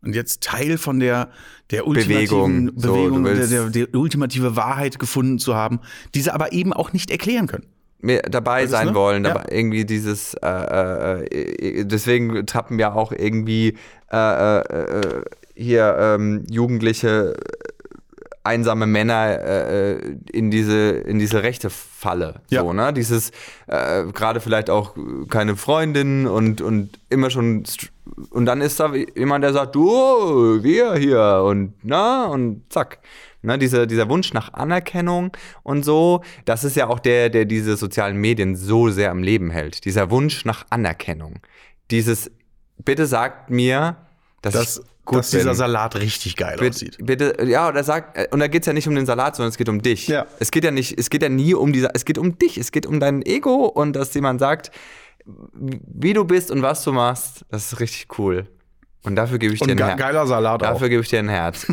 Und 0.00 0.14
jetzt 0.14 0.42
Teil 0.42 0.78
von 0.78 1.00
der, 1.00 1.30
der 1.70 1.86
ultimativen 1.86 2.74
Bewegung, 2.74 3.24
Bewegung 3.24 3.26
so, 3.26 3.34
der, 3.34 3.68
der, 3.70 3.86
der, 3.86 4.00
ultimative 4.00 4.54
Wahrheit 4.54 4.98
gefunden 4.98 5.38
zu 5.38 5.56
haben, 5.56 5.80
diese 6.14 6.34
aber 6.34 6.52
eben 6.52 6.72
auch 6.72 6.92
nicht 6.92 7.10
erklären 7.10 7.48
können. 7.48 7.66
Mehr 8.00 8.22
dabei 8.22 8.60
also, 8.60 8.72
sein 8.72 8.86
ne? 8.88 8.94
wollen, 8.94 9.24
ja. 9.24 9.34
dabei 9.34 9.46
irgendwie 9.50 9.84
dieses, 9.84 10.34
äh, 10.34 10.46
äh, 10.46 11.80
äh, 11.80 11.84
deswegen 11.84 12.46
trappen 12.46 12.78
ja 12.78 12.92
auch 12.92 13.10
irgendwie 13.10 13.76
äh, 14.12 14.58
äh, 14.60 15.24
hier 15.56 15.96
ähm, 15.98 16.46
Jugendliche 16.48 17.34
einsame 18.48 18.86
Männer 18.86 19.38
äh, 19.40 20.16
in 20.32 20.50
diese 20.50 20.90
in 20.90 21.18
diese 21.18 21.42
rechte 21.42 21.70
Falle 21.70 22.40
ja. 22.50 22.62
so 22.62 22.72
ne 22.72 22.92
dieses 22.92 23.30
äh, 23.66 24.04
gerade 24.12 24.40
vielleicht 24.40 24.70
auch 24.70 24.94
keine 25.28 25.56
Freundin 25.56 26.26
und 26.26 26.60
und 26.60 26.98
immer 27.08 27.30
schon 27.30 27.64
und 28.30 28.46
dann 28.46 28.60
ist 28.60 28.80
da 28.80 28.94
jemand 28.94 29.44
der 29.44 29.52
sagt 29.52 29.74
du 29.74 30.62
wir 30.62 30.94
hier 30.96 31.42
und 31.46 31.74
na 31.82 32.26
und 32.26 32.62
zack 32.70 32.98
Ne, 33.40 33.56
diese, 33.56 33.86
dieser 33.86 34.08
Wunsch 34.08 34.32
nach 34.32 34.52
Anerkennung 34.52 35.30
und 35.62 35.84
so, 35.84 36.22
das 36.44 36.64
ist 36.64 36.74
ja 36.74 36.88
auch 36.88 36.98
der, 36.98 37.30
der 37.30 37.44
diese 37.44 37.76
sozialen 37.76 38.16
Medien 38.16 38.56
so 38.56 38.88
sehr 38.90 39.12
am 39.12 39.22
Leben 39.22 39.50
hält. 39.50 39.84
Dieser 39.84 40.10
Wunsch 40.10 40.44
nach 40.44 40.66
Anerkennung. 40.70 41.36
Dieses, 41.92 42.32
bitte 42.84 43.06
sagt 43.06 43.48
mir, 43.48 43.96
dass 44.42 44.54
das, 44.54 44.82
gut 45.04 45.18
dass 45.18 45.30
dieser 45.30 45.54
Salat 45.54 45.96
richtig 45.96 46.36
geil 46.36 46.56
bitte, 46.58 46.70
aussieht. 46.70 46.96
Bitte, 47.00 47.44
ja, 47.44 47.68
oder 47.68 47.82
sagt, 47.82 48.16
äh, 48.16 48.28
und 48.30 48.40
da 48.40 48.48
geht 48.48 48.62
es 48.62 48.66
ja 48.66 48.72
nicht 48.72 48.86
um 48.86 48.94
den 48.94 49.06
Salat, 49.06 49.36
sondern 49.36 49.50
es 49.50 49.56
geht 49.56 49.68
um 49.68 49.82
dich. 49.82 50.08
Ja. 50.08 50.26
Es 50.38 50.50
geht 50.50 50.64
ja 50.64 50.70
nicht, 50.70 50.98
es 50.98 51.10
geht 51.10 51.22
ja 51.22 51.28
nie 51.28 51.54
um 51.54 51.72
diese, 51.72 51.90
es 51.94 52.04
geht 52.04 52.18
um 52.18 52.38
dich, 52.38 52.58
es 52.58 52.70
geht 52.70 52.86
um 52.86 53.00
dein 53.00 53.22
Ego 53.22 53.66
und 53.66 53.94
dass 53.94 54.14
jemand 54.14 54.40
sagt, 54.40 54.70
wie 55.54 56.12
du 56.12 56.24
bist 56.24 56.50
und 56.50 56.62
was 56.62 56.84
du 56.84 56.92
machst, 56.92 57.44
das 57.50 57.72
ist 57.72 57.80
richtig 57.80 58.18
cool. 58.18 58.46
Und 59.04 59.16
dafür 59.16 59.38
gebe 59.38 59.54
ich 59.54 59.60
und 59.60 59.68
dir 59.68 59.74
ein 59.74 59.78
Herz. 59.78 59.98
geiler 59.98 60.26
Salat 60.26 60.62
Dafür 60.62 60.88
gebe 60.88 61.02
ich 61.02 61.08
dir 61.08 61.20
ein 61.20 61.28
Herz. 61.28 61.66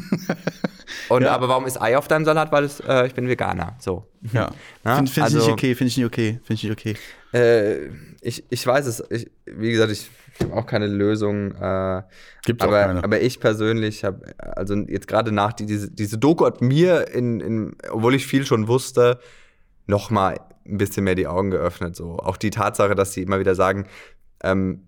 und 1.10 1.24
ja. 1.24 1.34
aber 1.34 1.50
warum 1.50 1.66
ist 1.66 1.82
Ei 1.82 1.98
auf 1.98 2.08
deinem 2.08 2.24
Salat? 2.24 2.52
Weil 2.52 2.66
es, 2.66 2.80
äh, 2.80 3.08
ich 3.08 3.14
bin 3.14 3.28
Veganer. 3.28 3.76
So. 3.80 4.06
Ja. 4.32 4.52
Finde 4.84 5.12
find 5.12 5.24
also, 5.24 5.40
ich 5.40 5.46
nicht 5.46 5.54
okay, 5.54 5.76
finde 5.76 5.88
ich 5.90 5.98
nicht 5.98 6.06
okay, 6.06 6.40
finde 6.44 6.54
ich 6.54 6.64
nicht 6.64 6.72
okay. 6.72 6.96
Äh, 7.34 7.90
ich, 8.22 8.44
ich 8.50 8.66
weiß 8.66 8.86
es, 8.86 9.04
ich, 9.10 9.30
wie 9.46 9.72
gesagt, 9.72 9.92
ich 9.92 10.10
ich 10.38 10.46
habe 10.46 10.54
auch 10.54 10.66
keine 10.66 10.88
Lösung. 10.88 11.54
Äh, 11.54 12.04
Gibt 12.44 12.62
aber, 12.62 12.82
auch 12.82 12.86
keine. 12.88 13.04
Aber 13.04 13.22
ich 13.22 13.40
persönlich 13.40 14.04
habe, 14.04 14.34
also 14.38 14.76
jetzt 14.76 15.08
gerade 15.08 15.32
nach 15.32 15.54
die, 15.54 15.66
diese, 15.66 15.90
diese 15.90 16.18
Doku 16.18 16.46
hat 16.46 16.62
mir, 16.62 17.14
in, 17.14 17.40
in, 17.40 17.76
obwohl 17.90 18.16
ich 18.16 18.28
viel 18.28 18.46
schon 18.46 18.68
wusste, 18.68 19.20
noch 19.88 20.10
mal 20.10 20.40
ein 20.66 20.78
bisschen 20.78 21.04
mehr 21.04 21.16
die 21.16 21.28
Augen 21.28 21.52
geöffnet. 21.52 21.96
So 21.96 22.18
auch 22.18 22.38
die 22.38 22.50
Tatsache, 22.50 22.96
dass 22.96 23.14
sie 23.14 23.22
immer 23.22 23.40
wieder 23.40 23.56
sagen, 23.56 23.88
ähm, 24.44 24.86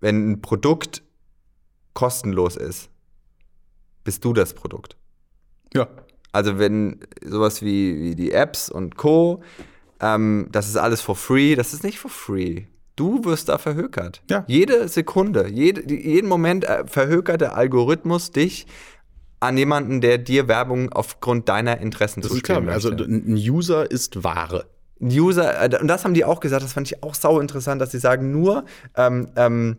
wenn 0.00 0.30
ein 0.30 0.42
Produkt 0.42 1.02
kostenlos 1.94 2.56
ist, 2.56 2.90
bist 4.04 4.24
du 4.24 4.32
das 4.32 4.54
Produkt. 4.54 4.96
Ja. 5.72 5.88
Also 6.32 6.58
wenn 6.58 7.00
sowas 7.24 7.62
wie, 7.62 8.00
wie 8.00 8.14
die 8.14 8.32
Apps 8.32 8.70
und 8.70 8.96
Co. 8.96 9.42
Ähm, 10.00 10.48
das 10.50 10.68
ist 10.68 10.76
alles 10.76 11.00
for 11.00 11.16
free, 11.16 11.54
das 11.54 11.74
ist 11.74 11.82
nicht 11.84 11.98
for 11.98 12.10
free. 12.10 12.64
Du 12.96 13.24
wirst 13.24 13.48
da 13.48 13.58
verhökert. 13.58 14.22
Ja. 14.28 14.44
Jede 14.46 14.88
Sekunde, 14.88 15.48
jede, 15.48 15.92
jeden 15.92 16.28
Moment 16.28 16.64
äh, 16.64 16.84
verhökert 16.86 17.40
der 17.40 17.56
Algorithmus 17.56 18.30
dich 18.30 18.66
an 19.40 19.56
jemanden, 19.56 20.00
der 20.00 20.18
dir 20.18 20.48
Werbung 20.48 20.92
aufgrund 20.92 21.48
deiner 21.48 21.78
Interessen 21.78 22.20
das 22.20 22.30
zuspielen 22.30 22.66
möchte. 22.66 22.74
Also 22.74 22.90
ein 22.90 23.34
User 23.34 23.90
ist 23.90 24.22
Ware. 24.22 24.66
Ein 25.00 25.08
User, 25.08 25.62
äh, 25.62 25.78
und 25.80 25.88
das 25.88 26.04
haben 26.04 26.14
die 26.14 26.24
auch 26.24 26.40
gesagt, 26.40 26.62
das 26.62 26.74
fand 26.74 26.88
ich 26.88 27.02
auch 27.02 27.14
sau 27.14 27.40
interessant, 27.40 27.80
dass 27.80 27.90
sie 27.90 27.98
sagen, 27.98 28.30
nur 28.30 28.64
ähm, 28.96 29.28
ähm, 29.36 29.78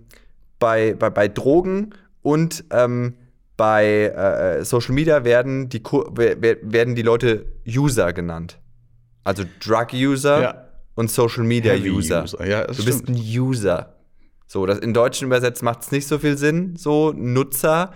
bei, 0.57 0.95
bei, 0.97 1.12
bei 1.12 1.28
Drogen 1.28 1.93
und 2.24 2.64
ähm, 2.72 3.16
bei 3.55 4.05
äh, 4.07 4.66
Social 4.66 4.95
Media 4.95 5.24
werden 5.24 5.70
die, 5.70 5.84
werden 5.84 6.95
die 6.95 7.03
Leute 7.03 7.45
User 7.68 8.14
genannt. 8.14 8.57
Also 9.24 9.43
Drug 9.59 9.93
User. 9.93 10.41
Ja 10.41 10.70
und 11.02 11.12
Social 11.12 11.43
Media 11.43 11.74
User. 11.74 12.24
User. 12.24 12.47
Ja, 12.47 12.66
du 12.66 12.86
bist 12.86 13.10
ein 13.10 13.16
User. 13.16 13.95
So, 14.47 14.66
das 14.66 14.80
in 14.80 14.93
Deutschen 14.93 15.26
übersetzt 15.28 15.64
macht 15.64 15.82
es 15.82 15.91
nicht 15.91 16.08
so 16.08 16.20
viel 16.20 16.38
Sinn, 16.38 16.76
so 16.78 17.12
Nutzer. 17.12 17.93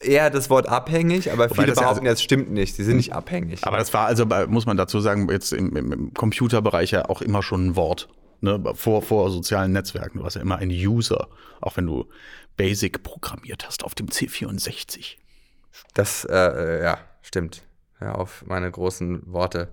eher 0.00 0.30
das 0.30 0.48
Wort 0.48 0.68
abhängig, 0.68 1.32
aber 1.32 1.48
viele 1.48 1.66
das 1.66 1.76
ja 1.76 1.82
behaupten, 1.82 2.06
also- 2.06 2.14
das 2.14 2.22
stimmt 2.22 2.52
nicht. 2.52 2.76
Sie 2.76 2.84
sind 2.84 2.96
nicht 2.98 3.12
abhängig. 3.12 3.66
Aber 3.66 3.78
das 3.78 3.92
war 3.92 4.06
also, 4.06 4.24
muss 4.46 4.64
man 4.64 4.76
dazu 4.76 5.00
sagen, 5.00 5.28
jetzt 5.28 5.52
im, 5.52 5.74
im, 5.74 6.14
Computerbereich 6.14 6.92
ja 6.92 7.06
auch 7.06 7.20
immer 7.20 7.42
schon 7.42 7.66
ein 7.66 7.76
Wort. 7.76 8.08
Ne? 8.40 8.62
Vor, 8.74 9.02
vor 9.02 9.28
sozialen 9.30 9.72
Netzwerken. 9.72 10.18
Du 10.18 10.24
warst 10.24 10.36
ja 10.36 10.42
immer 10.42 10.58
ein 10.58 10.70
User, 10.70 11.26
auch 11.60 11.76
wenn 11.76 11.86
du 11.86 12.06
Basic 12.56 13.02
programmiert 13.02 13.66
hast 13.66 13.82
auf 13.82 13.96
dem 13.96 14.06
C64. 14.06 15.16
Das, 15.94 16.24
äh, 16.24 16.36
äh, 16.36 16.84
ja, 16.84 16.98
stimmt. 17.22 17.62
Hör 17.98 18.18
auf, 18.18 18.44
meine 18.46 18.70
großen 18.70 19.22
Worte 19.32 19.72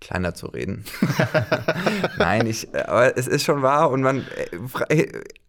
kleiner 0.00 0.34
zu 0.34 0.46
reden. 0.46 0.84
Nein, 2.18 2.46
ich, 2.46 2.68
aber 2.74 3.16
es 3.16 3.26
ist 3.26 3.44
schon 3.44 3.62
wahr 3.62 3.90
und 3.90 4.02
man, 4.02 4.26
äh, 4.88 5.06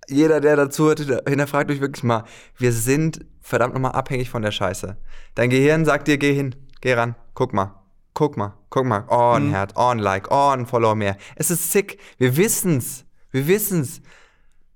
jeder, 0.07 0.41
der 0.41 0.55
dazu 0.55 0.87
hört, 0.87 0.99
hinterfragt 0.99 1.71
euch 1.71 1.81
wirklich 1.81 2.03
mal, 2.03 2.25
wir 2.57 2.71
sind 2.71 3.25
verdammt 3.39 3.73
nochmal 3.73 3.93
abhängig 3.93 4.29
von 4.29 4.41
der 4.41 4.51
Scheiße. 4.51 4.97
Dein 5.35 5.49
Gehirn 5.49 5.85
sagt 5.85 6.07
dir, 6.07 6.17
geh 6.17 6.33
hin, 6.33 6.55
geh 6.81 6.93
ran, 6.93 7.15
guck 7.33 7.53
mal. 7.53 7.77
Guck 8.13 8.35
mal, 8.35 8.57
guck 8.69 8.85
mal, 8.85 9.05
oh, 9.07 9.37
ein 9.37 9.51
Herz, 9.51 9.71
oh, 9.75 9.87
ein 9.87 9.97
Like, 9.97 10.31
oh, 10.31 10.49
ein 10.49 10.65
Follower 10.65 10.95
mehr. 10.95 11.15
Es 11.37 11.49
ist 11.49 11.71
sick. 11.71 11.97
Wir 12.17 12.35
wissen's. 12.35 13.05
Wir 13.31 13.47
wissen's. 13.47 14.01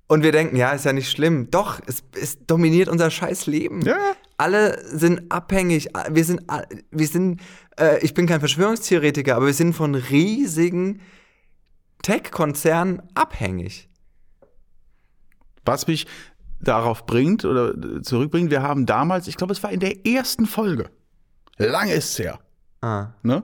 Und 0.08 0.24
wir 0.24 0.32
denken, 0.32 0.56
ja, 0.56 0.72
ist 0.72 0.86
ja 0.86 0.94
nicht 0.94 1.12
schlimm. 1.12 1.52
Doch, 1.52 1.82
es, 1.86 2.04
es 2.20 2.46
dominiert 2.46 2.88
unser 2.88 3.10
scheiß 3.10 3.48
Leben. 3.48 3.82
Ja. 3.82 4.16
Alle 4.38 4.84
sind 4.86 5.32
abhängig. 5.32 5.90
Wir 6.10 6.24
sind, 6.26 6.42
wir 6.92 7.08
sind, 7.08 7.42
äh, 7.80 8.04
ich 8.04 8.14
bin 8.14 8.28
kein 8.28 8.40
Verschwörungstheoretiker, 8.40 9.36
aber 9.36 9.48
wir 9.48 9.54
sind 9.54 9.74
von 9.74 9.96
riesigen 9.96 11.02
Tech-Konzernen 12.02 13.02
abhängig. 13.14 13.90
Was 15.64 15.88
mich 15.88 16.06
darauf 16.60 17.06
bringt 17.06 17.46
oder 17.46 17.74
zurückbringt, 18.04 18.52
wir 18.52 18.62
haben 18.62 18.86
damals, 18.86 19.28
ich 19.28 19.38
glaube, 19.38 19.54
es 19.54 19.64
war 19.64 19.72
in 19.72 19.80
der 19.80 20.06
ersten 20.06 20.46
Folge, 20.46 20.90
lange 21.58 21.94
ist 21.94 22.12
es 22.12 22.20
her, 22.20 22.40
Ah. 22.82 23.14
ne? 23.24 23.44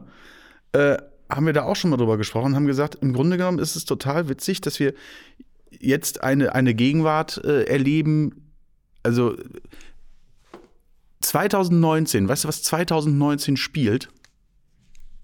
Äh, 0.74 0.98
haben 1.30 1.46
wir 1.46 1.54
da 1.54 1.64
auch 1.64 1.76
schon 1.76 1.90
mal 1.90 1.98
drüber 1.98 2.18
gesprochen, 2.18 2.56
haben 2.56 2.68
gesagt, 2.68 2.96
im 2.96 3.14
Grunde 3.14 3.38
genommen 3.38 3.60
ist 3.60 3.76
es 3.76 3.86
total 3.86 4.28
witzig, 4.30 4.62
dass 4.62 4.80
wir 4.80 4.94
jetzt 5.72 6.22
eine, 6.24 6.54
eine 6.54 6.74
Gegenwart 6.74 7.42
äh, 7.44 7.64
erleben. 7.64 8.52
Also 9.04 9.36
2019, 11.36 12.28
weißt 12.28 12.44
du, 12.44 12.48
was 12.50 12.62
2019 12.64 13.56
spielt? 13.56 14.10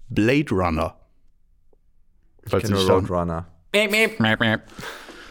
Blade 0.08 0.46
Runner. 0.50 0.96
Ich 2.44 2.50
Falls 2.50 2.62
kenne 2.62 2.76
du 2.76 2.80
nur 2.86 3.00
dich 3.00 3.08
da- 3.08 3.14
Roadrunner. 3.14 3.46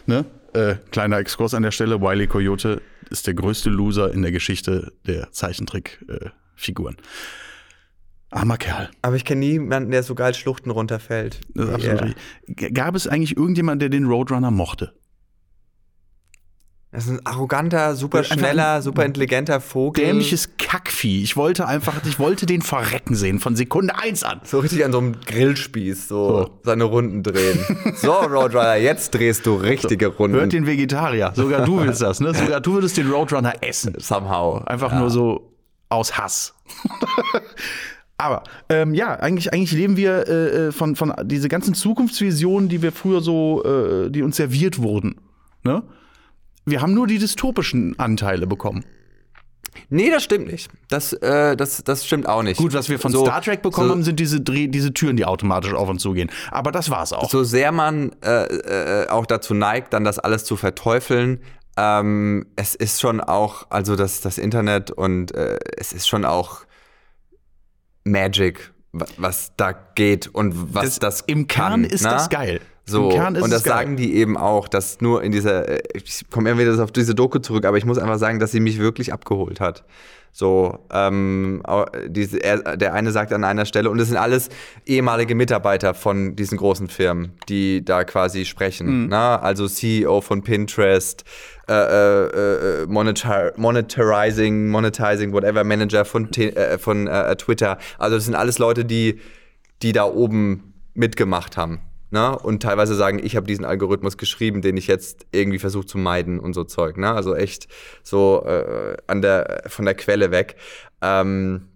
Ne? 0.06 0.24
Äh, 0.54 0.76
kleiner 0.92 1.18
Exkurs 1.18 1.52
an 1.54 1.64
der 1.64 1.72
Stelle. 1.72 2.00
Wiley 2.00 2.28
Coyote 2.28 2.80
ist 3.10 3.26
der 3.26 3.34
größte 3.34 3.70
Loser 3.70 4.12
in 4.14 4.22
der 4.22 4.30
Geschichte 4.30 4.92
der 5.04 5.32
Zeichentrick-Figuren. 5.32 6.96
Armer 8.30 8.56
Kerl. 8.56 8.88
Aber 9.02 9.16
ich 9.16 9.24
kenne 9.24 9.40
niemanden, 9.40 9.90
der 9.90 10.04
so 10.04 10.14
geil 10.14 10.32
Schluchten 10.34 10.70
runterfällt. 10.70 11.40
Das 11.54 11.66
ist 11.70 11.74
absolut 11.74 12.00
Ja. 12.00 12.06
richtig. 12.06 12.74
Gab 12.74 12.94
es 12.94 13.08
eigentlich 13.08 13.36
irgendjemanden, 13.36 13.80
der 13.80 13.88
den 13.88 14.06
Roadrunner 14.06 14.52
mochte? 14.52 14.94
Das 16.90 17.04
ist 17.04 17.10
ein 17.10 17.26
arroganter, 17.26 17.94
super 17.94 18.24
schneller, 18.24 18.80
super 18.80 19.04
intelligenter 19.04 19.60
Vogel. 19.60 20.06
Dämliches 20.06 20.56
Kackvieh. 20.56 21.22
Ich 21.22 21.36
wollte 21.36 21.68
einfach, 21.68 22.02
ich 22.06 22.18
wollte 22.18 22.46
den 22.46 22.62
verrecken 22.62 23.14
sehen 23.14 23.40
von 23.40 23.56
Sekunde 23.56 23.94
eins 23.98 24.24
an. 24.24 24.40
So 24.44 24.60
richtig 24.60 24.82
an 24.86 24.92
so 24.92 24.98
einem 24.98 25.20
Grillspieß, 25.20 26.08
so, 26.08 26.28
So. 26.28 26.50
seine 26.62 26.84
Runden 26.84 27.22
drehen. 27.22 27.58
so, 27.96 28.12
Roadrunner, 28.12 28.76
jetzt 28.76 29.12
drehst 29.12 29.44
du 29.44 29.56
richtige 29.56 30.06
Runden. 30.06 30.38
Hört 30.38 30.54
den 30.54 30.66
Vegetarier. 30.66 31.32
Sogar 31.34 31.66
du 31.66 31.78
willst 31.78 32.00
das, 32.00 32.20
ne? 32.20 32.32
Sogar 32.32 32.62
du 32.62 32.72
würdest 32.72 32.96
den 32.96 33.10
Roadrunner 33.10 33.52
essen. 33.60 33.94
Somehow. 33.98 34.62
Einfach 34.64 34.98
nur 34.98 35.10
so 35.10 35.52
aus 35.90 36.16
Hass. 36.16 36.54
Aber 38.16 38.44
ähm, 38.70 38.94
ja, 38.94 39.14
eigentlich, 39.14 39.52
eigentlich 39.52 39.72
leben 39.72 39.98
wir 39.98 40.26
äh, 40.26 40.68
äh, 40.68 40.72
von, 40.72 40.96
von 40.96 41.12
diese 41.24 41.50
ganzen 41.50 41.74
Zukunftsvisionen, 41.74 42.70
die 42.70 42.80
wir 42.80 42.92
früher 42.92 43.20
so, 43.20 43.62
äh, 43.62 44.10
die 44.10 44.22
uns 44.22 44.36
serviert 44.36 44.78
wurden. 44.78 45.20
Ne? 45.64 45.82
Wir 46.70 46.80
haben 46.82 46.94
nur 46.94 47.06
die 47.06 47.18
dystopischen 47.18 47.98
Anteile 47.98 48.46
bekommen. 48.46 48.84
Nee, 49.90 50.10
das 50.10 50.24
stimmt 50.24 50.48
nicht. 50.50 50.70
Das, 50.88 51.12
äh, 51.12 51.56
das, 51.56 51.84
das 51.84 52.04
stimmt 52.04 52.28
auch 52.28 52.42
nicht. 52.42 52.58
Gut, 52.58 52.72
was 52.74 52.88
wir 52.88 52.98
von 52.98 53.12
So- 53.12 53.24
Star 53.24 53.40
Trek 53.42 53.62
bekommen 53.62 53.86
so, 53.88 53.92
haben, 53.94 54.02
sind 54.02 54.18
diese, 54.18 54.40
Dreh, 54.40 54.66
diese 54.66 54.92
Türen, 54.92 55.16
die 55.16 55.24
automatisch 55.24 55.72
auf 55.72 55.88
und 55.88 56.00
zu 56.00 56.12
gehen. 56.14 56.30
Aber 56.50 56.72
das 56.72 56.90
war's 56.90 57.12
auch. 57.12 57.30
So 57.30 57.44
sehr 57.44 57.70
man 57.70 58.10
äh, 58.24 58.44
äh, 59.04 59.08
auch 59.08 59.24
dazu 59.26 59.54
neigt, 59.54 59.92
dann 59.92 60.02
das 60.04 60.18
alles 60.18 60.44
zu 60.44 60.56
verteufeln, 60.56 61.40
ähm, 61.76 62.46
es 62.56 62.74
ist 62.74 63.00
schon 63.00 63.20
auch, 63.20 63.66
also 63.70 63.94
das, 63.94 64.20
das 64.20 64.36
Internet 64.38 64.90
und 64.90 65.32
äh, 65.36 65.58
es 65.76 65.92
ist 65.92 66.08
schon 66.08 66.24
auch 66.24 66.62
Magic, 68.04 68.72
wa- 68.92 69.06
was 69.16 69.52
da 69.56 69.72
geht 69.94 70.26
und 70.28 70.74
was 70.74 70.98
das, 70.98 71.20
Im 71.22 71.46
Kern 71.46 71.70
kann, 71.70 71.84
ist 71.84 72.02
ne? 72.02 72.10
das 72.10 72.30
geil. 72.30 72.60
So, 72.88 73.08
und 73.08 73.50
das 73.50 73.52
es 73.52 73.62
sagen 73.64 73.96
die 73.96 74.14
eben 74.14 74.36
auch, 74.36 74.66
dass 74.66 75.00
nur 75.00 75.22
in 75.22 75.30
dieser, 75.30 75.68
äh, 75.68 75.82
ich 75.92 76.22
komme 76.30 76.50
immer 76.50 76.60
wieder 76.60 76.82
auf 76.82 76.90
diese 76.90 77.14
Doku 77.14 77.38
zurück, 77.38 77.64
aber 77.64 77.76
ich 77.76 77.84
muss 77.84 77.98
einfach 77.98 78.18
sagen, 78.18 78.38
dass 78.38 78.50
sie 78.50 78.60
mich 78.60 78.78
wirklich 78.78 79.12
abgeholt 79.12 79.60
hat. 79.60 79.84
So, 80.32 80.78
ähm, 80.92 81.62
diese, 82.06 82.38
er, 82.38 82.76
der 82.76 82.94
eine 82.94 83.10
sagt 83.10 83.32
an 83.32 83.44
einer 83.44 83.66
Stelle, 83.66 83.90
und 83.90 83.98
das 83.98 84.08
sind 84.08 84.16
alles 84.16 84.50
ehemalige 84.86 85.34
Mitarbeiter 85.34 85.94
von 85.94 86.36
diesen 86.36 86.58
großen 86.58 86.88
Firmen, 86.88 87.32
die 87.48 87.84
da 87.84 88.04
quasi 88.04 88.44
sprechen. 88.44 89.04
Mhm. 89.04 89.08
Na? 89.08 89.40
Also 89.40 89.66
CEO 89.66 90.20
von 90.20 90.42
Pinterest, 90.42 91.24
äh, 91.68 91.72
äh, 91.72 92.82
äh, 92.82 92.86
Monetar 92.86 93.52
Monetarizing, 93.56 94.68
Monetizing, 94.68 95.32
whatever, 95.32 95.64
Manager 95.64 96.04
von, 96.04 96.30
äh, 96.32 96.78
von 96.78 97.06
äh, 97.06 97.34
Twitter. 97.36 97.78
Also 97.98 98.16
das 98.16 98.24
sind 98.24 98.34
alles 98.34 98.58
Leute, 98.58 98.84
die, 98.84 99.20
die 99.82 99.92
da 99.92 100.04
oben 100.04 100.74
mitgemacht 100.94 101.56
haben. 101.56 101.80
Ne? 102.10 102.38
Und 102.38 102.62
teilweise 102.62 102.94
sagen, 102.94 103.20
ich 103.22 103.36
habe 103.36 103.46
diesen 103.46 103.64
Algorithmus 103.64 104.16
geschrieben, 104.16 104.62
den 104.62 104.76
ich 104.76 104.86
jetzt 104.86 105.26
irgendwie 105.32 105.58
versuche 105.58 105.86
zu 105.86 105.98
meiden 105.98 106.40
und 106.40 106.54
so 106.54 106.64
Zeug. 106.64 106.96
Ne? 106.96 107.12
Also 107.12 107.34
echt 107.34 107.68
so 108.02 108.44
äh, 108.46 108.96
an 109.06 109.22
der, 109.22 109.64
von 109.66 109.84
der 109.84 109.94
Quelle 109.94 110.30
weg. 110.30 110.56
Ähm, 111.02 111.68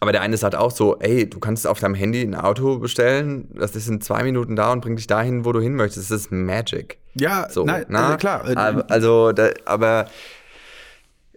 aber 0.00 0.12
der 0.12 0.20
eine 0.22 0.36
sagt 0.36 0.54
auch 0.54 0.70
so, 0.70 0.98
ey, 1.00 1.28
du 1.28 1.40
kannst 1.40 1.66
auf 1.66 1.80
deinem 1.80 1.94
Handy 1.94 2.22
ein 2.22 2.34
Auto 2.36 2.78
bestellen, 2.78 3.48
das 3.54 3.74
ist 3.74 3.88
in 3.88 4.00
zwei 4.00 4.22
Minuten 4.22 4.54
da 4.54 4.72
und 4.72 4.80
bringt 4.80 4.98
dich 4.98 5.08
dahin, 5.08 5.44
wo 5.44 5.52
du 5.52 5.60
hin 5.60 5.74
möchtest. 5.74 6.10
Das 6.10 6.20
ist 6.20 6.32
Magic. 6.32 6.98
Ja, 7.14 7.48
So, 7.50 7.64
nein, 7.64 7.86
ne? 7.88 8.14
äh, 8.14 8.16
klar. 8.16 8.48
Äh, 8.48 8.54
Aber, 8.54 8.90
also, 8.90 9.32
da, 9.32 9.50
aber 9.64 10.06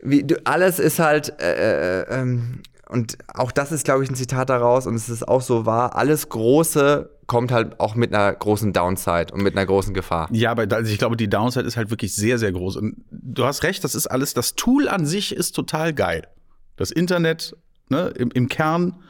wie, 0.03 0.23
du, 0.23 0.35
alles 0.45 0.79
ist 0.79 0.99
halt, 0.99 1.41
äh, 1.41 2.01
äh, 2.01 2.05
ähm, 2.09 2.61
und 2.87 3.17
auch 3.33 3.51
das 3.51 3.71
ist, 3.71 3.85
glaube 3.85 4.03
ich, 4.03 4.09
ein 4.11 4.15
Zitat 4.15 4.49
daraus, 4.49 4.85
und 4.85 4.95
es 4.95 5.09
ist 5.09 5.27
auch 5.27 5.41
so 5.41 5.65
wahr, 5.65 5.95
alles 5.95 6.29
Große 6.29 7.09
kommt 7.31 7.53
halt 7.53 7.79
auch 7.79 7.95
mit 7.95 8.13
einer 8.13 8.33
großen 8.33 8.73
Downside 8.73 9.27
und 9.33 9.41
mit 9.41 9.55
einer 9.55 9.65
großen 9.65 9.93
Gefahr. 9.93 10.27
Ja, 10.33 10.51
aber 10.51 10.67
also 10.75 10.91
ich 10.91 10.97
glaube, 10.97 11.15
die 11.15 11.29
Downside 11.29 11.65
ist 11.65 11.77
halt 11.77 11.89
wirklich 11.89 12.13
sehr, 12.13 12.37
sehr 12.37 12.51
groß. 12.51 12.75
Und 12.75 13.05
du 13.09 13.45
hast 13.45 13.63
recht, 13.63 13.85
das 13.85 13.95
ist 13.95 14.07
alles, 14.07 14.33
das 14.33 14.55
Tool 14.55 14.89
an 14.89 15.05
sich 15.05 15.33
ist 15.33 15.53
total 15.53 15.93
geil. 15.93 16.27
Das 16.75 16.91
Internet 16.91 17.55
ne, 17.87 18.09
im, 18.17 18.31
im 18.31 18.49
Kern 18.49 19.01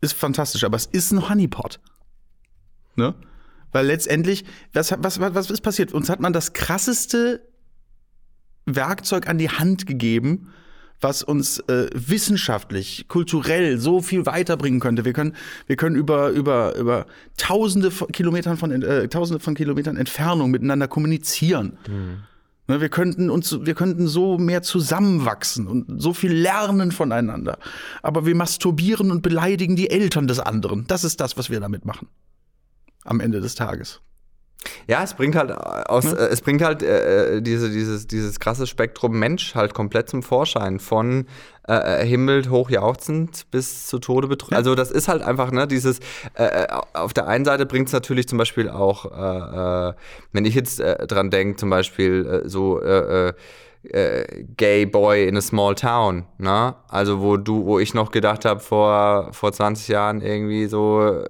ist 0.00 0.12
fantastisch, 0.12 0.62
aber 0.62 0.76
es 0.76 0.86
ist 0.86 1.10
ein 1.10 1.28
Honeypot. 1.28 1.80
Ne? 2.94 3.16
Weil 3.72 3.86
letztendlich, 3.86 4.44
was, 4.72 4.94
was, 4.96 5.18
was 5.18 5.50
ist 5.50 5.62
passiert? 5.62 5.92
Uns 5.92 6.08
hat 6.08 6.20
man 6.20 6.32
das 6.32 6.52
krasseste 6.52 7.44
Werkzeug 8.66 9.28
an 9.28 9.36
die 9.36 9.50
Hand 9.50 9.84
gegeben, 9.84 10.52
was 11.00 11.22
uns 11.22 11.60
äh, 11.60 11.88
wissenschaftlich, 11.94 13.06
kulturell 13.08 13.78
so 13.78 14.00
viel 14.00 14.26
weiterbringen 14.26 14.80
könnte. 14.80 15.04
Wir 15.04 15.12
können, 15.12 15.34
wir 15.66 15.76
können 15.76 15.96
über, 15.96 16.30
über, 16.30 16.74
über 16.76 17.06
tausende 17.36 17.90
von 17.90 18.08
Kilometern 18.08 18.56
von, 18.56 18.70
äh, 18.82 19.08
tausende 19.08 19.40
von 19.40 19.54
Kilometern 19.54 19.96
Entfernung 19.96 20.50
miteinander 20.50 20.88
kommunizieren. 20.88 21.78
Ne, 22.68 22.82
wir 22.82 22.90
könnten 22.90 23.30
uns, 23.30 23.58
wir 23.62 23.74
könnten 23.74 24.08
so 24.08 24.36
mehr 24.36 24.62
zusammenwachsen 24.62 25.66
und 25.66 26.02
so 26.02 26.12
viel 26.12 26.32
lernen 26.32 26.92
voneinander. 26.92 27.58
Aber 28.02 28.26
wir 28.26 28.34
masturbieren 28.34 29.10
und 29.10 29.22
beleidigen 29.22 29.74
die 29.74 29.90
Eltern 29.90 30.26
des 30.26 30.38
anderen. 30.38 30.86
Das 30.86 31.02
ist 31.02 31.20
das, 31.20 31.38
was 31.38 31.48
wir 31.48 31.60
damit 31.60 31.86
machen. 31.86 32.08
Am 33.04 33.20
Ende 33.20 33.40
des 33.40 33.54
Tages. 33.54 34.00
Ja, 34.86 35.02
es 35.04 35.14
bringt 35.14 35.36
halt 35.36 35.52
aus, 35.52 36.04
Ne? 36.04 36.18
äh, 36.18 36.28
es 36.28 36.40
bringt 36.40 36.62
halt 36.62 36.82
äh, 36.82 37.40
diese, 37.40 37.70
dieses, 37.70 38.06
dieses 38.06 38.40
krasse 38.40 38.66
Spektrum 38.66 39.18
Mensch 39.18 39.54
halt 39.54 39.74
komplett 39.74 40.08
zum 40.08 40.22
Vorschein. 40.22 40.80
Von 40.80 41.26
äh, 41.68 41.72
erhimmelt, 41.74 42.48
hochjauchzend 42.50 43.50
bis 43.50 43.86
zu 43.86 43.98
Tode 43.98 44.26
betrunken. 44.26 44.56
Also 44.56 44.74
das 44.74 44.90
ist 44.90 45.06
halt 45.06 45.22
einfach, 45.22 45.52
ne, 45.52 45.66
dieses, 45.66 46.00
äh, 46.34 46.44
äh, 46.44 46.66
auf 46.94 47.12
der 47.12 47.26
einen 47.28 47.44
Seite 47.44 47.66
bringt 47.66 47.88
es 47.88 47.92
natürlich 47.92 48.26
zum 48.26 48.38
Beispiel 48.38 48.70
auch, 48.70 49.04
äh, 49.04 49.88
äh, 49.90 49.94
wenn 50.32 50.44
ich 50.46 50.54
jetzt 50.54 50.80
äh, 50.80 51.06
dran 51.06 51.30
denke, 51.30 51.56
zum 51.56 51.68
Beispiel 51.70 52.42
äh, 52.44 52.48
so, 52.48 52.80
äh, 53.92 54.44
Gay 54.56 54.86
Boy 54.86 55.26
in 55.28 55.36
a 55.36 55.40
Small 55.40 55.74
Town, 55.74 56.24
ne? 56.38 56.74
Also 56.88 57.20
wo 57.20 57.36
du, 57.36 57.64
wo 57.66 57.78
ich 57.78 57.94
noch 57.94 58.10
gedacht 58.10 58.44
habe 58.44 58.60
vor, 58.60 59.28
vor 59.32 59.52
20 59.52 59.88
Jahren 59.88 60.20
irgendwie 60.20 60.66
so, 60.66 61.24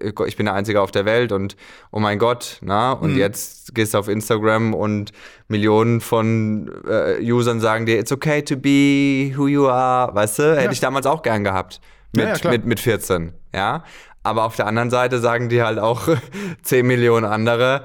äh, 0.00 0.12
ich 0.26 0.36
bin 0.36 0.46
der 0.46 0.54
Einzige 0.54 0.80
auf 0.80 0.90
der 0.90 1.04
Welt 1.04 1.32
und 1.32 1.56
oh 1.92 2.00
mein 2.00 2.18
Gott, 2.18 2.58
ne? 2.62 2.96
Und 2.96 3.16
jetzt 3.16 3.74
gehst 3.74 3.94
du 3.94 3.98
auf 3.98 4.08
Instagram 4.08 4.74
und 4.74 5.12
Millionen 5.48 6.00
von 6.00 6.70
äh, 6.88 7.20
Usern 7.22 7.60
sagen 7.60 7.86
dir, 7.86 7.98
it's 7.98 8.12
okay 8.12 8.42
to 8.42 8.56
be 8.56 9.32
who 9.36 9.46
you 9.48 9.66
are, 9.68 10.14
weißt 10.14 10.38
du? 10.40 10.56
Hätte 10.56 10.72
ich 10.72 10.80
damals 10.80 11.06
auch 11.06 11.22
gern 11.22 11.44
gehabt. 11.44 11.80
Mit, 12.12 12.26
Ja, 12.26 12.34
ja, 12.34 12.50
mit, 12.50 12.66
mit 12.66 12.80
14, 12.80 13.32
ja? 13.54 13.84
Aber 14.22 14.44
auf 14.44 14.56
der 14.56 14.66
anderen 14.66 14.90
Seite 14.90 15.18
sagen 15.18 15.48
die 15.48 15.62
halt 15.62 15.78
auch 15.78 16.02
10 16.62 16.86
Millionen 16.86 17.24
andere, 17.24 17.84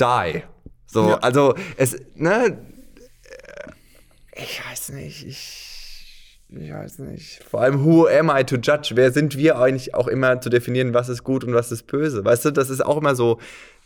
die. 0.00 0.42
So, 0.86 1.10
Ja. 1.10 1.18
also 1.18 1.54
es, 1.76 1.96
ne, 2.16 2.58
ich 4.34 4.62
weiß 4.64 4.90
nicht, 4.90 5.26
ich, 5.26 6.46
ich 6.48 6.72
weiß 6.72 6.98
nicht. 7.00 7.42
Vor 7.44 7.60
allem, 7.60 7.84
who 7.84 8.06
am 8.06 8.30
I 8.30 8.44
to 8.44 8.56
judge? 8.56 8.92
Wer 8.94 9.12
sind 9.12 9.36
wir 9.36 9.58
eigentlich 9.58 9.94
auch 9.94 10.08
immer 10.08 10.40
zu 10.40 10.50
definieren, 10.50 10.94
was 10.94 11.08
ist 11.08 11.24
gut 11.24 11.44
und 11.44 11.54
was 11.54 11.72
ist 11.72 11.86
böse? 11.86 12.24
Weißt 12.24 12.44
du, 12.44 12.50
das 12.50 12.70
ist 12.70 12.84
auch 12.84 12.96
immer 12.96 13.14
so, 13.14 13.38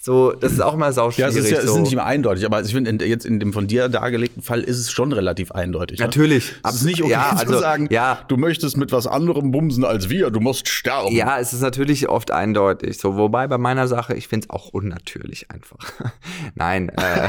so, 0.05 0.33
das 0.33 0.53
ist 0.53 0.61
auch 0.61 0.75
immer 0.75 0.87
Ja, 0.87 0.93
sauschwierig. 0.93 1.31
es 1.35 1.45
ist 1.47 1.51
ja 1.51 1.59
es 1.61 1.65
so. 1.65 1.77
ist 1.77 1.81
nicht 1.81 1.93
immer 1.95 2.05
eindeutig, 2.05 2.45
aber 2.45 2.61
ich 2.61 2.73
finde, 2.73 2.91
in- 2.91 2.99
jetzt 3.01 3.25
in 3.25 3.41
dem 3.41 3.55
von 3.55 3.67
dir 3.67 3.89
dargelegten 3.89 4.43
Fall 4.43 4.61
ist 4.61 4.79
es 4.79 4.91
schon 4.93 5.13
relativ 5.13 5.51
eindeutig. 5.53 5.99
ja? 5.99 6.05
Natürlich. 6.05 6.53
Es 6.63 6.75
ist 6.75 6.85
nicht 6.85 7.01
okay 7.01 7.11
Ja, 7.13 7.31
zu 7.37 7.47
also, 7.47 7.59
sagen, 7.59 7.89
ja. 7.91 8.19
du 8.29 8.37
möchtest 8.37 8.77
mit 8.77 8.93
was 8.93 9.07
anderem 9.07 9.51
bumsen 9.51 9.83
als 9.85 10.11
wir, 10.11 10.31
du 10.31 10.41
musst 10.41 10.69
sterben. 10.69 11.15
Ja, 11.15 11.39
es 11.39 11.55
ist 11.55 11.63
natürlich 11.63 12.09
oft 12.11 12.31
eindeutig. 12.33 12.99
So, 12.99 13.17
wobei 13.17 13.47
bei 13.47 13.57
meiner 13.57 13.89
Sache, 13.89 14.13
ich 14.15 14.29
finde 14.29 14.45
es 14.47 14.51
auch 14.51 14.69
unnatürlich 14.69 15.51
einfach. 15.51 15.79
Nein, 16.55 16.91
äh, 16.91 17.29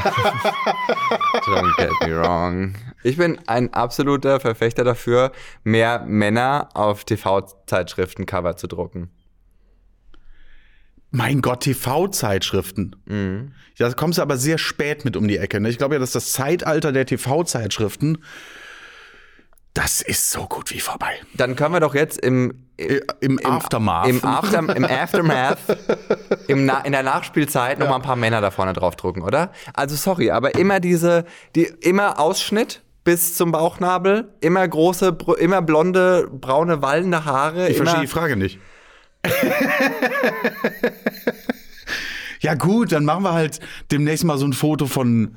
don't 1.46 1.76
get 1.78 1.90
me 2.06 2.14
wrong. 2.20 2.74
Ich 3.02 3.16
bin 3.16 3.38
ein 3.46 3.72
absoluter 3.72 4.38
Verfechter 4.40 4.84
dafür, 4.84 5.32
mehr 5.64 6.04
Männer 6.06 6.68
auf 6.74 7.04
TV-Zeitschriften-Cover 7.04 8.56
zu 8.56 8.66
drucken. 8.66 9.10
Mein 11.16 11.40
Gott, 11.40 11.60
TV-Zeitschriften. 11.60 12.94
Mhm. 13.06 13.52
Ja, 13.76 13.88
da 13.88 13.94
kommst 13.94 14.18
du 14.18 14.22
aber 14.22 14.36
sehr 14.36 14.58
spät 14.58 15.06
mit 15.06 15.16
um 15.16 15.26
die 15.26 15.38
Ecke. 15.38 15.60
Ne? 15.60 15.70
Ich 15.70 15.78
glaube 15.78 15.94
ja, 15.94 15.98
dass 15.98 16.12
das 16.12 16.32
Zeitalter 16.32 16.92
der 16.92 17.06
TV-Zeitschriften, 17.06 18.18
das 19.72 20.02
ist 20.02 20.30
so 20.30 20.44
gut 20.44 20.70
wie 20.72 20.80
vorbei. 20.80 21.12
Dann 21.32 21.56
können 21.56 21.72
wir 21.74 21.80
doch 21.80 21.94
jetzt 21.94 22.18
im, 22.20 22.66
Äh, 22.76 23.00
Im, 23.20 23.40
Aftermath. 23.46 24.08
im, 24.08 24.22
After, 24.22 24.76
im 24.76 24.84
Aftermath, 24.84 25.58
im 26.48 26.66
Na, 26.66 26.80
in 26.82 26.92
der 26.92 27.02
Nachspielzeit 27.02 27.78
noch 27.78 27.88
mal 27.88 27.96
ein 27.96 28.02
paar 28.02 28.16
Männer 28.16 28.42
da 28.42 28.50
vorne 28.50 28.74
draufdrucken, 28.74 29.22
oder? 29.22 29.52
Also 29.72 29.96
sorry, 29.96 30.30
aber 30.30 30.54
immer 30.56 30.80
diese, 30.80 31.24
die, 31.54 31.64
immer 31.80 32.20
Ausschnitt 32.20 32.82
bis 33.04 33.34
zum 33.34 33.52
Bauchnabel, 33.52 34.34
immer 34.42 34.68
große, 34.68 35.16
immer 35.38 35.62
blonde, 35.62 36.28
braune, 36.30 36.82
wallende 36.82 37.24
Haare. 37.24 37.70
ich 37.70 37.78
verstehe 37.78 38.02
die 38.02 38.06
Frage 38.06 38.36
nicht. 38.36 38.58
ja 42.40 42.54
gut, 42.54 42.92
dann 42.92 43.04
machen 43.04 43.24
wir 43.24 43.32
halt 43.32 43.60
demnächst 43.90 44.24
mal 44.24 44.38
so 44.38 44.46
ein 44.46 44.52
Foto 44.52 44.86
von 44.86 45.36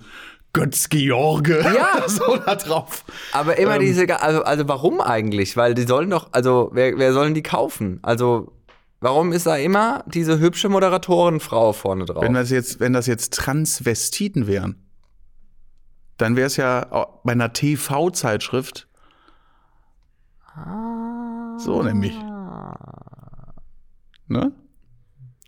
Götz 0.53 0.89
George. 0.89 1.59
Ja. 1.75 2.07
so 2.07 2.37
da 2.37 2.55
drauf. 2.55 3.03
Aber 3.31 3.57
immer 3.57 3.75
Ähm. 3.75 3.81
diese, 3.81 4.21
also, 4.21 4.43
also 4.43 4.67
warum 4.67 5.01
eigentlich? 5.01 5.55
Weil 5.57 5.73
die 5.73 5.83
sollen 5.83 6.09
doch, 6.09 6.29
also 6.31 6.69
wer, 6.73 6.97
wer 6.97 7.13
sollen 7.13 7.33
die 7.33 7.43
kaufen? 7.43 7.99
Also 8.01 8.51
warum 8.99 9.31
ist 9.31 9.45
da 9.45 9.55
immer 9.57 10.03
diese 10.07 10.39
hübsche 10.39 10.69
Moderatorenfrau 10.69 11.73
vorne 11.73 12.05
drauf? 12.05 12.23
Wenn 12.23 12.33
das 12.33 12.49
jetzt, 12.49 12.79
wenn 12.79 12.93
das 12.93 13.07
jetzt 13.07 13.33
Transvestiten 13.33 14.47
wären, 14.47 14.75
dann 16.17 16.35
wäre 16.35 16.47
es 16.47 16.57
ja 16.57 17.07
bei 17.23 17.31
einer 17.31 17.53
TV-Zeitschrift 17.53 18.87
so 21.57 21.83
nämlich. 21.83 22.13
Ne? 24.29 24.51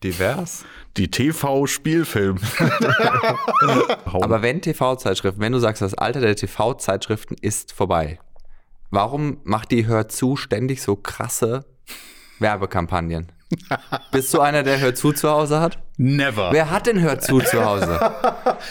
Divers. 0.03 0.65
Die 0.97 1.09
TV-Spielfilm. 1.09 2.39
Aber 4.05 4.41
wenn 4.41 4.61
TV-Zeitschriften, 4.61 5.39
wenn 5.39 5.51
du 5.51 5.59
sagst, 5.59 5.81
das 5.81 5.93
Alter 5.93 6.19
der 6.19 6.35
TV-Zeitschriften 6.35 7.35
ist 7.39 7.71
vorbei, 7.71 8.19
warum 8.89 9.37
macht 9.43 9.71
die 9.71 9.85
Hör 9.85 10.09
zu 10.09 10.35
ständig 10.35 10.81
so 10.81 10.95
krasse 10.95 11.65
Werbekampagnen? 12.39 13.31
Bist 14.11 14.33
du 14.33 14.39
einer, 14.41 14.63
der 14.63 14.79
Hör 14.79 14.95
zu 14.95 15.11
zu 15.11 15.29
Hause 15.29 15.59
hat? 15.59 15.77
Never. 15.97 16.51
Wer 16.51 16.71
hat 16.71 16.87
denn 16.87 16.99
Hör 17.01 17.19
zu 17.19 17.39
zu 17.39 17.63
Hause? 17.63 17.99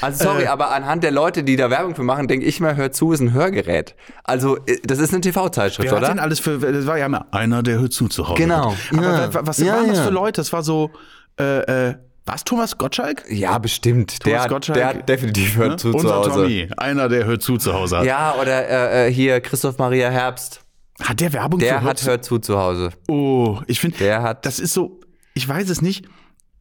Also 0.00 0.24
sorry, 0.24 0.46
aber 0.46 0.70
anhand 0.72 1.04
der 1.04 1.10
Leute, 1.10 1.42
die 1.44 1.56
da 1.56 1.70
Werbung 1.70 1.94
für 1.94 2.02
machen, 2.02 2.28
denke 2.28 2.46
ich 2.46 2.60
mal, 2.60 2.76
Hör 2.76 2.90
zu 2.92 3.12
ist 3.12 3.20
ein 3.20 3.32
Hörgerät. 3.32 3.94
Also 4.24 4.56
äh, 4.66 4.78
das 4.84 4.98
ist 4.98 5.12
eine 5.12 5.20
TV-Zeitschrift, 5.20 5.90
Wer 5.90 5.96
hat 5.98 6.04
denn 6.08 6.12
oder? 6.14 6.22
alles 6.22 6.40
für, 6.40 6.58
das 6.58 6.86
war 6.86 6.98
ja 6.98 7.06
immer 7.06 7.26
einer, 7.30 7.62
der 7.62 7.78
hört 7.80 7.92
zu 7.92 8.08
zu 8.08 8.26
Hause. 8.28 8.40
Genau. 8.42 8.74
Aber 8.92 9.02
Ja. 9.02 9.34
wa- 9.34 9.40
was 9.44 9.58
Ja, 9.58 9.74
waren 9.74 9.88
das 9.88 9.98
ja. 9.98 10.04
für 10.04 10.10
Leute? 10.10 10.40
Das 10.40 10.52
war 10.52 10.62
so, 10.62 10.90
äh, 11.38 11.88
äh, 11.90 11.94
was, 12.26 12.44
Thomas 12.44 12.76
Gottschalk? 12.78 13.24
Ja, 13.28 13.58
bestimmt. 13.58 14.24
Der, 14.24 14.32
Thomas 14.32 14.44
hat- 14.44 14.50
Gottschalk, 14.50 14.78
der 14.78 14.86
hat 14.88 15.08
definitiv 15.08 15.56
Hör 15.56 15.68
Ne? 15.70 15.76
zu 15.76 15.90
zu 15.90 15.96
Unser 15.98 16.16
Hause. 16.16 16.30
Tommy, 16.30 16.68
einer, 16.76 17.08
der 17.08 17.24
hört 17.24 17.42
zu 17.42 17.56
zu 17.56 17.72
Hause 17.74 17.98
hat. 17.98 18.04
Ja, 18.04 18.34
oder 18.40 18.68
äh, 18.68 19.08
äh, 19.08 19.12
hier 19.12 19.40
Christoph 19.40 19.78
Maria 19.78 20.10
Herbst. 20.10 20.62
Hat 21.02 21.20
der 21.20 21.32
Werbung 21.32 21.58
Der 21.60 21.82
hat 21.82 22.02
Hör 22.04 22.20
zu 22.22 22.38
zu 22.38 22.58
Hause. 22.58 22.90
Oh, 23.08 23.60
ich 23.66 23.80
finde, 23.80 23.98
Der 23.98 24.22
hat- 24.22 24.44
das 24.46 24.58
ist 24.58 24.74
so, 24.74 25.00
ich 25.34 25.48
weiß 25.48 25.68
es 25.70 25.80
nicht, 25.82 26.06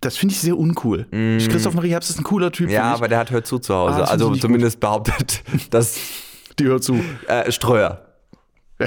das 0.02 0.16
finde 0.18 0.34
ich 0.34 0.40
sehr 0.42 0.58
uncool. 0.58 1.06
Christoph 1.12 1.74
Marie 1.74 1.90
Herbst 1.92 2.10
ist 2.10 2.20
ein 2.20 2.24
cooler 2.24 2.52
Typ, 2.52 2.70
Mm. 2.70 2.72
Ja, 2.72 2.94
aber 2.94 3.08
der 3.10 3.18
hat 3.20 3.32
Hör 3.32 3.44
zu 3.44 3.60
zu 3.60 3.76
Hause. 3.76 4.04
Ah, 4.04 4.12
also 4.12 4.34
zumindest 4.36 4.80
behauptet 4.80 5.44
das 5.72 5.98
ich. 5.98 6.56
Die 6.58 6.66
hört 6.66 6.84
zu. 6.84 7.00
äh, 7.28 7.52
Streuer. 7.52 8.06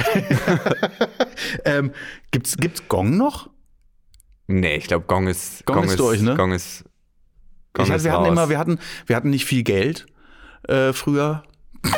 Ähm, 1.64 1.92
gibt's, 2.30 2.56
gibt's 2.56 2.82
Gong 2.88 3.16
noch? 3.16 3.50
Nee, 4.46 4.76
ich 4.76 4.86
glaube, 4.86 5.04
Gong 5.06 5.26
ist 5.28 5.64
Gong 5.66 5.84
ist 5.84 5.98
durch, 5.98 6.20
ne? 6.22 6.34
Gong 6.36 6.52
ist. 6.52 6.84
Gong 7.74 7.84
Ich 7.86 7.90
hatte, 7.90 7.98
ist 7.98 8.04
wir 8.04 8.12
hatten 8.12 8.22
raus. 8.24 8.32
immer, 8.32 8.48
wir 8.48 8.58
hatten, 8.58 8.78
wir 9.06 9.16
hatten 9.16 9.30
nicht 9.30 9.44
viel 9.44 9.62
Geld 9.62 10.06
äh, 10.68 10.92
früher. 10.92 11.42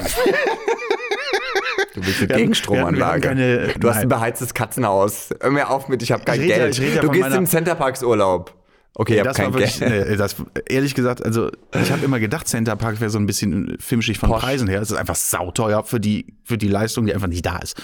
du 1.95 2.05
willst 2.07 2.21
eine 2.21 2.29
Gegenstromanlage. 2.35 3.29
hatten 3.29 3.39
keine- 3.39 3.69
du 3.79 3.89
hast 3.89 3.99
ein 3.99 4.09
beheiztes 4.09 4.53
Katzenhaus. 4.55 5.31
Hör 5.41 5.51
mir 5.51 5.71
auf 5.71 5.89
mit, 5.89 6.03
ich 6.03 6.13
habe 6.13 6.25
kein 6.25 6.37
Ich 6.37 6.43
rede 6.43 6.55
Geld. 6.55 6.79
rede 6.81 7.01
du 7.01 7.09
gehst 7.11 7.23
meiner- 7.23 7.37
in 7.37 7.43
den 7.45 7.47
Centerparks 7.51 8.03
Urlaub. 8.03 8.55
Okay, 8.97 9.17
ich 9.17 9.23
das 9.25 9.39
war 9.39 9.45
kein 9.47 9.55
wirklich, 9.55 9.81
Geld. 9.81 10.09
nee, 10.11 10.17
das, 10.17 10.37
ehrlich 10.69 10.95
gesagt, 10.95 11.25
also 11.25 11.51
ich 11.73 11.91
habe 11.91 12.05
immer 12.05 12.21
gedacht, 12.21 12.47
Center 12.47 12.77
Park 12.77 13.01
wäre 13.01 13.11
so 13.11 13.19
ein 13.19 13.27
bisschen 13.27 13.77
filmschig 13.81 14.19
von 14.21 14.29
Posch. 14.31 14.43
Preisen 14.43 14.69
her. 14.69 14.81
Es 14.81 14.93
ist 14.93 14.97
einfach 14.97 15.17
sauteuer 15.17 15.83
für 15.83 15.99
die, 15.99 16.37
für 16.45 16.57
die 16.59 16.69
Leistung, 16.69 17.07
die 17.07 17.13
einfach 17.15 17.27
nicht 17.27 17.45
da 17.45 17.57
ist. 17.59 17.83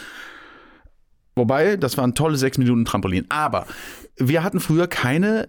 Wobei, 1.34 1.76
das 1.76 1.96
waren 1.96 2.14
tolle 2.14 2.36
sechs 2.36 2.58
Minuten 2.58 2.84
Trampolin. 2.84 3.26
Aber 3.28 3.66
wir 4.18 4.42
hatten 4.44 4.60
früher 4.60 4.86
keine 4.86 5.48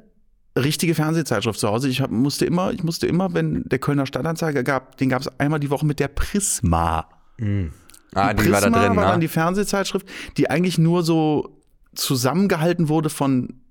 richtige 0.57 0.95
Fernsehzeitschrift 0.95 1.59
zu 1.59 1.67
Hause. 1.67 1.89
Ich 1.89 2.01
hab, 2.01 2.09
musste 2.11 2.45
immer, 2.45 2.71
ich 2.71 2.83
musste 2.83 3.05
immer, 3.07 3.33
wenn 3.33 3.63
der 3.65 3.77
Kölner 3.79 4.05
Stadtanzeiger 4.07 4.63
gab, 4.63 4.97
den 4.97 5.09
gab 5.09 5.21
es 5.21 5.27
einmal 5.39 5.59
die 5.59 5.69
Woche 5.69 5.85
mit 5.85 5.99
der 5.99 6.07
Prisma. 6.07 7.07
Ah, 8.13 8.33
die 8.33 8.51
war 8.51 8.61
da 8.61 8.69
drin, 8.69 8.95
war 8.95 9.05
dann 9.05 9.13
ne? 9.15 9.19
die 9.19 9.27
Fernsehzeitschrift, 9.27 10.05
die 10.37 10.49
eigentlich 10.49 10.77
nur 10.77 11.03
so 11.03 11.57
zusammengehalten 11.95 12.89
wurde 12.89 13.09
von, 13.09 13.61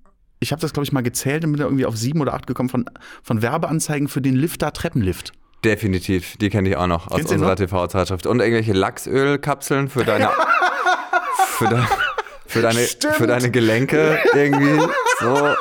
ich 0.41 0.53
habe 0.53 0.61
das 0.61 0.73
glaube 0.73 0.85
ich 0.85 0.93
mal 0.93 1.03
gezählt 1.03 1.45
und 1.45 1.53
bin 1.53 1.59
da 1.59 1.65
irgendwie 1.65 1.87
auf 1.87 1.97
sieben 1.97 2.21
oder 2.21 2.35
acht 2.35 2.47
gekommen, 2.47 2.69
von, 2.69 2.87
von 3.23 3.43
Werbeanzeigen 3.43 4.09
für 4.09 4.23
den 4.23 4.37
Lifter 4.37 4.73
Treppenlift. 4.73 5.33
Definitiv, 5.65 6.39
die 6.39 6.49
kenne 6.49 6.71
ich 6.71 6.77
auch 6.77 6.87
noch 6.87 7.09
aus 7.09 7.17
Kennst 7.17 7.31
du 7.33 7.35
unserer? 7.35 7.57
TV-Zeitschrift. 7.57 8.27
Und 8.27 8.41
irgendwelche 8.41 8.73
Lachsölkapseln 8.73 9.89
für 9.89 10.05
deine, 10.05 10.31
für, 11.59 11.69
de, 11.69 11.79
für, 12.47 12.63
deine, 12.63 12.81
Stimmt. 12.81 13.15
für 13.15 13.27
deine 13.27 13.51
Gelenke 13.51 14.19
irgendwie. 14.35 14.81
So. 15.21 15.55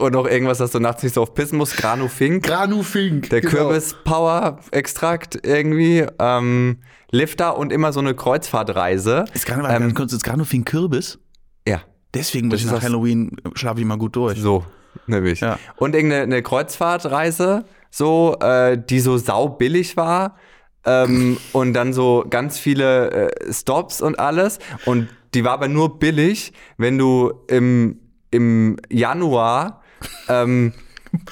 Und 0.00 0.12
noch 0.12 0.26
irgendwas, 0.26 0.58
dass 0.58 0.70
du 0.70 0.80
nachts 0.80 1.02
nicht 1.02 1.14
so 1.14 1.22
oft 1.22 1.34
pissen 1.34 1.58
musst. 1.58 1.76
Granu 1.76 2.08
Fink. 2.08 2.44
Granu 2.44 2.82
Fink. 2.82 3.28
Der 3.30 3.42
Kürbis-Power-Extrakt 3.42 5.46
irgendwie. 5.46 6.06
Ähm, 6.18 6.78
Lifter 7.10 7.58
und 7.58 7.72
immer 7.72 7.92
so 7.92 8.00
eine 8.00 8.14
Kreuzfahrtreise. 8.14 9.24
Ist 9.34 9.46
Granu, 9.46 9.64
ähm, 9.64 9.80
ganz 9.80 9.94
kurz, 9.94 10.12
ist 10.12 10.24
Granu 10.24 10.44
Fink 10.44 10.66
Kürbis? 10.66 11.18
Ja, 11.66 11.82
Deswegen 12.14 12.48
muss 12.48 12.60
ich 12.60 12.70
nach 12.70 12.82
Halloween 12.82 13.36
schlafe 13.54 13.80
ich 13.80 13.86
mal 13.86 13.98
gut 13.98 14.16
durch. 14.16 14.38
so, 14.38 14.64
nämlich. 15.06 15.40
Ja. 15.40 15.58
Und 15.76 15.94
irgendeine 15.94 16.24
eine 16.24 16.42
Kreuzfahrtreise, 16.42 17.64
so, 17.90 18.36
äh, 18.40 18.78
die 18.78 19.00
so 19.00 19.16
saubillig 19.16 19.96
war. 19.96 20.36
Ähm, 20.84 21.36
und 21.52 21.74
dann 21.74 21.92
so 21.92 22.24
ganz 22.28 22.58
viele 22.58 23.10
äh, 23.10 23.52
Stops 23.52 24.00
und 24.00 24.18
alles. 24.18 24.58
Und 24.86 25.08
die 25.34 25.44
war 25.44 25.52
aber 25.52 25.68
nur 25.68 25.98
billig, 25.98 26.52
wenn 26.78 26.98
du 26.98 27.32
im, 27.48 28.00
im 28.30 28.76
Januar 28.88 29.79
ähm, 30.28 30.72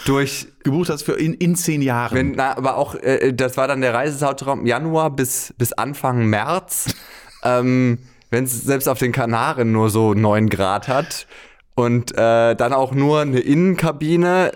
durch 0.05 0.49
Gebucht 0.65 0.91
hast 0.91 1.03
für 1.03 1.13
in, 1.13 1.35
in 1.35 1.55
zehn 1.55 1.83
Jahren. 1.83 2.17
wenn, 2.17 2.33
na, 2.33 2.57
aber 2.57 2.77
auch, 2.77 2.95
äh, 2.95 3.33
das 3.33 3.57
war 3.57 3.69
dann 3.69 3.81
der 3.81 3.95
Reisezeitraum 3.95 4.67
Januar 4.67 5.11
bis, 5.11 5.55
bis 5.57 5.73
Anfang 5.73 6.27
März. 6.27 6.95
ähm, 7.45 7.99
Wenn 8.31 8.45
es 8.45 8.63
selbst 8.63 8.89
auf 8.89 8.99
den 8.99 9.13
Kanaren 9.13 9.73
nur 9.73 9.91
so 9.91 10.15
9 10.15 10.49
Grad 10.49 10.89
hat 10.89 11.27
und 11.75 12.13
äh, 12.13 12.55
dann 12.55 12.73
auch 12.73 12.93
nur 12.93 13.21
eine 13.21 13.41
Innenkabine 13.41 14.53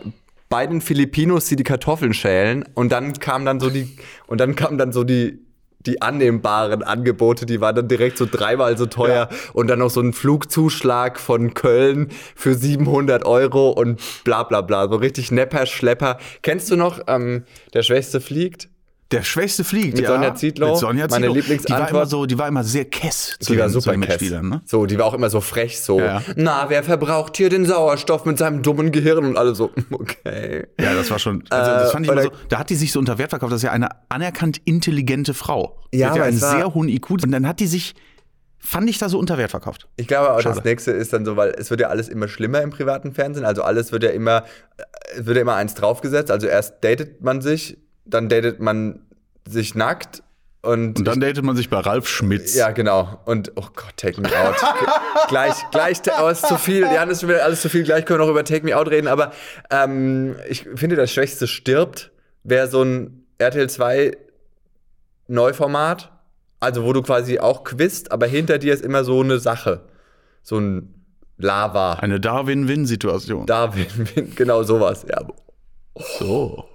bei 0.49 0.67
den 0.67 0.81
Filipinos, 0.81 1.47
die 1.47 1.57
die 1.57 1.63
Kartoffeln 1.63 2.13
schälen 2.13 2.65
und 2.75 2.93
dann 2.93 3.15
kam 3.15 3.45
dann 3.47 3.61
so 3.61 3.71
die 3.71 3.97
und 4.27 4.39
dann 4.39 4.55
kam 4.55 4.77
dann 4.77 4.93
so 4.93 5.05
die 5.05 5.39
die 5.87 6.03
annehmbaren 6.03 6.83
Angebote, 6.83 7.47
die 7.47 7.61
waren 7.61 7.75
dann 7.75 7.89
direkt 7.89 8.19
so 8.19 8.27
dreimal 8.31 8.77
so 8.79 8.87
teuer 8.87 9.29
und 9.53 9.69
dann 9.69 9.79
noch 9.79 9.91
so 9.91 10.01
ein 10.01 10.13
Flugzuschlag 10.13 11.19
von 11.19 11.55
Köln 11.55 12.09
für 12.35 12.55
700 12.55 13.25
Euro 13.25 13.71
und 13.71 14.01
bla 14.25 14.43
bla 14.43 14.61
bla. 14.61 14.89
So 14.89 14.97
richtig 14.97 15.31
Nepper, 15.31 15.67
Schlepper. 15.67 16.19
Kennst 16.43 16.71
du 16.71 16.77
noch, 16.77 17.01
ähm, 17.07 17.45
der 17.75 17.83
Schwächste 17.83 18.21
fliegt? 18.21 18.72
Der 19.13 19.23
Schwächste 19.23 19.63
fliegt, 19.65 19.97
Mit 19.97 20.05
ja. 20.05 20.09
Sonja 20.11 20.35
Zietlow, 20.35 20.69
Mit 20.71 20.77
Sonja 20.79 21.07
meine 21.09 21.27
Zietlow. 21.27 21.35
Lieblingsantwort. 21.35 21.79
Die 21.89 21.93
war 21.95 22.01
immer 22.01 22.07
so, 22.07 22.27
die 22.27 22.39
war 22.39 22.49
immer 22.49 22.65
sehr 22.65 22.85
kess 22.87 23.37
zu 23.41 23.53
Die 23.53 23.59
war 23.59 23.67
den, 23.69 23.73
zu 23.73 23.81
super. 23.81 23.97
Mitspielern, 23.97 24.49
ne? 24.49 24.63
So, 24.65 24.87
die 24.87 24.99
war 24.99 25.07
auch 25.07 25.15
immer 25.15 25.31
so 25.31 25.41
frech, 25.41 25.81
so, 25.81 26.01
Ja. 26.01 26.23
na, 26.37 26.67
wer 26.69 26.83
verbraucht 26.83 27.37
hier 27.37 27.49
den 27.51 27.67
Sauerstoff 27.67 28.25
mit 28.25 28.39
seinem 28.39 28.63
dummen 28.63 28.91
Gehirn 28.93 29.25
und 29.25 29.37
alle 29.37 29.55
so, 29.55 29.71
okay. 29.91 30.67
Ja, 30.81 30.95
das 30.95 31.11
war 31.11 31.19
schon. 31.19 31.45
Also, 31.51 31.71
das 31.71 31.93
fand 31.93 32.07
ich 32.07 32.13
immer 32.13 32.23
so. 32.23 32.31
Da 32.49 32.59
hat 32.59 32.71
die 32.71 32.75
sich 32.77 32.91
so 32.93 32.99
unter 32.99 33.19
Wert 33.19 33.31
verkauft. 33.31 33.53
Das 33.53 33.59
ist 33.59 33.65
ja 33.65 33.73
eine 33.73 33.89
anerkannt 34.09 34.61
intelligente 34.65 35.35
Frau. 35.35 35.79
Die 35.93 35.99
Ja, 35.99 36.11
hat 36.11 36.17
ja 36.17 36.25
einen 36.25 36.41
war- 36.41 36.51
sehr 36.57 36.75
hohen 36.75 36.89
IQ. 36.89 37.11
Und 37.11 37.31
dann 37.31 37.47
hat 37.47 37.61
die 37.61 37.67
sich, 37.67 37.95
fand 38.59 38.89
ich 38.89 38.99
da 38.99 39.09
so 39.09 39.19
unter 39.19 39.39
Wert 39.39 39.51
verkauft. 39.51 39.89
Ich 39.97 40.07
glaube 40.07 40.31
auch, 40.31 40.41
das 40.41 40.57
Schade. 40.57 40.69
nächste 40.69 40.93
ist 40.93 41.13
dann 41.13 41.25
so, 41.25 41.37
weil 41.37 41.51
es 41.59 41.71
wird 41.71 41.81
ja 41.81 41.89
alles 41.89 42.09
immer 42.09 42.29
schlimmer 42.29 42.63
im 42.63 42.71
privaten 42.71 43.13
Fernsehen. 43.13 43.45
Also 43.45 43.63
alles 43.63 43.93
wird 43.93 44.05
ja 44.05 44.11
immer, 44.11 44.45
äh, 44.79 45.25
wird 45.27 45.37
ja 45.37 45.43
immer 45.43 45.55
eins 45.57 45.75
draufgesetzt. 45.75 46.31
Also 46.31 46.47
erst 46.47 46.83
datet 46.85 47.23
man 47.23 47.41
sich, 47.41 47.77
dann 48.05 48.29
datet 48.29 48.61
man 48.61 49.01
sich 49.47 49.75
nackt 49.75 50.23
und, 50.63 50.99
Und 50.99 51.05
dann 51.09 51.19
datet 51.19 51.45
man 51.45 51.57
sich 51.57 51.69
bei 51.69 51.81
Ralf 51.81 52.09
Schmitz. 52.09 52.55
ja, 52.55 52.71
genau. 52.71 53.21
Und 53.25 53.51
oh 53.57 53.67
Gott, 53.75 53.97
Take 53.97 54.21
Me 54.21 54.29
Out. 54.29 54.55
gleich, 55.29 55.55
gleich, 55.73 55.99
oh, 56.23 56.29
ist 56.29 56.47
zu 56.47 56.57
viel. 56.57 56.83
Ja, 56.83 57.05
das 57.05 57.23
ist 57.23 57.29
wieder 57.29 57.43
alles 57.45 57.63
zu 57.63 57.69
viel. 57.69 57.83
Gleich 57.83 58.05
können 58.05 58.21
wir 58.21 58.27
noch 58.27 58.31
über 58.31 58.45
Take 58.45 58.65
Me 58.65 58.77
Out 58.77 58.89
reden. 58.89 59.09
Aber 59.09 59.33
ähm, 59.71 60.37
ich 60.49 60.69
finde, 60.77 60.95
das 60.95 61.13
Schwächste 61.13 61.49
stirbt, 61.49 62.13
wäre 62.45 62.69
so 62.69 62.83
ein 62.83 63.25
RTL 63.39 63.69
2 63.69 64.17
Neuformat. 65.27 66.13
Also, 66.61 66.85
wo 66.85 66.93
du 66.93 67.03
quasi 67.03 67.41
auch 67.41 67.65
quizst, 67.65 68.13
aber 68.13 68.29
hinter 68.29 68.59
dir 68.59 68.73
ist 68.73 68.85
immer 68.85 69.03
so 69.03 69.21
eine 69.21 69.41
Sache. 69.41 69.81
So 70.45 70.61
ein 70.61 70.95
Lava. 71.39 71.95
Eine 71.95 72.21
Darwin-Win-Situation. 72.21 73.47
Darwin, 73.47 73.89
genau 74.37 74.63
sowas. 74.63 75.05
Ja. 75.09 75.27
So. 76.21 76.69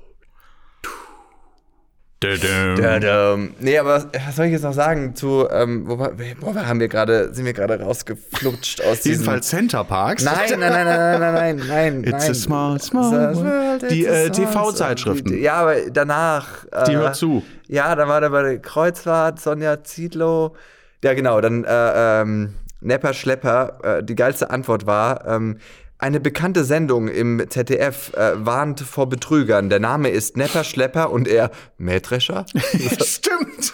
Tadam. 2.20 3.54
Nee, 3.60 3.78
aber 3.78 4.06
was, 4.12 4.36
soll 4.36 4.48
ich 4.48 4.54
jetzt 4.54 4.64
noch 4.64 4.74
sagen 4.74 5.16
zu, 5.16 5.48
ähm, 5.52 5.84
wo, 5.88 6.00
wo 6.00 6.56
haben 6.56 6.80
wir 6.80 6.88
gerade, 6.88 7.32
sind 7.34 7.46
wir 7.46 7.54
gerade 7.54 7.80
rausgeflutscht 7.80 8.82
aus 8.82 9.02
diesem... 9.02 9.22
Jedenfalls 9.22 9.48
Center 9.48 9.84
Parks. 9.84 10.24
Nein, 10.24 10.36
nein, 10.50 10.60
nein, 10.60 10.72
nein, 10.72 10.86
nein, 10.86 11.20
nein, 11.20 11.34
nein, 11.34 11.68
nein. 11.68 12.04
It's 12.06 12.24
nein. 12.24 12.32
a 12.32 12.34
small, 12.34 12.82
small 12.82 13.36
world. 13.36 13.92
Die, 13.92 14.06
äh, 14.06 14.32
TV-Zeitschriften. 14.32 15.40
Ja, 15.40 15.54
aber 15.56 15.76
danach. 15.92 16.66
Die 16.88 16.94
äh, 16.94 16.96
hört 16.96 17.16
zu. 17.16 17.44
Ja, 17.68 17.96
dann 17.96 18.08
war 18.08 18.20
da 18.20 18.30
bei 18.30 18.42
der 18.42 18.60
Kreuzfahrt, 18.60 19.40
Sonja 19.40 19.84
Zietlow. 19.84 20.56
Ja, 21.04 21.14
genau, 21.14 21.40
dann 21.40 21.66
äh, 21.66 22.22
ähm, 22.22 22.56
Nepper 22.82 23.14
Schlepper. 23.14 24.00
Äh, 24.00 24.04
die 24.04 24.16
geilste 24.16 24.50
Antwort 24.50 24.88
war, 24.88 25.28
ähm, 25.28 25.58
eine 26.00 26.20
bekannte 26.20 26.64
Sendung 26.64 27.08
im 27.08 27.44
ZDF 27.50 28.14
äh, 28.14 28.34
warnt 28.46 28.82
vor 28.82 29.10
Betrügern. 29.10 29.70
Der 29.70 29.80
Name 29.80 30.10
ist 30.10 30.38
Nepper 30.38 30.64
Schlepper 30.64 31.12
und 31.12 31.28
er 31.28 31.52
Mähdrescher? 31.78 32.46
Stimmt. 32.56 33.74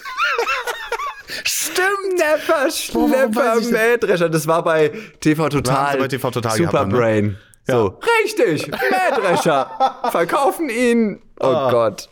Stimmt. 1.44 1.88
Nepper 2.16 2.70
Schlepper? 2.70 3.60
Mähdrescher. 3.60 4.28
Das 4.28 4.46
war 4.46 4.64
bei 4.64 4.92
TV 5.20 5.48
Total. 5.48 5.98
Bei 5.98 6.08
TV 6.08 6.30
Total 6.30 6.58
gehabt, 6.58 6.92
Superbrain. 7.66 7.92
So, 7.92 7.98
richtig, 8.24 8.70
Mähdrescher. 8.70 9.70
Verkaufen 10.10 10.68
ihn. 10.68 11.20
Oh 11.40 11.46
Ah. 11.46 11.70
Gott. 11.70 12.08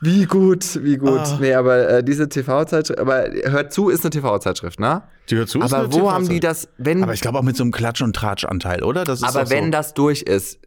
Wie 0.00 0.24
gut, 0.26 0.82
wie 0.82 0.96
gut. 0.96 1.20
Nee, 1.40 1.54
aber 1.54 1.88
äh, 1.88 2.04
diese 2.04 2.28
TV-Zeitschrift, 2.28 2.98
aber 2.98 3.26
hört 3.44 3.72
zu, 3.72 3.88
ist 3.90 4.04
eine 4.04 4.10
TV-Zeitschrift, 4.10 4.80
ne? 4.80 5.02
Die 5.28 5.36
hört 5.36 5.48
zu. 5.48 5.60
ist 5.60 5.72
Aber 5.72 5.84
eine 5.84 5.92
wo 5.92 6.10
haben 6.10 6.24
TV-Zeitschrift. 6.26 6.32
die 6.32 6.40
das, 6.40 6.68
wenn, 6.78 7.02
Aber 7.02 7.14
ich 7.14 7.20
glaube 7.20 7.38
auch 7.38 7.42
mit 7.42 7.56
so 7.56 7.62
einem 7.62 7.72
Klatsch- 7.72 8.02
und 8.02 8.14
Tratsch-Anteil, 8.16 8.82
oder? 8.82 9.04
Das 9.04 9.22
ist 9.22 9.24
aber 9.28 9.50
wenn 9.50 9.66
so. 9.66 9.70
das 9.70 9.94
durch 9.94 10.22
ist, 10.22 10.58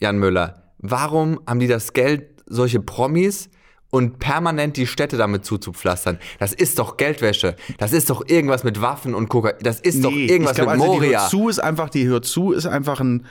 Jan 0.00 0.18
Müller, 0.18 0.72
warum 0.78 1.40
haben 1.46 1.60
die 1.60 1.68
das 1.68 1.92
Geld, 1.92 2.42
solche 2.46 2.80
Promis 2.80 3.48
und 3.94 4.18
permanent 4.18 4.76
die 4.76 4.86
Städte 4.88 5.16
damit 5.16 5.44
zuzupflastern? 5.44 6.18
Das 6.40 6.52
ist 6.52 6.78
doch 6.80 6.96
Geldwäsche. 6.96 7.54
Das 7.78 7.92
ist 7.92 8.10
doch 8.10 8.28
irgendwas 8.28 8.64
mit 8.64 8.80
Waffen 8.80 9.14
und 9.14 9.28
Kokain. 9.28 9.54
Das 9.60 9.80
ist 9.80 10.02
doch 10.02 10.10
Nee, 10.10 10.26
irgendwas 10.26 10.58
ich 10.58 10.64
glaub, 10.64 10.74
mit 10.74 10.80
also 10.82 10.92
Die 10.94 10.98
Moria. 11.00 11.20
hört 11.20 11.30
zu 11.30 11.48
ist 11.48 11.60
einfach, 11.60 11.88
die 11.90 12.06
hört 12.06 12.24
zu 12.24 12.52
ist 12.52 12.66
einfach 12.66 13.00
ein, 13.00 13.24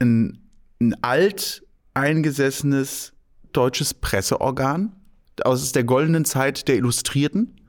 ein, 0.00 0.40
ein 0.80 0.96
alt 1.02 1.62
eingesessenes 1.92 3.12
deutsches 3.52 3.92
Presseorgan 3.92 4.96
aus 5.44 5.72
der 5.72 5.84
goldenen 5.84 6.24
Zeit 6.24 6.68
der 6.68 6.76
Illustrierten. 6.76 7.60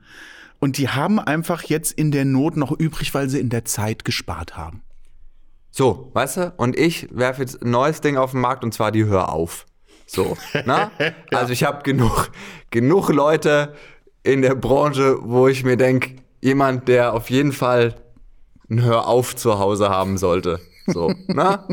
Und 0.60 0.78
die 0.78 0.88
haben 0.88 1.18
einfach 1.18 1.62
jetzt 1.64 1.92
in 1.92 2.10
der 2.10 2.24
Not 2.24 2.56
noch 2.56 2.72
übrig, 2.72 3.12
weil 3.14 3.28
sie 3.28 3.38
in 3.40 3.48
der 3.50 3.64
Zeit 3.64 4.04
gespart 4.04 4.56
haben. 4.56 4.82
So, 5.70 6.10
weißt 6.14 6.36
du? 6.38 6.52
Und 6.56 6.76
ich 6.76 7.08
werfe 7.12 7.42
jetzt 7.42 7.62
ein 7.62 7.70
neues 7.70 8.00
Ding 8.00 8.16
auf 8.16 8.32
den 8.32 8.40
Markt 8.40 8.64
und 8.64 8.72
zwar 8.74 8.92
die 8.92 9.04
Hör 9.04 9.32
auf. 9.32 9.66
So, 10.12 10.36
na? 10.66 10.90
Also 11.32 11.52
ich 11.52 11.62
habe 11.62 11.82
genug, 11.84 12.30
genug 12.70 13.10
Leute 13.10 13.74
in 14.24 14.42
der 14.42 14.54
Branche, 14.56 15.16
wo 15.22 15.46
ich 15.46 15.62
mir 15.64 15.76
denke, 15.76 16.16
jemand, 16.40 16.88
der 16.88 17.14
auf 17.14 17.30
jeden 17.30 17.52
Fall 17.52 17.94
ein 18.68 18.82
Hör 18.82 19.06
auf 19.06 19.36
zu 19.36 19.58
Hause 19.60 19.88
haben 19.88 20.18
sollte. 20.18 20.58
So, 20.86 21.12
na? 21.28 21.68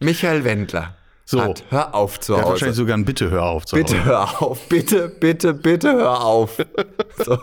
Michael 0.00 0.44
Wendler 0.44 0.94
So. 1.24 1.40
hat 1.42 1.64
Hör 1.70 1.94
auf 1.94 2.20
zu 2.20 2.36
Hause. 2.36 2.48
wahrscheinlich 2.50 2.76
sogar 2.76 2.96
ein 2.98 3.04
Bitte 3.06 3.30
hör 3.30 3.44
auf 3.44 3.64
zu 3.66 3.76
Bitte 3.76 3.98
Hause. 3.98 4.04
hör 4.04 4.42
auf, 4.42 4.68
bitte, 4.68 5.08
bitte, 5.08 5.54
bitte 5.54 5.92
hör 5.92 6.24
auf. 6.24 6.58
So. 7.24 7.38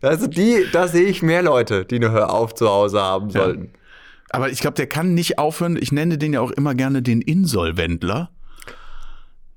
Also 0.00 0.28
die, 0.28 0.64
da 0.72 0.86
sehe 0.86 1.04
ich 1.06 1.22
mehr 1.22 1.42
Leute, 1.42 1.84
die 1.84 1.96
eine 1.96 2.12
Hör 2.12 2.32
auf 2.32 2.54
zu 2.54 2.68
Hause 2.68 3.00
haben 3.00 3.30
sollten. 3.30 3.72
Aber 4.30 4.48
ich 4.50 4.60
glaube, 4.60 4.74
der 4.76 4.86
kann 4.86 5.14
nicht 5.14 5.38
aufhören. 5.38 5.76
Ich 5.80 5.90
nenne 5.90 6.16
den 6.18 6.32
ja 6.32 6.40
auch 6.40 6.52
immer 6.52 6.74
gerne 6.76 7.02
den 7.02 7.20
Insolventler. 7.20 8.30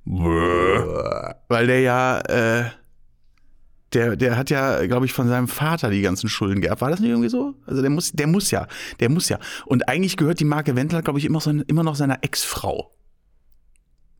Weil 0.05 1.67
der 1.67 1.81
ja, 1.81 2.19
äh, 2.21 2.69
der, 3.93 4.15
der 4.15 4.37
hat 4.37 4.49
ja, 4.49 4.85
glaube 4.85 5.05
ich, 5.05 5.13
von 5.13 5.27
seinem 5.27 5.47
Vater 5.47 5.89
die 5.89 6.01
ganzen 6.01 6.29
Schulden 6.29 6.61
gehabt. 6.61 6.81
War 6.81 6.89
das 6.89 6.99
nicht 6.99 7.09
irgendwie 7.09 7.29
so? 7.29 7.55
Also 7.65 7.81
der 7.81 7.89
muss, 7.89 8.11
der 8.11 8.27
muss 8.27 8.51
ja, 8.51 8.67
der 8.99 9.09
muss 9.09 9.29
ja. 9.29 9.39
Und 9.65 9.89
eigentlich 9.89 10.17
gehört 10.17 10.39
die 10.39 10.45
Marke 10.45 10.75
Wendler, 10.75 11.01
glaube 11.01 11.19
ich, 11.19 11.25
immer, 11.25 11.41
so, 11.41 11.51
immer 11.51 11.83
noch 11.83 11.95
seiner 11.95 12.23
Ex-Frau. 12.23 12.91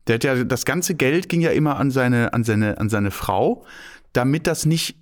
Der 0.06 0.16
hat 0.16 0.24
ja, 0.24 0.44
das 0.44 0.64
ganze 0.64 0.94
Geld 0.94 1.28
ging 1.28 1.40
ja 1.40 1.50
immer 1.50 1.76
an 1.76 1.90
seine, 1.90 2.32
an 2.32 2.42
seine, 2.42 2.78
an 2.78 2.88
seine 2.88 3.10
Frau, 3.10 3.64
damit 4.12 4.46
das 4.46 4.66
nicht 4.66 4.96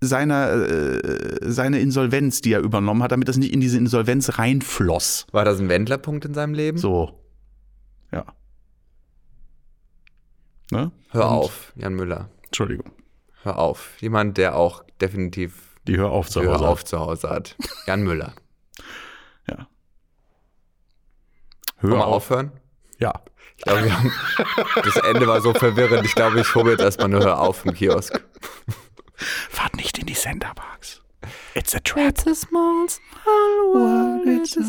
seiner, 0.00 0.50
äh, 0.52 1.38
seine 1.42 1.80
Insolvenz, 1.80 2.40
die 2.40 2.52
er 2.52 2.60
übernommen 2.60 3.02
hat, 3.02 3.12
damit 3.12 3.28
das 3.28 3.36
nicht 3.36 3.52
in 3.52 3.60
diese 3.60 3.76
Insolvenz 3.76 4.38
reinfloss. 4.38 5.26
War 5.32 5.44
das 5.44 5.60
ein 5.60 5.68
Wendlerpunkt 5.68 6.24
in 6.24 6.34
seinem 6.34 6.54
Leben? 6.54 6.78
So. 6.78 7.22
Ja. 8.12 8.24
Ne? 10.70 10.90
Hör 11.10 11.24
Und- 11.30 11.32
auf, 11.36 11.72
Jan 11.76 11.94
Müller. 11.94 12.28
Entschuldigung. 12.44 12.92
Hör 13.42 13.58
auf. 13.58 13.90
Jemand, 14.00 14.36
der 14.38 14.56
auch 14.56 14.82
definitiv 15.00 15.76
Die 15.86 15.96
Hör 15.96 16.10
auf 16.10 16.28
zu 16.28 16.42
Hör 16.42 16.54
Hause. 16.54 16.68
auf 16.68 16.84
zu 16.84 16.98
Hause 16.98 17.30
hat. 17.30 17.56
Jan 17.86 18.02
Müller. 18.02 18.32
Ja. 19.48 19.68
Wollen 21.80 21.92
Hör 21.92 21.98
wir 22.00 22.06
auf. 22.06 22.14
aufhören? 22.14 22.50
Ja. 22.98 23.12
Ich 23.56 23.62
glaube, 23.64 23.84
wir 23.84 23.96
haben, 23.96 24.12
das 24.82 24.96
Ende 24.96 25.26
war 25.28 25.40
so 25.40 25.54
verwirrend. 25.54 26.04
Ich 26.04 26.14
glaube, 26.16 26.40
ich 26.40 26.54
hole 26.54 26.72
jetzt 26.72 26.80
erstmal 26.82 27.06
eine 27.14 27.20
Hör 27.24 27.40
auf 27.40 27.64
im 27.64 27.72
Kiosk. 27.74 28.20
Fahrt 29.14 29.76
nicht 29.76 29.96
in 29.98 30.06
die 30.06 30.14
Centerparks. 30.14 31.00
It's 31.54 31.74
a 31.74 31.78
trap. 31.80 32.18
a 32.26 32.34
small, 32.34 32.86
small 32.88 34.22
it's 34.26 34.56
a 34.58 34.62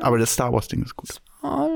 Aber 0.00 0.18
das 0.18 0.32
Star 0.32 0.52
Wars 0.52 0.68
Ding 0.68 0.82
ist 0.82 0.96
gut. 0.96 1.20
small 1.40 1.70